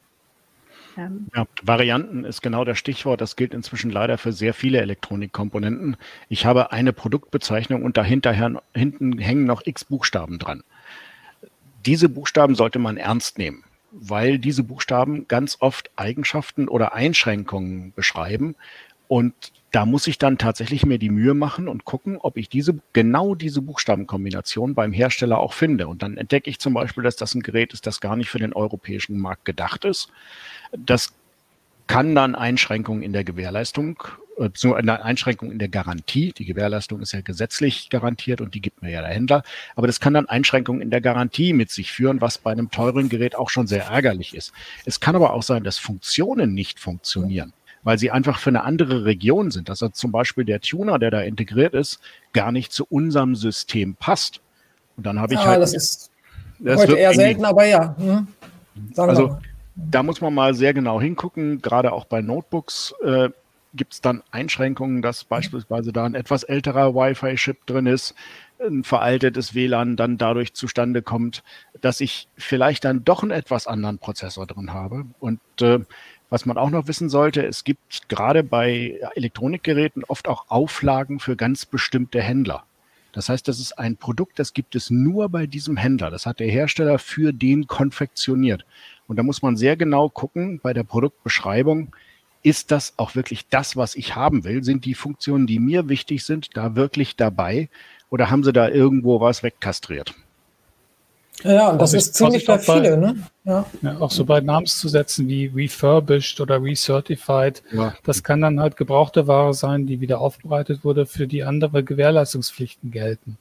Ähm, 0.98 1.28
ja, 1.34 1.46
Varianten 1.64 2.26
ist 2.26 2.42
genau 2.42 2.66
das 2.66 2.78
Stichwort. 2.78 3.22
Das 3.22 3.38
gilt 3.38 3.54
inzwischen 3.54 3.92
leider 3.92 4.18
für 4.18 4.34
sehr 4.34 4.54
viele 4.54 4.82
Elektronikkomponenten. 4.82 5.96
Ich 6.28 6.46
habe 6.46 6.72
eine 6.74 6.92
Produktbezeichnung 6.92 7.84
und 7.84 7.96
dahinter 7.96 8.60
hinten 8.74 9.18
hängen 9.20 9.46
noch 9.46 9.66
x 9.66 9.86
Buchstaben 9.86 10.38
dran. 10.38 10.64
Diese 11.86 12.10
Buchstaben 12.10 12.56
sollte 12.56 12.80
man 12.80 12.98
ernst 12.98 13.38
nehmen, 13.38 13.64
weil 13.92 14.40
diese 14.40 14.64
Buchstaben 14.64 15.30
ganz 15.30 15.58
oft 15.62 15.92
Eigenschaften 15.96 16.68
oder 16.68 16.94
Einschränkungen 16.94 17.94
beschreiben. 17.96 18.56
Und 19.08 19.34
da 19.72 19.86
muss 19.86 20.08
ich 20.08 20.18
dann 20.18 20.38
tatsächlich 20.38 20.86
mir 20.86 20.98
die 20.98 21.10
Mühe 21.10 21.34
machen 21.34 21.68
und 21.68 21.86
gucken, 21.86 22.18
ob 22.18 22.38
ich 22.38 22.50
diese, 22.50 22.80
genau 22.94 23.36
diese 23.36 23.62
Buchstabenkombination 23.62 24.74
beim 24.76 24.94
Hersteller 24.94 25.38
auch 25.40 25.54
finde. 25.54 25.88
Und 25.88 26.02
dann 26.02 26.18
entdecke 26.18 26.50
ich 26.50 26.60
zum 26.60 26.74
Beispiel, 26.74 27.04
dass 27.04 27.16
das 27.16 27.36
ein 27.36 27.42
Gerät 27.42 27.74
ist, 27.74 27.86
das 27.86 28.00
gar 28.00 28.16
nicht 28.16 28.30
für 28.30 28.40
den 28.40 28.54
europäischen 28.54 29.20
Markt 29.20 29.46
gedacht 29.46 29.86
ist. 29.86 30.10
Das 30.78 31.14
kann 31.88 32.16
dann 32.16 32.36
Einschränkungen 32.36 33.02
in 33.02 33.14
der 33.14 33.24
Gewährleistung 33.24 34.04
äh, 34.38 34.50
eine 34.74 35.04
Einschränkung 35.04 35.52
in 35.52 35.60
der 35.60 35.70
Garantie. 35.70 36.34
Die 36.38 36.46
Gewährleistung 36.46 37.02
ist 37.02 37.14
ja 37.14 37.22
gesetzlich 37.22 37.90
garantiert 37.90 38.42
und 38.42 38.56
die 38.56 38.62
gibt 38.62 38.82
mir 38.82 38.92
ja 38.92 39.02
der 39.02 39.12
Händler. 39.12 39.44
Aber 39.76 39.88
das 39.88 40.00
kann 40.00 40.14
dann 40.14 40.28
Einschränkungen 40.28 40.82
in 40.82 40.92
der 40.92 41.02
Garantie 41.02 41.54
mit 41.54 41.72
sich 41.72 41.92
führen, 41.92 42.22
was 42.22 42.38
bei 42.38 42.52
einem 42.52 42.72
teuren 42.72 43.10
Gerät 43.10 43.36
auch 43.36 43.50
schon 43.50 43.68
sehr 43.68 43.86
ärgerlich 43.86 44.36
ist. 44.36 44.54
Es 44.86 45.00
kann 45.00 45.16
aber 45.16 45.34
auch 45.34 45.44
sein, 45.44 45.64
dass 45.64 45.78
Funktionen 45.78 46.54
nicht 46.54 46.80
funktionieren 46.80 47.54
weil 47.88 47.98
sie 47.98 48.12
einfach 48.12 48.40
für 48.40 48.50
eine 48.50 48.66
andere 48.66 49.06
Region 49.06 49.50
sind. 49.50 49.70
Dass 49.70 49.82
also 49.82 49.94
zum 49.94 50.12
Beispiel 50.12 50.44
der 50.44 50.60
Tuner, 50.60 51.00
der 51.00 51.10
da 51.10 51.22
integriert 51.22 51.74
ist, 51.74 52.02
gar 52.34 52.52
nicht 52.52 52.74
zu 52.74 52.86
unserem 52.86 53.34
System 53.34 53.96
passt. 53.96 54.42
Und 54.98 55.06
dann 55.06 55.22
habe 55.22 55.36
ich 55.36 55.40
ja, 55.40 55.46
halt. 55.46 55.62
Das 55.62 55.74
ist 55.74 56.12
das 56.60 56.82
heute 56.82 56.98
eher 56.98 57.14
selten, 57.14 57.46
aber 57.46 57.66
ja. 57.66 57.96
Hm. 57.98 58.28
also 58.98 59.38
da 59.78 60.04
muss 60.04 60.20
man 60.20 60.34
mal 60.34 60.54
sehr 60.54 60.74
genau 60.74 61.00
hingucken. 61.00 61.62
Gerade 61.62 61.94
auch 61.94 62.04
bei 62.04 62.22
Notebooks 62.22 62.94
äh, 63.06 63.30
gibt 63.74 63.94
es 63.94 64.02
dann 64.02 64.22
Einschränkungen, 64.32 65.02
dass 65.02 65.24
beispielsweise 65.24 65.94
da 65.94 66.04
ein 66.04 66.16
etwas 66.16 66.44
älterer 66.44 66.94
Wi-Fi-Chip 66.94 67.66
drin 67.68 67.86
ist, 67.86 68.16
ein 68.60 68.84
veraltetes 68.84 69.56
WLAN 69.56 69.96
dann 69.96 70.18
dadurch 70.18 70.54
zustande 70.54 71.02
kommt, 71.02 71.42
dass 71.80 72.02
ich 72.02 72.28
vielleicht 72.36 72.84
dann 72.84 73.06
doch 73.06 73.22
einen 73.24 73.32
etwas 73.32 73.66
anderen 73.66 73.98
Prozessor 73.98 74.46
drin 74.46 74.74
habe. 74.74 75.06
Und 75.20 75.40
äh, 75.62 75.80
was 76.30 76.46
man 76.46 76.58
auch 76.58 76.70
noch 76.70 76.88
wissen 76.88 77.10
sollte, 77.10 77.46
es 77.46 77.64
gibt 77.64 78.10
gerade 78.10 78.44
bei 78.44 79.00
Elektronikgeräten 79.16 80.04
oft 80.04 80.28
auch 80.28 80.46
Auflagen 80.50 81.20
für 81.20 81.36
ganz 81.36 81.66
bestimmte 81.66 82.22
Händler. 82.22 82.64
Das 83.14 83.30
heißt, 83.30 83.48
das 83.48 83.60
ist 83.60 83.80
ein 83.80 83.98
Produkt, 83.98 84.38
das 84.38 84.54
gibt 84.54 84.76
es 84.76 84.90
nur 84.90 85.30
bei 85.30 85.48
diesem 85.48 85.78
Händler. 85.78 86.12
Das 86.12 86.26
hat 86.26 86.40
der 86.40 86.52
Hersteller 86.52 87.00
für 87.00 87.34
den 87.34 87.66
konfektioniert. 87.66 88.66
Und 89.08 89.16
da 89.16 89.24
muss 89.24 89.42
man 89.42 89.58
sehr 89.58 89.78
genau 89.78 90.10
gucken 90.10 90.60
bei 90.62 90.74
der 90.74 90.84
Produktbeschreibung, 90.84 91.96
ist 92.44 92.72
das 92.72 92.94
auch 92.98 93.16
wirklich 93.16 93.48
das, 93.48 93.76
was 93.76 93.96
ich 93.96 94.16
haben 94.16 94.44
will? 94.44 94.64
Sind 94.64 94.86
die 94.86 94.94
Funktionen, 94.94 95.48
die 95.48 95.60
mir 95.60 95.90
wichtig 95.90 96.24
sind, 96.24 96.56
da 96.56 96.76
wirklich 96.76 97.16
dabei? 97.16 97.70
Oder 98.10 98.30
haben 98.30 98.44
sie 98.44 98.54
da 98.54 98.70
irgendwo 98.70 99.20
was 99.20 99.44
wegkastriert? 99.44 100.14
Ja, 101.44 101.70
und 101.70 101.82
das 101.82 101.94
ist 101.94 102.16
ziemlich 102.16 102.46
bei 102.46 102.58
viele, 102.58 102.98
ne? 102.98 103.16
Ja. 103.44 103.66
ja. 103.82 104.00
Auch 104.00 104.12
so 104.12 104.26
bei 104.26 104.42
Namenszusätzen 104.42 105.28
wie 105.28 105.52
refurbished 105.54 106.42
oder 106.42 106.62
recertified. 106.62 107.62
Ja. 107.72 107.96
Das 108.04 108.24
kann 108.24 108.42
dann 108.42 108.60
halt 108.60 108.76
gebrauchte 108.76 109.28
Ware 109.28 109.54
sein, 109.54 109.86
die 109.86 110.02
wieder 110.02 110.20
aufbereitet 110.20 110.84
wurde, 110.84 111.06
für 111.06 111.28
die 111.28 111.44
andere 111.44 111.84
Gewährleistungspflichten 111.84 112.92
gelten. 112.92 113.38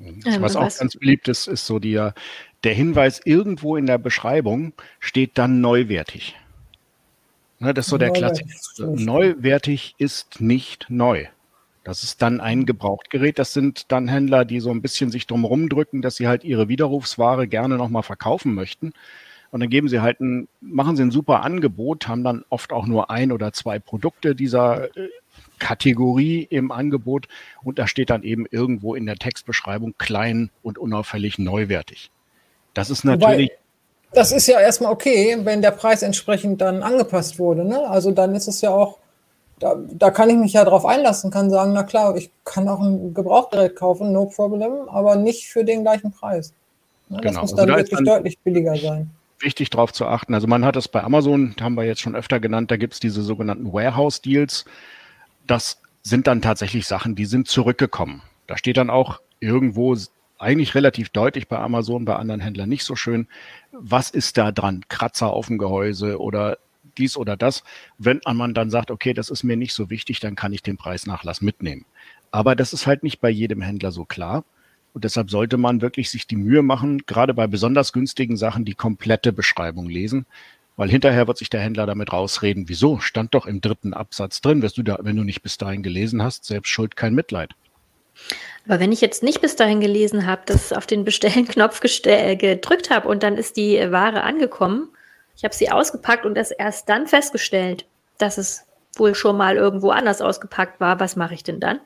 Ähm, 0.00 0.22
was 0.38 0.56
auch 0.56 0.76
ganz 0.76 0.96
beliebt 0.96 1.28
ist, 1.28 1.48
ist 1.48 1.66
so 1.66 1.78
die, 1.78 2.10
der 2.62 2.74
Hinweis 2.74 3.20
irgendwo 3.24 3.76
in 3.76 3.86
der 3.86 3.98
Beschreibung 3.98 4.72
steht 5.00 5.32
dann 5.34 5.60
neuwertig. 5.60 6.36
Ne, 7.58 7.74
das 7.74 7.86
ist 7.86 7.90
so 7.90 7.98
der 7.98 8.10
Klassiker. 8.10 8.48
Neuwertig 8.78 9.94
ist 9.98 10.40
nicht 10.40 10.86
neu. 10.88 11.26
Das 11.84 12.02
ist 12.02 12.22
dann 12.22 12.40
ein 12.40 12.64
Gebrauchtgerät. 12.64 13.38
Das 13.38 13.52
sind 13.52 13.92
dann 13.92 14.08
Händler, 14.08 14.44
die 14.44 14.60
so 14.60 14.70
ein 14.70 14.82
bisschen 14.82 15.10
sich 15.10 15.26
drum 15.26 15.68
drücken, 15.68 16.02
dass 16.02 16.16
sie 16.16 16.26
halt 16.26 16.42
ihre 16.42 16.68
Widerrufsware 16.68 17.46
gerne 17.46 17.76
nochmal 17.76 18.02
verkaufen 18.02 18.54
möchten. 18.54 18.94
Und 19.50 19.60
dann 19.60 19.68
geben 19.68 19.88
sie 19.88 20.00
halt 20.00 20.20
ein, 20.20 20.48
machen 20.60 20.96
sie 20.96 21.02
ein 21.02 21.12
super 21.12 21.44
Angebot, 21.44 22.08
haben 22.08 22.24
dann 22.24 22.44
oft 22.48 22.72
auch 22.72 22.86
nur 22.86 23.10
ein 23.10 23.30
oder 23.30 23.52
zwei 23.52 23.78
Produkte 23.78 24.34
dieser 24.34 24.96
äh, 24.96 25.08
Kategorie 25.60 26.46
im 26.50 26.72
Angebot 26.72 27.28
und 27.62 27.78
da 27.78 27.86
steht 27.86 28.10
dann 28.10 28.24
eben 28.24 28.46
irgendwo 28.50 28.96
in 28.96 29.06
der 29.06 29.14
Textbeschreibung 29.14 29.94
klein 29.96 30.50
und 30.64 30.76
unauffällig 30.76 31.38
neuwertig. 31.38 32.10
Das 32.72 32.90
ist 32.90 33.04
natürlich. 33.04 33.50
Wobei, 33.50 33.58
das 34.12 34.32
ist 34.32 34.48
ja 34.48 34.60
erstmal 34.60 34.92
okay, 34.92 35.38
wenn 35.42 35.62
der 35.62 35.70
Preis 35.70 36.02
entsprechend 36.02 36.60
dann 36.60 36.82
angepasst 36.82 37.38
wurde. 37.38 37.64
Ne? 37.64 37.78
Also 37.88 38.10
dann 38.10 38.34
ist 38.34 38.48
es 38.48 38.60
ja 38.60 38.70
auch 38.70 38.98
da, 39.64 39.76
da 39.92 40.10
kann 40.10 40.28
ich 40.28 40.36
mich 40.36 40.52
ja 40.52 40.62
drauf 40.62 40.84
einlassen, 40.84 41.30
kann 41.30 41.48
sagen, 41.48 41.72
na 41.72 41.84
klar, 41.84 42.14
ich 42.16 42.30
kann 42.44 42.68
auch 42.68 42.80
ein 42.80 43.14
Gebrauchgerät 43.14 43.76
kaufen, 43.76 44.12
no 44.12 44.26
problem, 44.26 44.90
aber 44.90 45.16
nicht 45.16 45.46
für 45.46 45.64
den 45.64 45.80
gleichen 45.80 46.12
Preis. 46.12 46.52
Ja, 47.08 47.16
genau. 47.20 47.32
Das 47.32 47.40
muss 47.40 47.52
also 47.52 47.56
dann 47.56 47.70
also 47.70 47.72
da 47.72 47.78
wirklich 47.78 47.96
dann 47.96 48.04
deutlich 48.04 48.38
billiger 48.40 48.76
sein. 48.76 49.10
Wichtig 49.40 49.70
darauf 49.70 49.90
zu 49.90 50.04
achten. 50.06 50.34
Also 50.34 50.46
man 50.46 50.66
hat 50.66 50.76
es 50.76 50.86
bei 50.86 51.02
Amazon, 51.02 51.56
haben 51.58 51.76
wir 51.76 51.84
jetzt 51.84 52.02
schon 52.02 52.14
öfter 52.14 52.40
genannt, 52.40 52.70
da 52.70 52.76
gibt 52.76 52.92
es 52.92 53.00
diese 53.00 53.22
sogenannten 53.22 53.72
Warehouse-Deals. 53.72 54.66
Das 55.46 55.80
sind 56.02 56.26
dann 56.26 56.42
tatsächlich 56.42 56.86
Sachen, 56.86 57.14
die 57.14 57.24
sind 57.24 57.48
zurückgekommen. 57.48 58.20
Da 58.46 58.58
steht 58.58 58.76
dann 58.76 58.90
auch 58.90 59.22
irgendwo 59.40 59.96
eigentlich 60.38 60.74
relativ 60.74 61.08
deutlich 61.08 61.48
bei 61.48 61.58
Amazon, 61.58 62.04
bei 62.04 62.16
anderen 62.16 62.42
Händlern 62.42 62.68
nicht 62.68 62.84
so 62.84 62.96
schön. 62.96 63.28
Was 63.72 64.10
ist 64.10 64.36
da 64.36 64.52
dran? 64.52 64.84
Kratzer 64.90 65.32
auf 65.32 65.46
dem 65.46 65.56
Gehäuse 65.56 66.20
oder 66.20 66.58
dies 66.98 67.16
oder 67.16 67.36
das. 67.36 67.64
Wenn 67.98 68.20
man 68.24 68.54
dann 68.54 68.70
sagt, 68.70 68.90
okay, 68.90 69.14
das 69.14 69.30
ist 69.30 69.42
mir 69.42 69.56
nicht 69.56 69.74
so 69.74 69.90
wichtig, 69.90 70.20
dann 70.20 70.36
kann 70.36 70.52
ich 70.52 70.62
den 70.62 70.76
Preisnachlass 70.76 71.40
mitnehmen. 71.40 71.84
Aber 72.30 72.56
das 72.56 72.72
ist 72.72 72.86
halt 72.86 73.02
nicht 73.02 73.20
bei 73.20 73.30
jedem 73.30 73.60
Händler 73.60 73.92
so 73.92 74.04
klar. 74.04 74.44
Und 74.92 75.04
deshalb 75.04 75.30
sollte 75.30 75.56
man 75.56 75.80
wirklich 75.80 76.10
sich 76.10 76.26
die 76.26 76.36
Mühe 76.36 76.62
machen, 76.62 77.02
gerade 77.06 77.34
bei 77.34 77.46
besonders 77.46 77.92
günstigen 77.92 78.36
Sachen 78.36 78.64
die 78.64 78.74
komplette 78.74 79.32
Beschreibung 79.32 79.88
lesen. 79.88 80.26
Weil 80.76 80.90
hinterher 80.90 81.28
wird 81.28 81.38
sich 81.38 81.50
der 81.50 81.60
Händler 81.60 81.86
damit 81.86 82.12
rausreden, 82.12 82.68
wieso? 82.68 82.98
Stand 82.98 83.34
doch 83.34 83.46
im 83.46 83.60
dritten 83.60 83.94
Absatz 83.94 84.40
drin, 84.40 84.60
du 84.60 84.82
da, 84.82 84.98
wenn 85.02 85.16
du 85.16 85.22
nicht 85.22 85.42
bis 85.42 85.56
dahin 85.58 85.84
gelesen 85.84 86.22
hast, 86.22 86.44
selbst 86.44 86.68
schuld, 86.70 86.96
kein 86.96 87.14
Mitleid. 87.14 87.54
Aber 88.66 88.80
wenn 88.80 88.92
ich 88.92 89.00
jetzt 89.00 89.22
nicht 89.22 89.40
bis 89.40 89.56
dahin 89.56 89.80
gelesen 89.80 90.26
habe, 90.26 90.42
das 90.46 90.72
auf 90.72 90.86
den 90.86 91.04
Bestellen-Knopf 91.04 91.80
gedrückt 91.80 92.90
habe 92.90 93.08
und 93.08 93.22
dann 93.22 93.36
ist 93.36 93.56
die 93.56 93.78
Ware 93.90 94.22
angekommen, 94.22 94.88
ich 95.36 95.44
habe 95.44 95.54
sie 95.54 95.70
ausgepackt 95.70 96.26
und 96.26 96.36
es 96.36 96.50
erst 96.50 96.88
dann 96.88 97.06
festgestellt, 97.06 97.86
dass 98.18 98.38
es 98.38 98.66
wohl 98.96 99.14
schon 99.14 99.36
mal 99.36 99.56
irgendwo 99.56 99.90
anders 99.90 100.20
ausgepackt 100.20 100.80
war. 100.80 101.00
Was 101.00 101.16
mache 101.16 101.34
ich 101.34 101.42
denn 101.42 101.60
dann? 101.60 101.80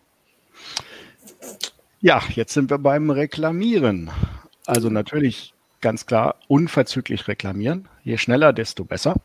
Ja, 2.01 2.23
jetzt 2.35 2.55
sind 2.55 2.71
wir 2.71 2.79
beim 2.79 3.11
Reklamieren. 3.11 4.11
Also 4.67 4.91
natürlich 4.91 5.55
ganz 5.81 6.07
klar 6.07 6.37
unverzüglich 6.49 7.29
reklamieren. 7.29 7.89
Je 8.05 8.19
schneller, 8.19 8.53
desto 8.53 8.85
besser. 8.85 9.17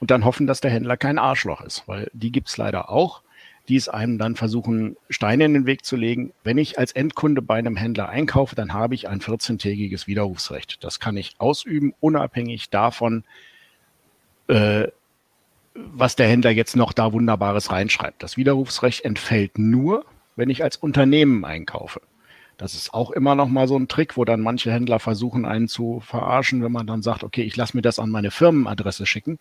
Und 0.00 0.10
dann 0.10 0.24
hoffen, 0.24 0.46
dass 0.46 0.60
der 0.60 0.70
Händler 0.70 0.96
kein 0.96 1.18
Arschloch 1.18 1.60
ist, 1.60 1.82
weil 1.86 2.08
die 2.12 2.30
gibt 2.30 2.48
es 2.48 2.56
leider 2.56 2.88
auch, 2.88 3.22
die 3.68 3.76
es 3.76 3.88
einem 3.88 4.16
dann 4.16 4.36
versuchen, 4.36 4.96
Steine 5.10 5.44
in 5.44 5.54
den 5.54 5.66
Weg 5.66 5.84
zu 5.84 5.96
legen. 5.96 6.32
Wenn 6.44 6.56
ich 6.56 6.78
als 6.78 6.92
Endkunde 6.92 7.42
bei 7.42 7.56
einem 7.56 7.76
Händler 7.76 8.08
einkaufe, 8.08 8.54
dann 8.54 8.72
habe 8.72 8.94
ich 8.94 9.08
ein 9.08 9.20
14-tägiges 9.20 10.06
Widerrufsrecht. 10.06 10.82
Das 10.82 11.00
kann 11.00 11.16
ich 11.16 11.34
ausüben, 11.38 11.92
unabhängig 12.00 12.70
davon, 12.70 13.24
äh, 14.48 14.88
was 15.74 16.16
der 16.16 16.28
Händler 16.28 16.50
jetzt 16.50 16.76
noch 16.76 16.92
da 16.92 17.12
Wunderbares 17.12 17.70
reinschreibt. 17.70 18.22
Das 18.22 18.36
Widerrufsrecht 18.36 19.04
entfällt 19.04 19.58
nur, 19.58 20.04
wenn 20.36 20.50
ich 20.50 20.62
als 20.62 20.76
Unternehmen 20.76 21.44
einkaufe. 21.44 22.00
Das 22.56 22.74
ist 22.74 22.92
auch 22.92 23.12
immer 23.12 23.36
noch 23.36 23.48
mal 23.48 23.68
so 23.68 23.76
ein 23.76 23.86
Trick, 23.86 24.16
wo 24.16 24.24
dann 24.24 24.40
manche 24.40 24.72
Händler 24.72 24.98
versuchen, 24.98 25.46
einen 25.46 25.68
zu 25.68 26.00
verarschen, 26.00 26.62
wenn 26.62 26.72
man 26.72 26.88
dann 26.88 27.02
sagt, 27.02 27.22
okay, 27.22 27.42
ich 27.42 27.56
lasse 27.56 27.76
mir 27.76 27.82
das 27.82 28.00
an 28.00 28.10
meine 28.10 28.32
Firmenadresse 28.32 29.06
schicken. 29.06 29.38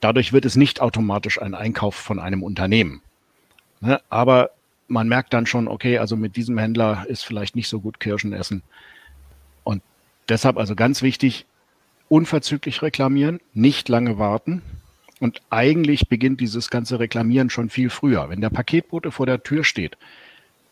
Dadurch 0.00 0.34
wird 0.34 0.44
es 0.44 0.54
nicht 0.54 0.82
automatisch 0.82 1.40
ein 1.40 1.54
Einkauf 1.54 1.94
von 1.94 2.18
einem 2.18 2.42
Unternehmen. 2.42 3.00
Ne? 3.80 4.00
Aber 4.10 4.50
man 4.88 5.08
merkt 5.08 5.32
dann 5.32 5.46
schon, 5.46 5.68
okay, 5.68 5.98
also 5.98 6.16
mit 6.16 6.36
diesem 6.36 6.58
Händler 6.58 7.06
ist 7.08 7.24
vielleicht 7.24 7.56
nicht 7.56 7.68
so 7.68 7.80
gut 7.80 7.98
Kirschen 7.98 8.34
essen. 8.34 8.62
Und 9.64 9.82
deshalb 10.28 10.58
also 10.58 10.74
ganz 10.74 11.00
wichtig, 11.00 11.46
unverzüglich 12.08 12.82
reklamieren, 12.82 13.40
nicht 13.54 13.88
lange 13.88 14.18
warten. 14.18 14.62
Und 15.20 15.40
eigentlich 15.50 16.08
beginnt 16.08 16.40
dieses 16.40 16.70
ganze 16.70 17.00
Reklamieren 17.00 17.50
schon 17.50 17.70
viel 17.70 17.90
früher. 17.90 18.30
Wenn 18.30 18.40
der 18.40 18.50
Paketbote 18.50 19.10
vor 19.10 19.26
der 19.26 19.42
Tür 19.42 19.64
steht, 19.64 19.96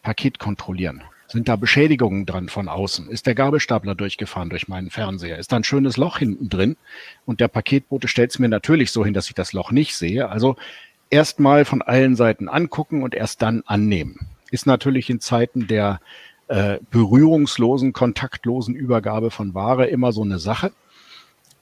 Paket 0.03 0.39
kontrollieren. 0.39 1.03
Sind 1.28 1.49
da 1.49 1.57
Beschädigungen 1.57 2.24
dran 2.24 2.49
von 2.49 2.68
außen? 2.68 3.11
Ist 3.11 3.26
der 3.26 3.34
Gabelstapler 3.34 3.97
durchgefahren 3.97 4.49
durch 4.49 4.68
meinen 4.68 4.91
Fernseher? 4.91 5.39
Ist 5.39 5.51
da 5.51 5.57
ein 5.57 5.64
schönes 5.64 5.97
Loch 5.97 6.18
hinten 6.18 6.49
drin? 6.49 6.76
Und 7.24 7.41
der 7.41 7.49
Paketbote 7.49 8.07
stellt 8.07 8.30
es 8.30 8.39
mir 8.39 8.49
natürlich 8.49 8.93
so 8.93 9.05
hin, 9.05 9.14
dass 9.14 9.26
ich 9.26 9.34
das 9.34 9.53
Loch 9.53 9.72
nicht 9.72 9.97
sehe. 9.97 10.28
Also 10.28 10.55
erstmal 11.11 11.64
von 11.64 11.82
allen 11.82 12.14
Seiten 12.14 12.49
angucken 12.49 13.03
und 13.03 13.14
erst 13.14 13.43
dann 13.43 13.64
annehmen. 13.66 14.28
Ist 14.53 14.66
natürlich 14.66 15.11
in 15.11 15.20
Zeiten 15.20 15.66
der 15.66 16.01
äh, 16.47 16.78
berührungslosen, 16.93 17.93
kontaktlosen 17.93 18.76
Übergabe 18.76 19.32
von 19.32 19.55
Ware 19.55 19.87
immer 19.87 20.12
so 20.12 20.22
eine 20.22 20.39
Sache. 20.39 20.70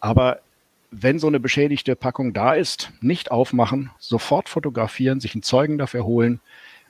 Aber 0.05 0.41
wenn 0.91 1.19
so 1.19 1.29
eine 1.29 1.41
beschädigte 1.41 1.97
Packung 1.97 2.35
da 2.35 2.53
ist, 2.53 2.91
nicht 3.01 3.31
aufmachen, 3.31 3.91
sofort 3.99 4.51
fotografieren, 4.51 5.19
sich 5.19 5.35
einen 5.35 5.43
Zeugen 5.43 5.79
dafür 5.79 6.05
holen 6.05 6.41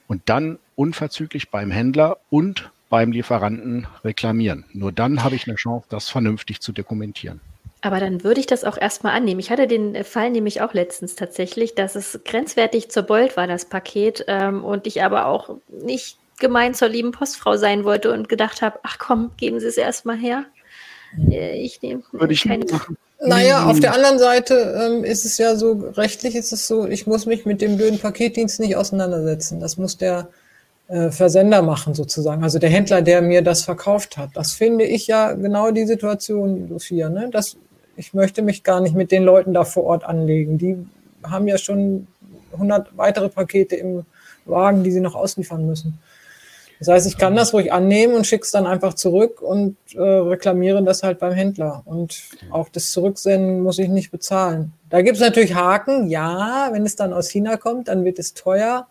und 0.08 0.22
dann 0.26 0.58
unverzüglich 0.74 1.48
beim 1.48 1.70
Händler 1.70 2.18
und 2.28 2.72
beim 2.90 3.12
Lieferanten 3.12 3.86
reklamieren. 4.02 4.64
Nur 4.72 4.90
dann 4.90 5.22
habe 5.22 5.36
ich 5.36 5.46
eine 5.46 5.54
Chance, 5.54 5.86
das 5.90 6.08
vernünftig 6.08 6.60
zu 6.60 6.72
dokumentieren. 6.72 7.40
Aber 7.82 8.00
dann 8.00 8.24
würde 8.24 8.40
ich 8.40 8.46
das 8.46 8.64
auch 8.64 8.76
erstmal 8.76 9.16
annehmen. 9.16 9.38
Ich 9.38 9.52
hatte 9.52 9.68
den 9.68 10.02
Fall 10.02 10.30
nämlich 10.30 10.60
auch 10.60 10.74
letztens 10.74 11.14
tatsächlich, 11.14 11.76
dass 11.76 11.94
es 11.94 12.18
grenzwertig 12.24 12.88
zerbeult 12.88 13.36
war, 13.36 13.46
das 13.46 13.66
Paket, 13.66 14.24
ähm, 14.26 14.64
und 14.64 14.88
ich 14.88 15.04
aber 15.04 15.26
auch 15.26 15.54
nicht 15.68 16.18
gemein 16.40 16.74
zur 16.74 16.88
lieben 16.88 17.12
Postfrau 17.12 17.56
sein 17.56 17.84
wollte 17.84 18.12
und 18.12 18.28
gedacht 18.28 18.60
habe, 18.60 18.80
ach 18.82 18.98
komm, 18.98 19.30
geben 19.36 19.60
Sie 19.60 19.68
es 19.68 19.76
erstmal 19.76 20.16
her. 20.16 20.46
Äh, 21.30 21.60
ich 21.60 21.82
nehme 21.82 22.02
keine. 22.10 22.64
Naja, 23.20 23.66
auf 23.66 23.80
der 23.80 23.94
anderen 23.94 24.18
Seite 24.18 24.54
ähm, 24.82 25.04
ist 25.04 25.24
es 25.24 25.38
ja 25.38 25.56
so, 25.56 25.72
rechtlich 25.96 26.34
ist 26.34 26.52
es 26.52 26.66
so, 26.66 26.86
ich 26.86 27.06
muss 27.06 27.24
mich 27.26 27.46
mit 27.46 27.62
dem 27.62 27.76
blöden 27.76 27.98
Paketdienst 27.98 28.60
nicht 28.60 28.76
auseinandersetzen. 28.76 29.60
Das 29.60 29.78
muss 29.78 29.96
der 29.96 30.28
äh, 30.88 31.10
Versender 31.10 31.62
machen 31.62 31.94
sozusagen, 31.94 32.42
also 32.42 32.58
der 32.58 32.68
Händler, 32.68 33.00
der 33.00 33.22
mir 33.22 33.40
das 33.40 33.62
verkauft 33.62 34.18
hat. 34.18 34.30
Das 34.34 34.52
finde 34.52 34.84
ich 34.84 35.06
ja 35.06 35.32
genau 35.32 35.70
die 35.70 35.86
Situation, 35.86 36.68
Sophia, 36.68 37.08
ne? 37.08 37.30
Das, 37.32 37.56
ich 37.96 38.12
möchte 38.12 38.42
mich 38.42 38.62
gar 38.62 38.80
nicht 38.80 38.94
mit 38.94 39.10
den 39.10 39.22
Leuten 39.22 39.54
da 39.54 39.64
vor 39.64 39.84
Ort 39.84 40.04
anlegen. 40.04 40.58
Die 40.58 40.76
haben 41.22 41.48
ja 41.48 41.56
schon 41.56 42.06
100 42.52 42.96
weitere 42.96 43.28
Pakete 43.28 43.76
im 43.76 44.04
Wagen, 44.44 44.84
die 44.84 44.90
sie 44.90 45.00
noch 45.00 45.14
ausliefern 45.14 45.66
müssen. 45.66 45.98
Das 46.78 46.88
heißt, 46.88 47.06
ich 47.06 47.18
kann 47.18 47.36
das 47.36 47.52
ruhig 47.54 47.72
annehmen 47.72 48.14
und 48.14 48.26
schicke 48.26 48.44
es 48.44 48.50
dann 48.50 48.66
einfach 48.66 48.94
zurück 48.94 49.40
und 49.40 49.76
äh, 49.94 50.00
reklamiere 50.00 50.82
das 50.82 51.02
halt 51.02 51.18
beim 51.18 51.32
Händler. 51.32 51.82
Und 51.84 52.22
auch 52.50 52.68
das 52.68 52.90
Zurücksenden 52.90 53.62
muss 53.62 53.78
ich 53.78 53.88
nicht 53.88 54.10
bezahlen. 54.10 54.72
Da 54.90 55.02
gibt 55.02 55.16
es 55.16 55.22
natürlich 55.22 55.54
Haken, 55.54 56.08
ja, 56.08 56.68
wenn 56.72 56.84
es 56.84 56.96
dann 56.96 57.12
aus 57.12 57.28
China 57.30 57.56
kommt, 57.56 57.88
dann 57.88 58.04
wird 58.04 58.18
es 58.18 58.34
teuer. 58.34 58.88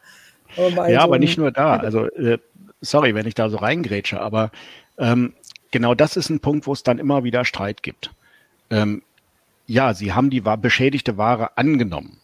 Aber 0.58 0.90
ja, 0.90 1.00
so 1.00 1.04
aber 1.06 1.20
nicht 1.20 1.38
nur 1.38 1.52
da. 1.52 1.78
Also, 1.78 2.06
äh, 2.12 2.38
sorry, 2.82 3.16
wenn 3.16 3.28
ich 3.28 3.36
da 3.36 3.50
so 3.50 3.58
reingrätsche, 3.58 4.20
aber 4.20 4.52
ähm, 4.98 5.34
genau 5.72 5.94
das 5.94 6.18
ist 6.18 6.30
ein 6.30 6.40
Punkt, 6.40 6.68
wo 6.68 6.74
es 6.74 6.84
dann 6.84 7.00
immer 7.00 7.24
wieder 7.24 7.46
Streit 7.46 7.84
gibt. 7.84 8.12
Ähm, 8.70 9.02
ja, 9.66 9.94
Sie 9.94 10.14
haben 10.14 10.30
die 10.30 10.42
beschädigte 10.42 11.18
Ware 11.18 11.58
angenommen 11.58 12.23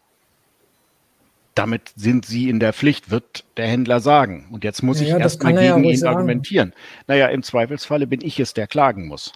damit 1.60 1.92
sind 1.98 2.26
Sie 2.26 2.50
in 2.50 2.62
der 2.62 2.72
Pflicht, 2.72 3.12
wird 3.12 3.44
der 3.58 3.68
Händler 3.68 4.00
sagen. 4.00 4.48
Und 4.50 4.64
jetzt 4.64 4.82
muss 4.82 5.02
ja, 5.02 5.08
ich 5.08 5.22
erstmal 5.22 5.52
gegen 5.52 5.66
ja 5.66 5.78
ihn 5.78 5.98
sagen. 5.98 6.16
argumentieren. 6.16 6.74
Naja, 7.06 7.28
im 7.28 7.44
Zweifelsfalle 7.44 8.08
bin 8.08 8.22
ich 8.22 8.40
es, 8.40 8.54
der 8.54 8.66
klagen 8.66 9.08
muss. 9.08 9.34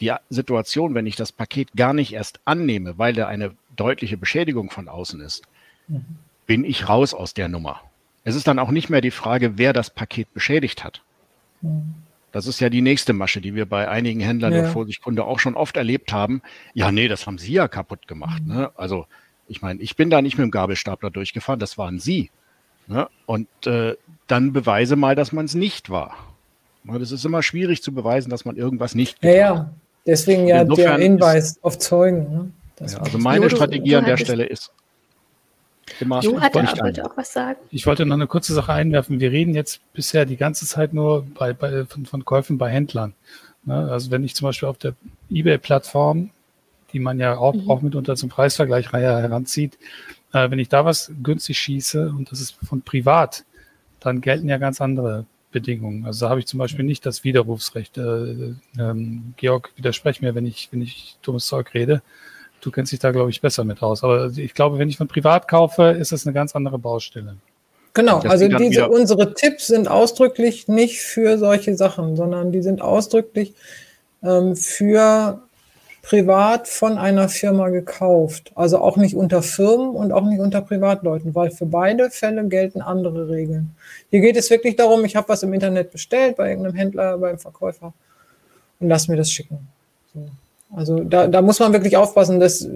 Die 0.00 0.10
Situation, 0.30 0.94
wenn 0.94 1.06
ich 1.06 1.16
das 1.16 1.32
Paket 1.32 1.72
gar 1.76 1.92
nicht 1.92 2.14
erst 2.14 2.40
annehme, 2.46 2.96
weil 2.96 3.12
da 3.12 3.26
eine 3.26 3.52
deutliche 3.76 4.16
Beschädigung 4.16 4.70
von 4.70 4.88
außen 4.88 5.20
ist, 5.20 5.42
mhm. 5.86 6.16
bin 6.46 6.64
ich 6.64 6.88
raus 6.88 7.12
aus 7.12 7.34
der 7.34 7.48
Nummer. 7.48 7.82
Es 8.24 8.36
ist 8.36 8.46
dann 8.46 8.58
auch 8.58 8.70
nicht 8.70 8.88
mehr 8.88 9.02
die 9.02 9.10
Frage, 9.10 9.58
wer 9.58 9.74
das 9.74 9.90
Paket 9.90 10.32
beschädigt 10.32 10.82
hat. 10.82 11.02
Mhm. 11.60 11.94
Das 12.32 12.46
ist 12.46 12.58
ja 12.58 12.70
die 12.70 12.80
nächste 12.80 13.12
Masche, 13.12 13.42
die 13.42 13.54
wir 13.54 13.66
bei 13.66 13.86
einigen 13.88 14.20
Händlern 14.20 14.54
ja. 14.54 14.62
der 14.62 14.70
Vorsichtkunde 14.70 15.24
auch 15.24 15.38
schon 15.38 15.56
oft 15.56 15.76
erlebt 15.76 16.10
haben. 16.10 16.40
Ja, 16.72 16.90
nee, 16.90 17.06
das 17.06 17.26
haben 17.26 17.36
Sie 17.36 17.52
ja 17.52 17.68
kaputt 17.68 18.08
gemacht. 18.08 18.42
Mhm. 18.44 18.54
Ne? 18.54 18.70
Also 18.76 19.06
ich 19.48 19.62
meine, 19.62 19.80
ich 19.80 19.96
bin 19.96 20.10
da 20.10 20.22
nicht 20.22 20.38
mit 20.38 20.44
dem 20.44 20.50
Gabelstapler 20.50 21.10
durchgefahren, 21.10 21.60
das 21.60 21.78
waren 21.78 21.98
Sie. 21.98 22.30
Ne? 22.86 23.08
Und 23.26 23.48
äh, 23.66 23.96
dann 24.26 24.52
beweise 24.52 24.96
mal, 24.96 25.14
dass 25.14 25.32
man 25.32 25.44
es 25.44 25.54
nicht 25.54 25.90
war. 25.90 26.16
Das 26.84 27.12
ist 27.12 27.24
immer 27.24 27.42
schwierig 27.42 27.82
zu 27.82 27.92
beweisen, 27.92 28.28
dass 28.28 28.44
man 28.44 28.56
irgendwas 28.56 28.94
nicht 28.94 29.22
Ja, 29.22 29.30
ja. 29.30 29.70
Deswegen 30.06 30.46
ja 30.46 30.64
der 30.64 30.98
Hinweis 30.98 31.52
ist, 31.52 31.64
auf 31.64 31.78
Zeugen. 31.78 32.52
Ne? 32.78 32.86
Ja, 32.86 32.98
also 32.98 33.18
meine 33.18 33.48
Strategie 33.48 33.96
an 33.96 34.04
der 34.04 34.18
Stelle 34.18 34.44
ist 34.44 34.70
immer. 36.00 36.20
Jo, 36.20 36.38
hat 36.40 36.54
er, 36.54 36.78
wollte 36.78 37.04
auch 37.04 37.16
was 37.16 37.32
sagen. 37.32 37.58
Ich 37.70 37.86
wollte 37.86 38.04
noch 38.04 38.14
eine 38.14 38.26
kurze 38.26 38.52
Sache 38.52 38.72
einwerfen. 38.72 39.20
Wir 39.20 39.30
reden 39.30 39.54
jetzt 39.54 39.80
bisher 39.94 40.26
die 40.26 40.36
ganze 40.36 40.66
Zeit 40.66 40.92
nur 40.92 41.22
bei, 41.22 41.54
bei, 41.54 41.86
von, 41.86 42.04
von 42.04 42.24
Käufen 42.24 42.58
bei 42.58 42.68
Händlern. 42.70 43.14
Ne? 43.64 43.90
Also 43.90 44.10
wenn 44.10 44.24
ich 44.24 44.34
zum 44.34 44.48
Beispiel 44.48 44.68
auf 44.68 44.76
der 44.76 44.94
eBay-Plattform 45.30 46.30
die 46.94 47.00
man 47.00 47.18
ja 47.18 47.36
auch, 47.36 47.54
mhm. 47.54 47.70
auch 47.70 47.82
mitunter 47.82 48.16
zum 48.16 48.30
Preisvergleich 48.30 48.92
heranzieht. 48.92 49.78
Äh, 50.32 50.50
wenn 50.50 50.58
ich 50.58 50.68
da 50.70 50.84
was 50.84 51.12
günstig 51.22 51.58
schieße 51.58 52.08
und 52.08 52.32
das 52.32 52.40
ist 52.40 52.56
von 52.62 52.80
privat, 52.82 53.44
dann 54.00 54.20
gelten 54.20 54.48
ja 54.48 54.58
ganz 54.58 54.80
andere 54.80 55.26
Bedingungen. 55.52 56.06
Also 56.06 56.26
da 56.26 56.30
habe 56.30 56.40
ich 56.40 56.46
zum 56.46 56.58
Beispiel 56.58 56.84
nicht 56.84 57.04
das 57.04 57.24
Widerrufsrecht. 57.24 57.98
Äh, 57.98 58.54
ähm, 58.78 59.34
Georg, 59.36 59.72
widersprech 59.76 60.20
mir, 60.22 60.34
wenn 60.34 60.46
ich, 60.46 60.68
wenn 60.72 60.82
ich 60.82 61.16
dummes 61.22 61.46
Zeug 61.46 61.74
rede. 61.74 62.02
Du 62.60 62.70
kennst 62.70 62.92
dich 62.92 62.98
da, 62.98 63.12
glaube 63.12 63.30
ich, 63.30 63.40
besser 63.40 63.64
mit 63.64 63.82
aus. 63.82 64.02
Aber 64.02 64.30
ich 64.36 64.54
glaube, 64.54 64.78
wenn 64.78 64.88
ich 64.88 64.96
von 64.96 65.08
privat 65.08 65.48
kaufe, 65.48 65.82
ist 65.98 66.12
das 66.12 66.26
eine 66.26 66.32
ganz 66.32 66.56
andere 66.56 66.78
Baustelle. 66.78 67.36
Genau, 67.92 68.18
also 68.20 68.48
diese, 68.48 68.88
unsere 68.88 69.34
Tipps 69.34 69.68
sind 69.68 69.86
ausdrücklich 69.86 70.66
nicht 70.66 71.00
für 71.00 71.38
solche 71.38 71.76
Sachen, 71.76 72.16
sondern 72.16 72.50
die 72.50 72.62
sind 72.62 72.82
ausdrücklich 72.82 73.54
ähm, 74.24 74.56
für 74.56 75.42
privat 76.04 76.68
von 76.68 76.98
einer 76.98 77.30
Firma 77.30 77.70
gekauft. 77.70 78.52
Also 78.54 78.78
auch 78.78 78.96
nicht 78.98 79.16
unter 79.16 79.42
Firmen 79.42 79.90
und 79.90 80.12
auch 80.12 80.24
nicht 80.24 80.38
unter 80.38 80.60
Privatleuten, 80.60 81.34
weil 81.34 81.50
für 81.50 81.64
beide 81.64 82.10
Fälle 82.10 82.46
gelten 82.46 82.82
andere 82.82 83.30
Regeln. 83.30 83.74
Hier 84.10 84.20
geht 84.20 84.36
es 84.36 84.50
wirklich 84.50 84.76
darum, 84.76 85.04
ich 85.06 85.16
habe 85.16 85.30
was 85.30 85.42
im 85.42 85.54
Internet 85.54 85.90
bestellt, 85.90 86.36
bei 86.36 86.50
irgendeinem 86.50 86.76
Händler, 86.76 87.16
beim 87.16 87.38
Verkäufer 87.38 87.94
und 88.80 88.88
lass 88.88 89.08
mir 89.08 89.16
das 89.16 89.30
schicken. 89.30 89.66
So. 90.12 90.28
Also 90.76 91.00
da, 91.04 91.26
da 91.26 91.40
muss 91.40 91.58
man 91.58 91.72
wirklich 91.72 91.96
aufpassen, 91.96 92.38
das, 92.38 92.68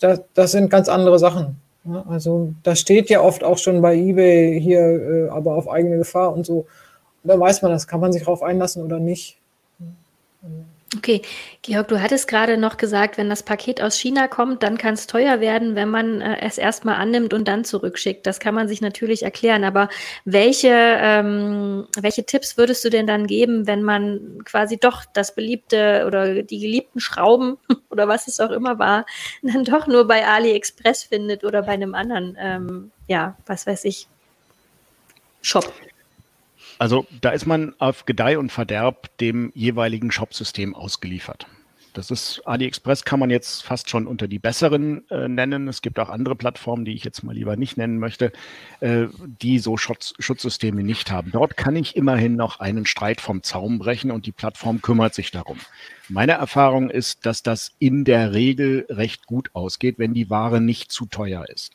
das, 0.00 0.20
das 0.32 0.52
sind 0.52 0.70
ganz 0.70 0.88
andere 0.88 1.18
Sachen. 1.18 1.60
Also 2.08 2.54
da 2.62 2.76
steht 2.76 3.10
ja 3.10 3.20
oft 3.20 3.44
auch 3.44 3.58
schon 3.58 3.82
bei 3.82 3.94
eBay 3.94 4.58
hier, 4.58 4.80
äh, 4.80 5.28
aber 5.28 5.56
auf 5.56 5.68
eigene 5.68 5.98
Gefahr 5.98 6.32
und 6.32 6.46
so. 6.46 6.66
Da 7.24 7.38
weiß 7.38 7.60
man 7.60 7.72
das, 7.72 7.86
kann 7.86 8.00
man 8.00 8.12
sich 8.12 8.22
darauf 8.22 8.42
einlassen 8.42 8.82
oder 8.82 9.00
nicht. 9.00 9.36
Okay, 10.94 11.22
Georg, 11.62 11.88
du 11.88 12.02
hattest 12.02 12.28
gerade 12.28 12.58
noch 12.58 12.76
gesagt, 12.76 13.16
wenn 13.16 13.30
das 13.30 13.42
Paket 13.42 13.80
aus 13.80 13.96
China 13.96 14.28
kommt, 14.28 14.62
dann 14.62 14.76
kann 14.76 14.92
es 14.92 15.06
teuer 15.06 15.40
werden, 15.40 15.74
wenn 15.74 15.88
man 15.88 16.20
äh, 16.20 16.36
es 16.42 16.58
erstmal 16.58 16.96
annimmt 16.96 17.32
und 17.32 17.48
dann 17.48 17.64
zurückschickt. 17.64 18.26
Das 18.26 18.40
kann 18.40 18.54
man 18.54 18.68
sich 18.68 18.82
natürlich 18.82 19.22
erklären. 19.22 19.64
Aber 19.64 19.88
welche, 20.26 20.68
ähm, 20.70 21.86
welche 21.98 22.24
Tipps 22.26 22.58
würdest 22.58 22.84
du 22.84 22.90
denn 22.90 23.06
dann 23.06 23.26
geben, 23.26 23.66
wenn 23.66 23.82
man 23.82 24.42
quasi 24.44 24.76
doch 24.76 25.06
das 25.06 25.34
beliebte 25.34 26.04
oder 26.06 26.42
die 26.42 26.58
geliebten 26.58 27.00
Schrauben 27.00 27.56
oder 27.88 28.06
was 28.06 28.28
es 28.28 28.38
auch 28.38 28.50
immer 28.50 28.78
war, 28.78 29.06
dann 29.42 29.64
doch 29.64 29.86
nur 29.86 30.06
bei 30.06 30.26
AliExpress 30.26 31.04
findet 31.04 31.42
oder 31.42 31.62
bei 31.62 31.72
einem 31.72 31.94
anderen, 31.94 32.36
ähm, 32.38 32.90
ja, 33.08 33.38
was 33.46 33.66
weiß 33.66 33.86
ich, 33.86 34.08
Shop? 35.40 35.72
Also 36.78 37.06
da 37.20 37.30
ist 37.30 37.46
man 37.46 37.74
auf 37.78 38.06
Gedeih 38.06 38.38
und 38.38 38.50
Verderb 38.50 39.16
dem 39.18 39.52
jeweiligen 39.54 40.10
Shopsystem 40.10 40.74
ausgeliefert. 40.74 41.46
Das 41.92 42.10
ist 42.10 42.40
AliExpress 42.46 43.04
kann 43.04 43.20
man 43.20 43.28
jetzt 43.28 43.62
fast 43.62 43.90
schon 43.90 44.06
unter 44.06 44.26
die 44.26 44.38
besseren 44.38 45.08
äh, 45.10 45.28
nennen. 45.28 45.68
Es 45.68 45.82
gibt 45.82 45.98
auch 45.98 46.08
andere 46.08 46.36
Plattformen, 46.36 46.84
die 46.84 46.94
ich 46.94 47.04
jetzt 47.04 47.22
mal 47.22 47.34
lieber 47.34 47.56
nicht 47.56 47.76
nennen 47.76 47.98
möchte, 47.98 48.32
äh, 48.80 49.06
die 49.20 49.58
so 49.58 49.76
Schutz, 49.76 50.14
Schutzsysteme 50.18 50.82
nicht 50.82 51.10
haben. 51.10 51.30
Dort 51.32 51.56
kann 51.56 51.76
ich 51.76 51.94
immerhin 51.94 52.34
noch 52.36 52.60
einen 52.60 52.86
Streit 52.86 53.20
vom 53.20 53.42
Zaum 53.42 53.78
brechen 53.78 54.10
und 54.10 54.24
die 54.24 54.32
Plattform 54.32 54.80
kümmert 54.80 55.14
sich 55.14 55.30
darum. 55.30 55.58
Meine 56.08 56.32
Erfahrung 56.32 56.88
ist, 56.88 57.26
dass 57.26 57.42
das 57.42 57.72
in 57.78 58.04
der 58.04 58.32
Regel 58.32 58.86
recht 58.88 59.26
gut 59.26 59.50
ausgeht, 59.52 59.98
wenn 59.98 60.14
die 60.14 60.30
Ware 60.30 60.60
nicht 60.60 60.90
zu 60.92 61.06
teuer 61.06 61.46
ist. 61.48 61.72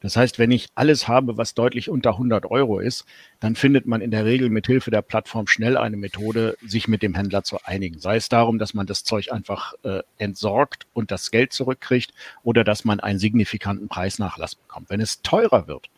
Das 0.00 0.16
heißt, 0.16 0.38
wenn 0.38 0.50
ich 0.50 0.68
alles 0.74 1.08
habe, 1.08 1.36
was 1.36 1.54
deutlich 1.54 1.88
unter 1.88 2.10
100 2.12 2.46
Euro 2.46 2.78
ist, 2.78 3.04
dann 3.40 3.56
findet 3.56 3.86
man 3.86 4.00
in 4.00 4.10
der 4.10 4.24
Regel 4.24 4.50
mit 4.50 4.66
Hilfe 4.66 4.90
der 4.90 5.02
Plattform 5.02 5.46
schnell 5.46 5.76
eine 5.76 5.96
Methode, 5.96 6.56
sich 6.64 6.88
mit 6.88 7.02
dem 7.02 7.14
Händler 7.14 7.42
zu 7.42 7.58
einigen. 7.64 7.98
Sei 7.98 8.16
es 8.16 8.28
darum, 8.28 8.58
dass 8.58 8.74
man 8.74 8.86
das 8.86 9.04
Zeug 9.04 9.32
einfach 9.32 9.74
äh, 9.84 10.02
entsorgt 10.18 10.86
und 10.92 11.10
das 11.10 11.30
Geld 11.30 11.52
zurückkriegt 11.52 12.12
oder 12.42 12.64
dass 12.64 12.84
man 12.84 13.00
einen 13.00 13.18
signifikanten 13.18 13.88
Preisnachlass 13.88 14.54
bekommt. 14.54 14.90
Wenn 14.90 15.00
es 15.00 15.22
teurer 15.22 15.66
wird, 15.66 15.88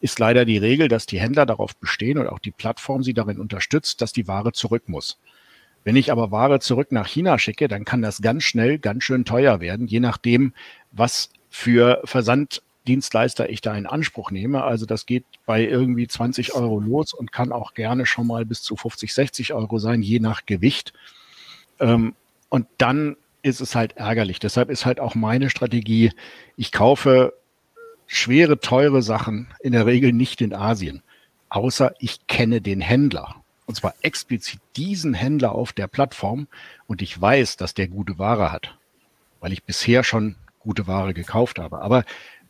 ist 0.00 0.18
leider 0.18 0.44
die 0.44 0.58
Regel, 0.58 0.88
dass 0.88 1.06
die 1.06 1.20
Händler 1.20 1.46
darauf 1.46 1.76
bestehen 1.76 2.18
und 2.18 2.28
auch 2.28 2.38
die 2.38 2.50
Plattform 2.50 3.02
sie 3.02 3.14
darin 3.14 3.40
unterstützt, 3.40 4.00
dass 4.00 4.12
die 4.12 4.28
Ware 4.28 4.52
zurück 4.52 4.84
muss. 4.88 5.18
Wenn 5.84 5.96
ich 5.96 6.12
aber 6.12 6.30
Ware 6.30 6.60
zurück 6.60 6.92
nach 6.92 7.06
China 7.06 7.38
schicke, 7.38 7.68
dann 7.68 7.84
kann 7.84 8.02
das 8.02 8.20
ganz 8.20 8.44
schnell 8.44 8.78
ganz 8.78 9.04
schön 9.04 9.24
teuer 9.24 9.60
werden, 9.60 9.86
je 9.86 10.00
nachdem, 10.00 10.52
was 10.92 11.30
für 11.48 12.02
Versand 12.04 12.62
Dienstleister 12.88 13.50
ich 13.50 13.60
da 13.60 13.76
in 13.76 13.86
Anspruch 13.86 14.30
nehme. 14.30 14.64
Also 14.64 14.86
das 14.86 15.06
geht 15.06 15.24
bei 15.46 15.62
irgendwie 15.62 16.08
20 16.08 16.54
Euro 16.54 16.80
los 16.80 17.12
und 17.12 17.32
kann 17.32 17.52
auch 17.52 17.74
gerne 17.74 18.06
schon 18.06 18.26
mal 18.26 18.44
bis 18.44 18.62
zu 18.62 18.76
50, 18.76 19.14
60 19.14 19.52
Euro 19.52 19.78
sein, 19.78 20.02
je 20.02 20.18
nach 20.18 20.46
Gewicht. 20.46 20.92
Ähm, 21.78 22.14
und 22.48 22.66
dann 22.78 23.16
ist 23.42 23.60
es 23.60 23.74
halt 23.74 23.96
ärgerlich. 23.96 24.38
Deshalb 24.40 24.70
ist 24.70 24.86
halt 24.86 25.00
auch 25.00 25.14
meine 25.14 25.50
Strategie, 25.50 26.12
ich 26.56 26.72
kaufe 26.72 27.34
schwere, 28.06 28.58
teure 28.58 29.02
Sachen 29.02 29.48
in 29.60 29.72
der 29.72 29.86
Regel 29.86 30.12
nicht 30.12 30.40
in 30.40 30.54
Asien, 30.54 31.02
außer 31.50 31.94
ich 31.98 32.26
kenne 32.26 32.60
den 32.60 32.80
Händler. 32.80 33.36
Und 33.66 33.74
zwar 33.74 33.94
explizit 34.00 34.60
diesen 34.76 35.12
Händler 35.12 35.52
auf 35.52 35.74
der 35.74 35.88
Plattform 35.88 36.48
und 36.86 37.02
ich 37.02 37.20
weiß, 37.20 37.58
dass 37.58 37.74
der 37.74 37.86
gute 37.86 38.18
Ware 38.18 38.50
hat, 38.50 38.78
weil 39.40 39.52
ich 39.52 39.62
bisher 39.62 40.02
schon 40.04 40.36
gute 40.58 40.86
Ware 40.86 41.14
gekauft 41.14 41.58
habe. 41.58 41.80
Aber 41.80 42.04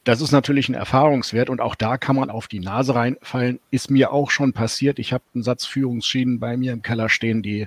das 0.08 0.22
ist 0.22 0.32
natürlich 0.32 0.70
ein 0.70 0.74
Erfahrungswert 0.74 1.50
und 1.50 1.60
auch 1.60 1.74
da 1.74 1.98
kann 1.98 2.16
man 2.16 2.30
auf 2.30 2.48
die 2.48 2.60
Nase 2.60 2.94
reinfallen. 2.94 3.60
Ist 3.70 3.90
mir 3.90 4.10
auch 4.10 4.30
schon 4.30 4.54
passiert. 4.54 4.98
Ich 4.98 5.12
habe 5.12 5.22
einen 5.34 5.44
Satz 5.44 5.66
Führungsschienen 5.66 6.40
bei 6.40 6.56
mir 6.56 6.72
im 6.72 6.80
Keller 6.80 7.10
stehen, 7.10 7.42
die 7.42 7.66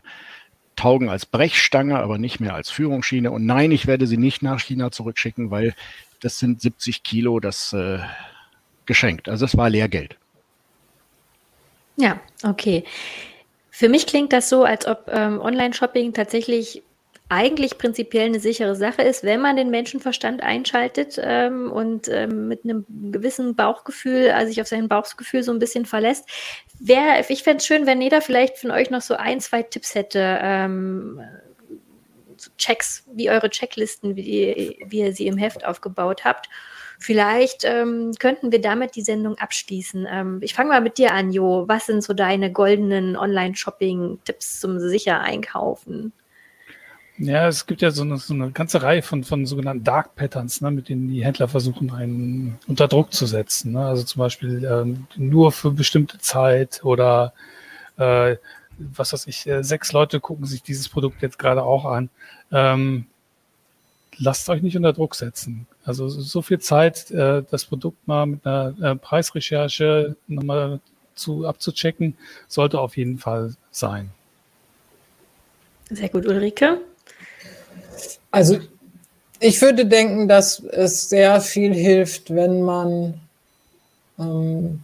taugen 0.75 1.07
als 1.07 1.27
Brechstange, 1.27 1.99
aber 1.99 2.17
nicht 2.17 2.39
mehr 2.39 2.55
als 2.55 2.71
Führungsschiene. 2.71 3.29
Und 3.29 3.45
nein, 3.45 3.69
ich 3.69 3.85
werde 3.85 4.07
sie 4.07 4.17
nicht 4.17 4.41
nach 4.41 4.59
China 4.59 4.89
zurückschicken, 4.89 5.51
weil 5.51 5.75
das 6.19 6.39
sind 6.39 6.61
70 6.61 7.03
Kilo, 7.03 7.39
das 7.39 7.73
äh, 7.73 7.99
geschenkt. 8.87 9.29
Also 9.29 9.45
es 9.45 9.55
war 9.55 9.69
Lehrgeld. 9.69 10.17
Ja, 11.95 12.19
okay. 12.41 12.85
Für 13.69 13.87
mich 13.87 14.07
klingt 14.07 14.33
das 14.33 14.49
so, 14.49 14.63
als 14.63 14.87
ob 14.87 15.11
ähm, 15.13 15.39
Online-Shopping 15.39 16.13
tatsächlich 16.13 16.81
eigentlich 17.31 17.77
prinzipiell 17.77 18.25
eine 18.25 18.41
sichere 18.41 18.75
Sache 18.75 19.03
ist, 19.03 19.23
wenn 19.23 19.39
man 19.39 19.55
den 19.55 19.69
Menschenverstand 19.69 20.43
einschaltet 20.43 21.17
ähm, 21.23 21.71
und 21.71 22.09
ähm, 22.09 22.49
mit 22.49 22.65
einem 22.65 22.85
gewissen 23.09 23.55
Bauchgefühl, 23.55 24.31
also 24.31 24.49
sich 24.49 24.59
auf 24.59 24.67
sein 24.67 24.89
Bauchgefühl 24.89 25.41
so 25.41 25.53
ein 25.53 25.59
bisschen 25.59 25.85
verlässt. 25.85 26.27
Wer, 26.77 27.29
ich 27.29 27.43
fände 27.43 27.59
es 27.59 27.65
schön, 27.65 27.85
wenn 27.85 28.01
jeder 28.01 28.19
vielleicht 28.21 28.57
von 28.57 28.71
euch 28.71 28.89
noch 28.89 28.99
so 28.99 29.15
ein, 29.15 29.39
zwei 29.39 29.63
Tipps 29.63 29.95
hätte. 29.95 30.39
Ähm, 30.41 31.21
Checks, 32.57 33.05
wie 33.13 33.29
eure 33.29 33.49
Checklisten, 33.49 34.17
wie, 34.17 34.77
wie 34.85 34.99
ihr 34.99 35.13
sie 35.13 35.27
im 35.27 35.37
Heft 35.37 35.63
aufgebaut 35.63 36.25
habt. 36.25 36.49
Vielleicht 36.99 37.63
ähm, 37.63 38.11
könnten 38.19 38.51
wir 38.51 38.59
damit 38.59 38.97
die 38.97 39.03
Sendung 39.03 39.37
abschließen. 39.37 40.05
Ähm, 40.11 40.39
ich 40.41 40.53
fange 40.53 40.69
mal 40.69 40.81
mit 40.81 40.97
dir 40.97 41.13
an, 41.13 41.31
Jo. 41.31 41.63
Was 41.69 41.85
sind 41.85 42.03
so 42.03 42.13
deine 42.13 42.51
goldenen 42.51 43.15
Online-Shopping-Tipps 43.15 44.59
zum 44.59 44.79
sicher 44.79 45.21
Einkaufen? 45.21 46.11
Ja, 47.23 47.47
es 47.47 47.67
gibt 47.67 47.83
ja 47.83 47.91
so 47.91 48.01
eine, 48.01 48.17
so 48.17 48.33
eine 48.33 48.49
ganze 48.49 48.81
Reihe 48.81 49.03
von, 49.03 49.23
von 49.23 49.45
sogenannten 49.45 49.83
Dark 49.83 50.15
Patterns, 50.15 50.59
ne, 50.61 50.71
mit 50.71 50.89
denen 50.89 51.07
die 51.07 51.23
Händler 51.23 51.47
versuchen, 51.47 51.91
einen 51.91 52.57
unter 52.67 52.87
Druck 52.87 53.13
zu 53.13 53.27
setzen. 53.27 53.73
Ne? 53.73 53.85
Also 53.85 54.03
zum 54.03 54.19
Beispiel 54.19 54.65
ähm, 54.65 55.05
nur 55.15 55.51
für 55.51 55.69
bestimmte 55.69 56.17
Zeit 56.17 56.83
oder 56.83 57.33
äh, 57.97 58.37
was 58.79 59.13
weiß 59.13 59.27
ich, 59.27 59.45
äh, 59.45 59.63
sechs 59.63 59.91
Leute 59.91 60.19
gucken 60.19 60.45
sich 60.45 60.63
dieses 60.63 60.89
Produkt 60.89 61.21
jetzt 61.21 61.37
gerade 61.37 61.61
auch 61.61 61.85
an. 61.85 62.09
Ähm, 62.51 63.05
lasst 64.17 64.49
euch 64.49 64.63
nicht 64.63 64.75
unter 64.75 64.91
Druck 64.93 65.13
setzen. 65.13 65.67
Also 65.85 66.09
so 66.09 66.41
viel 66.41 66.57
Zeit, 66.57 67.11
äh, 67.11 67.43
das 67.51 67.65
Produkt 67.65 68.07
mal 68.07 68.25
mit 68.25 68.47
einer 68.47 68.73
äh, 68.81 68.95
Preisrecherche 68.95 70.15
nochmal 70.27 70.79
zu 71.13 71.45
abzuchecken, 71.45 72.17
sollte 72.47 72.79
auf 72.79 72.97
jeden 72.97 73.19
Fall 73.19 73.53
sein. 73.69 74.09
Sehr 75.91 76.09
gut, 76.09 76.25
Ulrike. 76.25 76.79
Also 78.31 78.59
ich 79.39 79.61
würde 79.61 79.85
denken, 79.85 80.27
dass 80.27 80.59
es 80.59 81.09
sehr 81.09 81.41
viel 81.41 81.73
hilft, 81.73 82.33
wenn 82.33 82.61
man 82.61 83.19
ähm, 84.19 84.83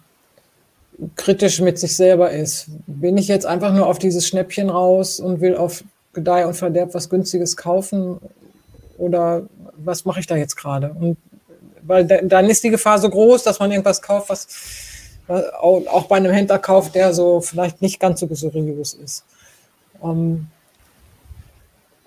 kritisch 1.15 1.61
mit 1.61 1.77
sich 1.77 1.95
selber 1.95 2.31
ist. 2.31 2.67
Bin 2.87 3.17
ich 3.17 3.27
jetzt 3.27 3.45
einfach 3.45 3.73
nur 3.73 3.87
auf 3.87 3.99
dieses 3.99 4.27
Schnäppchen 4.27 4.69
raus 4.69 5.19
und 5.19 5.41
will 5.41 5.55
auf 5.55 5.83
Gedeih 6.13 6.47
und 6.47 6.55
Verderb 6.55 6.93
was 6.93 7.09
Günstiges 7.09 7.55
kaufen 7.55 8.19
oder 8.97 9.43
was 9.77 10.05
mache 10.05 10.19
ich 10.19 10.27
da 10.27 10.35
jetzt 10.35 10.55
gerade? 10.55 10.95
Und 10.99 11.17
weil 11.83 12.05
dann 12.05 12.49
ist 12.49 12.63
die 12.63 12.69
Gefahr 12.69 12.99
so 12.99 13.09
groß, 13.09 13.43
dass 13.43 13.59
man 13.59 13.71
irgendwas 13.71 14.01
kauft, 14.01 14.29
was 14.29 14.47
auch 15.27 16.07
bei 16.07 16.17
einem 16.17 16.31
Händler 16.31 16.59
kauft, 16.59 16.95
der 16.95 17.13
so 17.13 17.41
vielleicht 17.41 17.81
nicht 17.81 17.99
ganz 17.99 18.19
so 18.19 18.27
seriös 18.33 18.93
ist. 18.93 19.23
Ähm, 20.03 20.47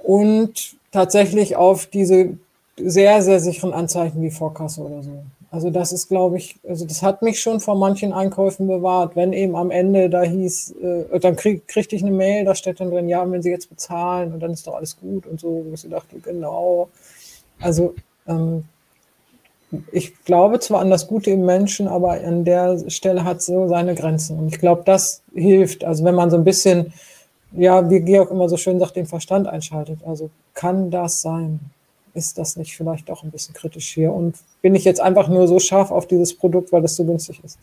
und 0.03 0.77
tatsächlich 0.93 1.57
auf 1.57 1.87
diese 1.87 2.37
sehr, 2.77 3.23
sehr 3.23 3.41
sicheren 3.41 3.73
Anzeichen 3.73 4.23
wie 4.23 4.31
Vorkasse 4.31 4.81
oder 4.83 5.03
so. 5.03 5.23
Also 5.53 5.71
das 5.71 5.93
ist, 5.93 6.09
glaube 6.09 6.39
ich, 6.39 6.57
also 6.69 6.87
das 6.87 7.03
hat 7.03 7.23
mich 7.23 7.41
schon 7.41 7.59
vor 7.59 7.75
manchen 7.75 8.13
Einkäufen 8.13 8.69
bewahrt, 8.69 9.17
wenn 9.17 9.33
eben 9.33 9.57
am 9.57 9.73
Ende 9.73 10.09
da 10.09 10.23
hieß, 10.23 10.75
äh, 10.81 11.19
dann 11.19 11.35
krieg, 11.35 11.67
kriegte 11.67 11.97
ich 11.97 12.03
eine 12.03 12.13
Mail, 12.13 12.45
da 12.45 12.55
steht 12.55 12.79
dann 12.79 12.91
drin, 12.91 13.09
ja, 13.09 13.29
wenn 13.29 13.43
Sie 13.43 13.51
jetzt 13.51 13.69
bezahlen 13.69 14.33
und 14.33 14.41
dann 14.41 14.53
ist 14.53 14.67
doch 14.67 14.75
alles 14.75 14.97
gut 14.99 15.27
und 15.27 15.41
so, 15.41 15.65
wo 15.67 15.75
ich 15.75 15.89
dachte, 15.89 16.21
genau. 16.23 16.89
Also 17.59 17.95
ähm, 18.29 18.65
ich 19.91 20.25
glaube 20.25 20.61
zwar 20.61 20.81
an 20.81 20.91
das 20.91 21.09
Gute 21.09 21.31
im 21.31 21.45
Menschen, 21.45 21.89
aber 21.89 22.13
an 22.13 22.45
der 22.45 22.89
Stelle 22.89 23.25
hat 23.25 23.43
so 23.43 23.69
seine 23.69 23.95
Grenzen. 23.95 24.39
Und 24.39 24.49
ich 24.49 24.61
glaube, 24.61 24.83
das 24.85 25.23
hilft. 25.35 25.85
Also 25.85 26.05
wenn 26.05 26.15
man 26.15 26.31
so 26.31 26.37
ein 26.37 26.45
bisschen 26.45 26.93
ja, 27.53 27.89
wie 27.91 28.01
Georg 28.01 28.31
immer 28.31 28.49
so 28.49 28.57
schön 28.57 28.79
sagt, 28.79 28.97
den 28.97 29.07
Verstand 29.07 29.47
einschaltet. 29.47 30.01
Also 30.07 30.31
kann 30.55 30.91
das 30.91 31.21
sein? 31.21 31.61
Ist 32.15 32.39
das 32.39 32.57
nicht 32.57 32.77
vielleicht 32.77 33.11
auch 33.11 33.23
ein 33.23 33.31
bisschen 33.31 33.55
kritisch 33.55 33.93
hier? 33.93 34.13
Und 34.13 34.37
bin 34.63 34.75
ich 34.75 34.85
jetzt 34.85 35.01
einfach 35.01 35.29
nur 35.29 35.47
so 35.49 35.59
scharf 35.59 35.91
auf 35.91 36.07
dieses 36.07 36.35
Produkt, 36.35 36.73
weil 36.73 36.83
das 36.83 36.97
so 36.97 37.05
günstig 37.05 37.41
ist? 37.45 37.59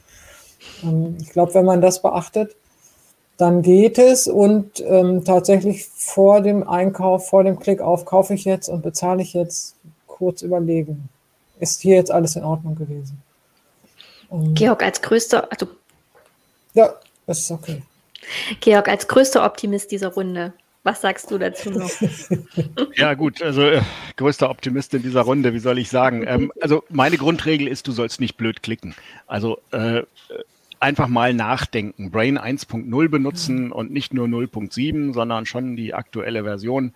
Ähm, 0.84 1.18
ich 1.22 1.30
glaube, 1.30 1.54
wenn 1.54 1.66
man 1.66 1.82
das 1.82 2.02
beachtet, 2.02 2.56
dann 3.38 3.62
geht 3.62 4.00
es 4.00 4.28
und 4.28 4.80
ähm, 4.82 5.24
tatsächlich 5.24 5.86
vor 5.86 6.42
dem 6.42 6.68
Einkauf, 6.68 7.30
vor 7.30 7.44
dem 7.44 7.60
Klick 7.60 7.82
auf, 7.82 8.06
kaufe 8.06 8.34
ich 8.34 8.46
jetzt 8.46 8.68
und 8.68 8.82
bezahle 8.82 9.22
ich 9.22 9.34
jetzt, 9.34 9.76
kurz 10.08 10.42
überlegen. 10.42 11.10
Ist 11.60 11.82
hier 11.82 11.96
jetzt 11.96 12.12
alles 12.12 12.36
in 12.36 12.44
Ordnung 12.44 12.76
gewesen? 12.76 13.22
Und 14.30 14.56
Georg, 14.56 14.82
als 14.84 15.02
größter, 15.02 15.50
also 15.52 15.68
ja, 16.74 16.94
das 17.26 17.40
ist 17.40 17.52
okay. 17.52 17.84
Georg, 18.60 18.88
als 18.88 19.08
größter 19.08 19.46
Optimist 19.46 19.92
dieser 19.92 20.10
Runde, 20.10 20.54
was 20.88 21.02
sagst 21.02 21.30
du 21.32 21.38
dazu 21.38 21.70
noch? 21.70 21.92
ja, 22.96 23.14
gut, 23.14 23.42
also 23.42 23.62
äh, 23.62 23.82
größter 24.16 24.50
Optimist 24.50 24.94
in 24.94 25.02
dieser 25.02 25.22
Runde, 25.22 25.54
wie 25.54 25.60
soll 25.60 25.80
ich 25.80 25.90
sagen? 25.90 26.24
Ähm, 26.26 26.52
also 26.62 26.84
meine 26.90 27.18
Grundregel 27.18 27.68
ist, 27.68 27.88
du 27.88 27.92
sollst 27.92 28.22
nicht 28.22 28.38
blöd 28.38 28.64
klicken. 28.64 28.96
Also 29.28 29.60
äh, 29.72 30.04
einfach 30.80 31.10
mal 31.10 31.34
nachdenken. 31.34 32.10
Brain 32.10 32.40
1.0 32.40 33.10
benutzen 33.10 33.74
und 33.74 33.92
nicht 33.92 34.14
nur 34.14 34.28
0.7, 34.28 35.14
sondern 35.14 35.46
schon 35.46 35.76
die 35.76 35.94
aktuelle 35.94 36.44
Version, 36.44 36.94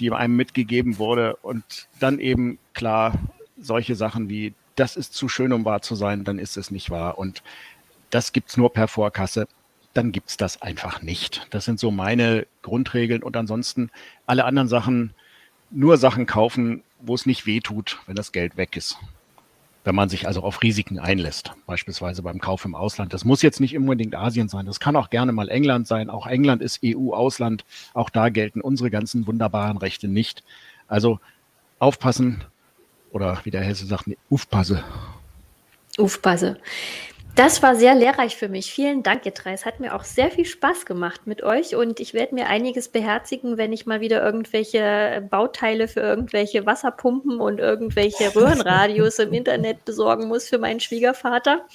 die 0.00 0.10
einem 0.10 0.34
mitgegeben 0.34 0.98
wurde. 0.98 1.36
Und 1.36 1.62
dann 2.00 2.18
eben 2.18 2.58
klar 2.74 3.14
solche 3.60 3.94
Sachen 3.94 4.28
wie, 4.28 4.54
das 4.74 4.96
ist 4.96 5.14
zu 5.14 5.28
schön, 5.28 5.52
um 5.52 5.64
wahr 5.64 5.82
zu 5.82 5.94
sein, 5.94 6.24
dann 6.24 6.40
ist 6.40 6.56
es 6.56 6.72
nicht 6.72 6.90
wahr. 6.90 7.16
Und 7.16 7.44
das 8.10 8.32
gibt's 8.32 8.56
nur 8.56 8.72
per 8.72 8.88
Vorkasse 8.88 9.46
dann 9.94 10.12
gibt's 10.12 10.36
das 10.36 10.62
einfach 10.62 11.02
nicht. 11.02 11.46
Das 11.50 11.64
sind 11.64 11.80
so 11.80 11.90
meine 11.90 12.46
Grundregeln 12.62 13.22
und 13.22 13.36
ansonsten 13.36 13.90
alle 14.26 14.44
anderen 14.44 14.68
Sachen, 14.68 15.14
nur 15.70 15.96
Sachen 15.96 16.26
kaufen, 16.26 16.82
wo 17.00 17.14
es 17.14 17.26
nicht 17.26 17.46
weh 17.46 17.60
tut, 17.60 17.98
wenn 18.06 18.16
das 18.16 18.32
Geld 18.32 18.56
weg 18.56 18.76
ist. 18.76 18.98
Wenn 19.82 19.94
man 19.94 20.08
sich 20.08 20.26
also 20.26 20.42
auf 20.42 20.62
Risiken 20.62 20.98
einlässt, 20.98 21.52
beispielsweise 21.66 22.22
beim 22.22 22.40
Kauf 22.40 22.64
im 22.64 22.74
Ausland. 22.74 23.14
Das 23.14 23.24
muss 23.24 23.40
jetzt 23.40 23.60
nicht 23.60 23.76
unbedingt 23.76 24.14
Asien 24.14 24.48
sein, 24.48 24.66
das 24.66 24.78
kann 24.78 24.94
auch 24.94 25.10
gerne 25.10 25.32
mal 25.32 25.48
England 25.48 25.86
sein. 25.86 26.10
Auch 26.10 26.26
England 26.26 26.60
ist 26.60 26.80
EU-Ausland, 26.84 27.64
auch 27.94 28.10
da 28.10 28.28
gelten 28.28 28.60
unsere 28.60 28.90
ganzen 28.90 29.26
wunderbaren 29.26 29.78
Rechte 29.78 30.06
nicht. 30.06 30.44
Also 30.86 31.18
aufpassen 31.78 32.44
oder 33.10 33.40
wie 33.44 33.50
der 33.50 33.62
Hesse 33.62 33.86
sagt, 33.86 34.04
aufpasse. 34.30 34.84
Aufpasse. 35.98 36.58
Das 37.36 37.62
war 37.62 37.74
sehr 37.74 37.94
lehrreich 37.94 38.36
für 38.36 38.48
mich. 38.48 38.72
Vielen 38.72 39.02
Dank, 39.02 39.24
ihr 39.24 39.32
drei. 39.32 39.52
Es 39.52 39.64
hat 39.64 39.80
mir 39.80 39.94
auch 39.94 40.04
sehr 40.04 40.30
viel 40.30 40.44
Spaß 40.44 40.84
gemacht 40.84 41.26
mit 41.26 41.42
euch 41.42 41.74
und 41.74 42.00
ich 42.00 42.12
werde 42.12 42.34
mir 42.34 42.48
einiges 42.48 42.88
beherzigen, 42.88 43.56
wenn 43.56 43.72
ich 43.72 43.86
mal 43.86 44.00
wieder 44.00 44.22
irgendwelche 44.22 45.26
Bauteile 45.30 45.88
für 45.88 46.00
irgendwelche 46.00 46.66
Wasserpumpen 46.66 47.40
und 47.40 47.58
irgendwelche 47.58 48.34
Röhrenradios 48.34 49.18
im 49.20 49.32
Internet 49.32 49.84
besorgen 49.84 50.28
muss 50.28 50.48
für 50.48 50.58
meinen 50.58 50.80
Schwiegervater. 50.80 51.66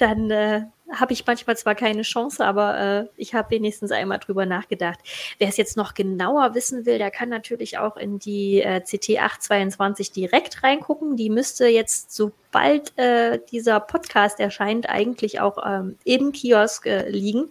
Dann 0.00 0.30
äh, 0.30 0.62
habe 0.90 1.12
ich 1.12 1.26
manchmal 1.26 1.56
zwar 1.58 1.74
keine 1.74 2.02
Chance, 2.02 2.44
aber 2.44 2.78
äh, 2.78 3.06
ich 3.16 3.34
habe 3.34 3.50
wenigstens 3.50 3.92
einmal 3.92 4.18
drüber 4.18 4.46
nachgedacht. 4.46 4.98
Wer 5.38 5.48
es 5.48 5.58
jetzt 5.58 5.76
noch 5.76 5.92
genauer 5.92 6.54
wissen 6.54 6.86
will, 6.86 6.96
der 6.96 7.10
kann 7.10 7.28
natürlich 7.28 7.76
auch 7.76 7.98
in 7.98 8.18
die 8.18 8.62
äh, 8.62 8.80
CT 8.80 9.20
822 9.20 10.10
direkt 10.10 10.62
reingucken. 10.62 11.16
Die 11.16 11.28
müsste 11.28 11.66
jetzt, 11.66 12.12
sobald 12.14 12.96
äh, 12.98 13.40
dieser 13.52 13.78
Podcast 13.78 14.40
erscheint, 14.40 14.88
eigentlich 14.88 15.40
auch 15.40 15.58
ähm, 15.64 15.98
im 16.04 16.32
Kiosk 16.32 16.86
äh, 16.86 17.08
liegen 17.10 17.50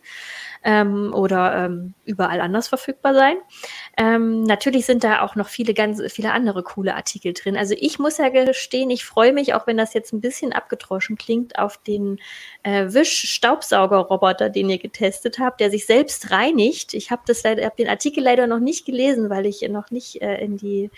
ähm, 0.63 1.13
oder 1.13 1.65
ähm, 1.65 1.93
überall 2.05 2.41
anders 2.41 2.67
verfügbar 2.67 3.13
sein. 3.13 3.37
Ähm, 3.97 4.43
natürlich 4.43 4.85
sind 4.85 5.03
da 5.03 5.21
auch 5.21 5.35
noch 5.35 5.47
viele 5.47 5.73
ganz 5.73 6.01
viele 6.11 6.31
andere 6.31 6.63
coole 6.63 6.95
Artikel 6.95 7.33
drin. 7.33 7.55
Also 7.55 7.75
ich 7.77 7.99
muss 7.99 8.17
ja 8.17 8.29
gestehen, 8.29 8.89
ich 8.89 9.05
freue 9.05 9.33
mich, 9.33 9.53
auch 9.53 9.67
wenn 9.67 9.77
das 9.77 9.93
jetzt 9.93 10.13
ein 10.13 10.21
bisschen 10.21 10.53
abgedroschen 10.53 11.17
klingt, 11.17 11.57
auf 11.57 11.77
den 11.77 12.19
äh, 12.63 12.87
Wisch-Staubsauger-Roboter, 12.91 14.49
den 14.49 14.69
ihr 14.69 14.79
getestet 14.79 15.39
habt, 15.39 15.61
der 15.61 15.71
sich 15.71 15.85
selbst 15.85 16.31
reinigt. 16.31 16.93
Ich 16.93 17.11
habe 17.11 17.21
das 17.25 17.43
leider, 17.43 17.63
habe 17.63 17.75
den 17.77 17.89
Artikel 17.89 18.23
leider 18.23 18.47
noch 18.47 18.59
nicht 18.59 18.85
gelesen, 18.85 19.29
weil 19.29 19.45
ich 19.45 19.61
noch 19.69 19.91
nicht 19.91 20.21
äh, 20.21 20.43
in 20.43 20.57
die, 20.57 20.89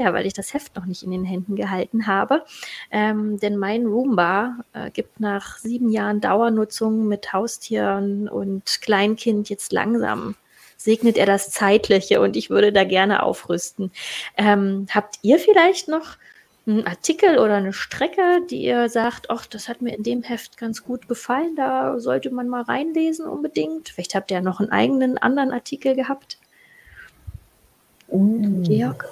ja, 0.00 0.12
weil 0.12 0.26
ich 0.26 0.32
das 0.32 0.54
Heft 0.54 0.74
noch 0.76 0.86
nicht 0.86 1.02
in 1.02 1.10
den 1.10 1.24
Händen 1.24 1.56
gehalten 1.56 2.06
habe. 2.06 2.44
Ähm, 2.90 3.38
denn 3.38 3.56
mein 3.56 3.86
Roomba 3.86 4.56
äh, 4.72 4.90
gibt 4.90 5.20
nach 5.20 5.58
sieben 5.58 5.90
Jahren 5.90 6.20
Dauernutzung 6.20 7.06
mit 7.06 7.32
Haustieren 7.32 8.28
und 8.28 8.80
Kleinkind 8.80 9.48
jetzt 9.48 9.72
langsam 9.72 10.34
segnet 10.76 11.18
er 11.18 11.26
das 11.26 11.50
Zeitliche 11.50 12.22
und 12.22 12.36
ich 12.36 12.48
würde 12.48 12.72
da 12.72 12.84
gerne 12.84 13.22
aufrüsten. 13.22 13.92
Ähm, 14.38 14.86
habt 14.90 15.18
ihr 15.20 15.38
vielleicht 15.38 15.88
noch 15.88 16.16
einen 16.66 16.86
Artikel 16.86 17.38
oder 17.38 17.56
eine 17.56 17.74
Strecke, 17.74 18.40
die 18.50 18.62
ihr 18.62 18.88
sagt, 18.88 19.28
ach, 19.28 19.46
das 19.46 19.68
hat 19.68 19.82
mir 19.82 19.94
in 19.94 20.02
dem 20.02 20.22
Heft 20.22 20.56
ganz 20.56 20.82
gut 20.82 21.06
gefallen, 21.08 21.54
da 21.56 21.98
sollte 22.00 22.30
man 22.30 22.48
mal 22.48 22.62
reinlesen 22.62 23.26
unbedingt. 23.26 23.90
Vielleicht 23.90 24.14
habt 24.14 24.30
ihr 24.30 24.40
noch 24.40 24.60
einen 24.60 24.70
eigenen 24.70 25.18
anderen 25.18 25.52
Artikel 25.52 25.94
gehabt. 25.94 26.38
Mm. 28.10 28.62
Georg? 28.62 29.06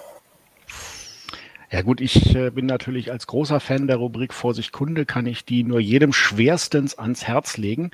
Ja 1.70 1.82
gut, 1.82 2.00
ich 2.00 2.34
äh, 2.34 2.48
bin 2.50 2.64
natürlich 2.64 3.12
als 3.12 3.26
großer 3.26 3.60
Fan 3.60 3.86
der 3.86 3.96
Rubrik 3.96 4.32
Vorsicht 4.32 4.72
Kunde, 4.72 5.04
kann 5.04 5.26
ich 5.26 5.44
die 5.44 5.64
nur 5.64 5.80
jedem 5.80 6.14
schwerstens 6.14 6.98
ans 6.98 7.24
Herz 7.24 7.58
legen. 7.58 7.90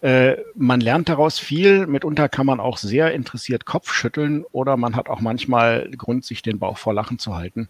Äh, 0.00 0.36
man 0.54 0.80
lernt 0.80 1.10
daraus 1.10 1.38
viel, 1.38 1.86
mitunter 1.86 2.30
kann 2.30 2.46
man 2.46 2.58
auch 2.58 2.78
sehr 2.78 3.12
interessiert 3.12 3.66
Kopf 3.66 3.92
schütteln 3.92 4.44
oder 4.52 4.78
man 4.78 4.96
hat 4.96 5.10
auch 5.10 5.20
manchmal 5.20 5.90
Grund, 5.90 6.24
sich 6.24 6.40
den 6.40 6.58
Bauch 6.58 6.78
vor 6.78 6.94
Lachen 6.94 7.18
zu 7.18 7.36
halten, 7.36 7.68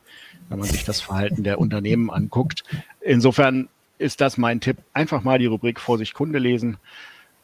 wenn 0.48 0.60
man 0.60 0.68
sich 0.68 0.84
das 0.84 1.00
Verhalten 1.00 1.42
der 1.42 1.58
Unternehmen 1.58 2.08
anguckt. 2.12 2.62
Insofern 3.00 3.68
ist 3.98 4.20
das 4.20 4.38
mein 4.38 4.60
Tipp. 4.60 4.76
Einfach 4.92 5.24
mal 5.24 5.40
die 5.40 5.46
Rubrik 5.46 5.80
Vorsicht 5.80 6.14
Kunde 6.14 6.38
lesen 6.38 6.76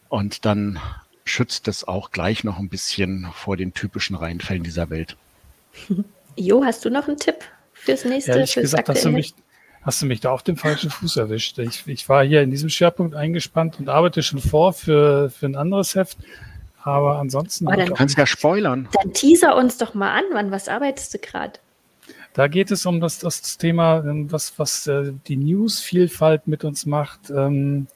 und 0.07 0.45
dann 0.45 0.79
schützt 1.25 1.67
es 1.67 1.85
auch 1.85 2.11
gleich 2.11 2.45
noch 2.45 2.59
ein 2.59 2.69
bisschen 2.69 3.27
vor 3.33 3.57
den 3.57 3.73
typischen 3.73 4.15
Reihenfällen 4.15 4.63
dieser 4.63 4.89
Welt. 4.89 5.17
Jo, 6.37 6.63
hast 6.63 6.85
du 6.85 6.89
noch 6.89 7.09
einen 7.09 7.17
Tipp? 7.17 7.35
Fürs 7.85 8.05
nächste. 8.05 8.31
Ehrlich 8.31 8.53
fürs 8.53 8.63
gesagt, 8.63 8.89
hast 8.89 9.05
du, 9.05 9.09
mich, 9.09 9.33
hast 9.81 10.01
du 10.01 10.05
mich 10.05 10.19
da 10.19 10.31
auf 10.31 10.43
dem 10.43 10.57
falschen 10.57 10.89
Fuß 10.89 11.17
erwischt. 11.17 11.59
Ich, 11.59 11.87
ich 11.87 12.09
war 12.09 12.25
hier 12.25 12.41
in 12.41 12.51
diesem 12.51 12.69
Schwerpunkt 12.69 13.15
eingespannt 13.15 13.79
und 13.79 13.89
arbeite 13.89 14.23
schon 14.23 14.39
vor 14.39 14.73
für, 14.73 15.29
für 15.29 15.45
ein 15.45 15.55
anderes 15.55 15.95
Heft. 15.95 16.17
Aber 16.83 17.17
ansonsten. 17.17 17.67
Oh, 17.67 17.71
dann, 17.71 17.93
kannst 17.93 18.15
du 18.15 18.21
ja 18.21 18.27
spoilern. 18.27 18.87
Dann 18.91 19.13
teaser 19.13 19.55
uns 19.55 19.77
doch 19.77 19.93
mal 19.93 20.11
an, 20.11 20.23
wann 20.33 20.51
was 20.51 20.67
arbeitest 20.67 21.13
du 21.15 21.19
gerade? 21.19 21.53
Da 22.33 22.47
geht 22.47 22.69
es 22.69 22.85
um 22.85 22.99
das, 22.99 23.19
das 23.19 23.57
Thema, 23.57 24.03
ähm, 24.05 24.31
was, 24.31 24.59
was 24.59 24.87
äh, 24.87 25.13
die 25.27 25.37
Newsvielfalt 25.37 26.47
mit 26.47 26.63
uns 26.65 26.85
macht. 26.85 27.29
Ähm, 27.29 27.87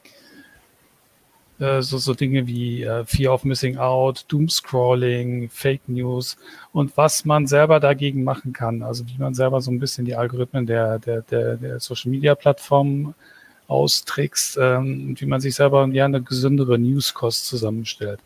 äh, 1.60 1.82
so, 1.82 1.98
so 1.98 2.14
Dinge 2.14 2.46
wie 2.46 2.82
äh, 2.82 3.04
Fear 3.04 3.34
of 3.34 3.44
Missing 3.44 3.76
Out, 3.76 4.24
Doomscrolling, 4.28 5.50
Fake 5.50 5.82
News 5.86 6.36
und 6.72 6.96
was 6.96 7.24
man 7.24 7.46
selber 7.46 7.80
dagegen 7.80 8.24
machen 8.24 8.52
kann. 8.52 8.82
Also 8.82 9.06
wie 9.06 9.18
man 9.18 9.34
selber 9.34 9.60
so 9.60 9.70
ein 9.70 9.78
bisschen 9.78 10.04
die 10.04 10.16
Algorithmen 10.16 10.66
der, 10.66 10.98
der, 10.98 11.22
der, 11.22 11.56
der 11.56 11.80
Social 11.80 12.10
Media 12.10 12.34
Plattformen 12.34 13.14
austrickst 13.68 14.58
ähm, 14.60 15.10
und 15.10 15.20
wie 15.20 15.26
man 15.26 15.40
sich 15.40 15.54
selber 15.54 15.86
ja 15.92 16.06
eine 16.06 16.22
gesündere 16.22 16.78
Newskost 16.78 17.46
zusammenstellt. 17.46 18.20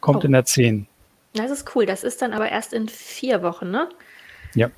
Kommt 0.00 0.22
oh. 0.22 0.26
in 0.26 0.32
der 0.32 0.44
10. 0.44 0.86
Das 1.34 1.50
ist 1.50 1.74
cool. 1.74 1.84
Das 1.84 2.04
ist 2.04 2.22
dann 2.22 2.32
aber 2.32 2.48
erst 2.48 2.72
in 2.72 2.88
vier 2.88 3.42
Wochen, 3.42 3.70
ne? 3.70 3.88
Ja. 4.54 4.70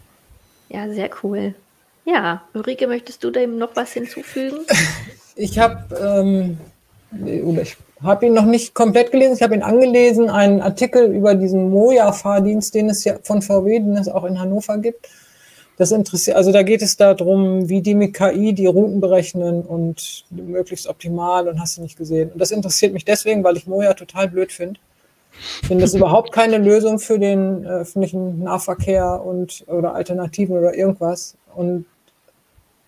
Ja, 0.68 0.88
sehr 0.92 1.10
cool. 1.22 1.54
Ja, 2.04 2.42
Ulrike, 2.54 2.86
möchtest 2.86 3.22
du 3.22 3.30
dem 3.30 3.58
noch 3.58 3.76
was 3.76 3.92
hinzufügen? 3.92 4.60
Ich 5.36 5.58
habe, 5.58 5.94
ähm, 5.94 6.58
oder 7.44 7.62
ich 7.62 7.76
habe 8.02 8.26
ihn 8.26 8.34
noch 8.34 8.46
nicht 8.46 8.74
komplett 8.74 9.12
gelesen. 9.12 9.34
Ich 9.34 9.42
habe 9.42 9.54
ihn 9.54 9.62
angelesen, 9.62 10.30
einen 10.30 10.60
Artikel 10.62 11.14
über 11.14 11.34
diesen 11.34 11.70
Moja-Fahrdienst, 11.70 12.74
den 12.74 12.88
es 12.88 13.04
ja 13.04 13.16
von 13.22 13.42
VW, 13.42 13.78
den 13.78 13.96
es 13.96 14.08
auch 14.08 14.24
in 14.24 14.40
Hannover 14.40 14.78
gibt. 14.78 15.08
Das 15.76 15.92
interessiert, 15.92 16.36
also 16.36 16.52
da 16.52 16.62
geht 16.62 16.82
es 16.82 16.98
darum, 16.98 17.70
wie 17.70 17.80
die 17.80 17.94
mit 17.94 18.12
KI 18.12 18.52
die 18.52 18.66
Routen 18.66 19.00
berechnen 19.00 19.62
und 19.62 20.26
möglichst 20.30 20.86
optimal 20.86 21.48
und 21.48 21.58
hast 21.58 21.78
du 21.78 21.82
nicht 21.82 21.96
gesehen. 21.96 22.30
Und 22.32 22.38
das 22.38 22.50
interessiert 22.50 22.92
mich 22.92 23.06
deswegen, 23.06 23.42
weil 23.44 23.56
ich 23.56 23.66
Moja 23.66 23.94
total 23.94 24.28
blöd 24.28 24.52
finde. 24.52 24.78
Ich 25.62 25.68
finde 25.68 25.82
das 25.82 25.94
überhaupt 25.94 26.32
keine 26.32 26.58
Lösung 26.58 26.98
für 26.98 27.18
den 27.18 27.64
öffentlichen 27.64 28.42
Nahverkehr 28.42 29.22
und 29.24 29.64
oder 29.68 29.94
Alternativen 29.94 30.58
oder 30.58 30.74
irgendwas. 30.74 31.36
Und 31.54 31.86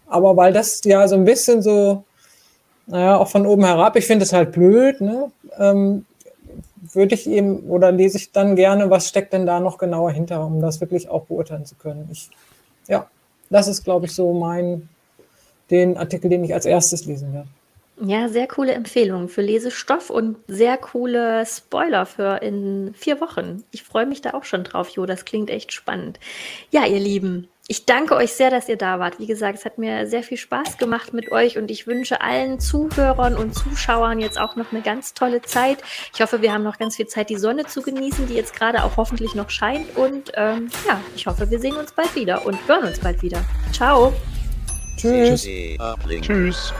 aber 0.06 0.36
weil 0.36 0.52
das 0.52 0.82
ja 0.84 1.08
so 1.08 1.14
ein 1.14 1.24
bisschen 1.24 1.62
so 1.62 2.04
naja, 2.86 3.16
auch 3.18 3.28
von 3.28 3.46
oben 3.46 3.64
herab. 3.64 3.96
Ich 3.96 4.06
finde 4.06 4.24
es 4.24 4.32
halt 4.32 4.52
blöd, 4.52 5.00
ne? 5.00 5.30
Ähm, 5.58 6.04
würde 6.92 7.14
ich 7.14 7.28
eben 7.28 7.60
oder 7.70 7.92
lese 7.92 8.18
ich 8.18 8.32
dann 8.32 8.56
gerne, 8.56 8.90
was 8.90 9.08
steckt 9.08 9.32
denn 9.32 9.46
da 9.46 9.60
noch 9.60 9.78
genauer 9.78 10.10
hinter, 10.10 10.44
um 10.44 10.60
das 10.60 10.80
wirklich 10.80 11.08
auch 11.08 11.26
beurteilen 11.26 11.64
zu 11.64 11.76
können. 11.76 12.08
Ich, 12.10 12.30
ja, 12.88 13.08
das 13.50 13.68
ist, 13.68 13.84
glaube 13.84 14.06
ich, 14.06 14.14
so 14.14 14.32
mein, 14.32 14.88
den 15.70 15.96
Artikel, 15.96 16.28
den 16.28 16.44
ich 16.44 16.54
als 16.54 16.66
erstes 16.66 17.06
lesen 17.06 17.32
werde. 17.32 17.48
Ja, 18.04 18.28
sehr 18.28 18.48
coole 18.48 18.72
Empfehlung 18.72 19.28
für 19.28 19.42
Lesestoff 19.42 20.10
und 20.10 20.36
sehr 20.48 20.76
coole 20.76 21.46
Spoiler 21.46 22.04
für 22.04 22.42
in 22.42 22.94
vier 22.94 23.20
Wochen. 23.20 23.62
Ich 23.70 23.84
freue 23.84 24.06
mich 24.06 24.22
da 24.22 24.34
auch 24.34 24.44
schon 24.44 24.64
drauf, 24.64 24.88
Jo. 24.88 25.06
Das 25.06 25.24
klingt 25.24 25.50
echt 25.50 25.72
spannend. 25.72 26.18
Ja, 26.70 26.84
ihr 26.86 26.98
Lieben, 26.98 27.48
ich 27.68 27.86
danke 27.86 28.16
euch 28.16 28.32
sehr, 28.32 28.50
dass 28.50 28.68
ihr 28.68 28.76
da 28.76 28.98
wart. 28.98 29.20
Wie 29.20 29.26
gesagt, 29.26 29.58
es 29.58 29.64
hat 29.64 29.78
mir 29.78 30.06
sehr 30.06 30.22
viel 30.22 30.36
Spaß 30.36 30.78
gemacht 30.78 31.12
mit 31.12 31.30
euch 31.30 31.58
und 31.58 31.70
ich 31.70 31.86
wünsche 31.86 32.20
allen 32.20 32.58
Zuhörern 32.58 33.36
und 33.36 33.54
Zuschauern 33.54 34.18
jetzt 34.18 34.38
auch 34.38 34.56
noch 34.56 34.72
eine 34.72 34.82
ganz 34.82 35.14
tolle 35.14 35.42
Zeit. 35.42 35.78
Ich 36.12 36.20
hoffe, 36.20 36.42
wir 36.42 36.52
haben 36.52 36.64
noch 36.64 36.78
ganz 36.78 36.96
viel 36.96 37.06
Zeit, 37.06 37.30
die 37.30 37.36
Sonne 37.36 37.64
zu 37.64 37.82
genießen, 37.82 38.26
die 38.26 38.34
jetzt 38.34 38.54
gerade 38.54 38.82
auch 38.82 38.96
hoffentlich 38.96 39.34
noch 39.34 39.48
scheint. 39.48 39.96
Und 39.96 40.32
ähm, 40.34 40.70
ja, 40.86 41.00
ich 41.14 41.26
hoffe, 41.26 41.50
wir 41.50 41.60
sehen 41.60 41.76
uns 41.76 41.92
bald 41.92 42.14
wieder 42.16 42.44
und 42.44 42.58
hören 42.66 42.84
uns 42.84 42.98
bald 42.98 43.22
wieder. 43.22 43.44
Ciao. 43.72 44.12
Tschüss. 44.96 45.42
Tschüss. 45.42 46.72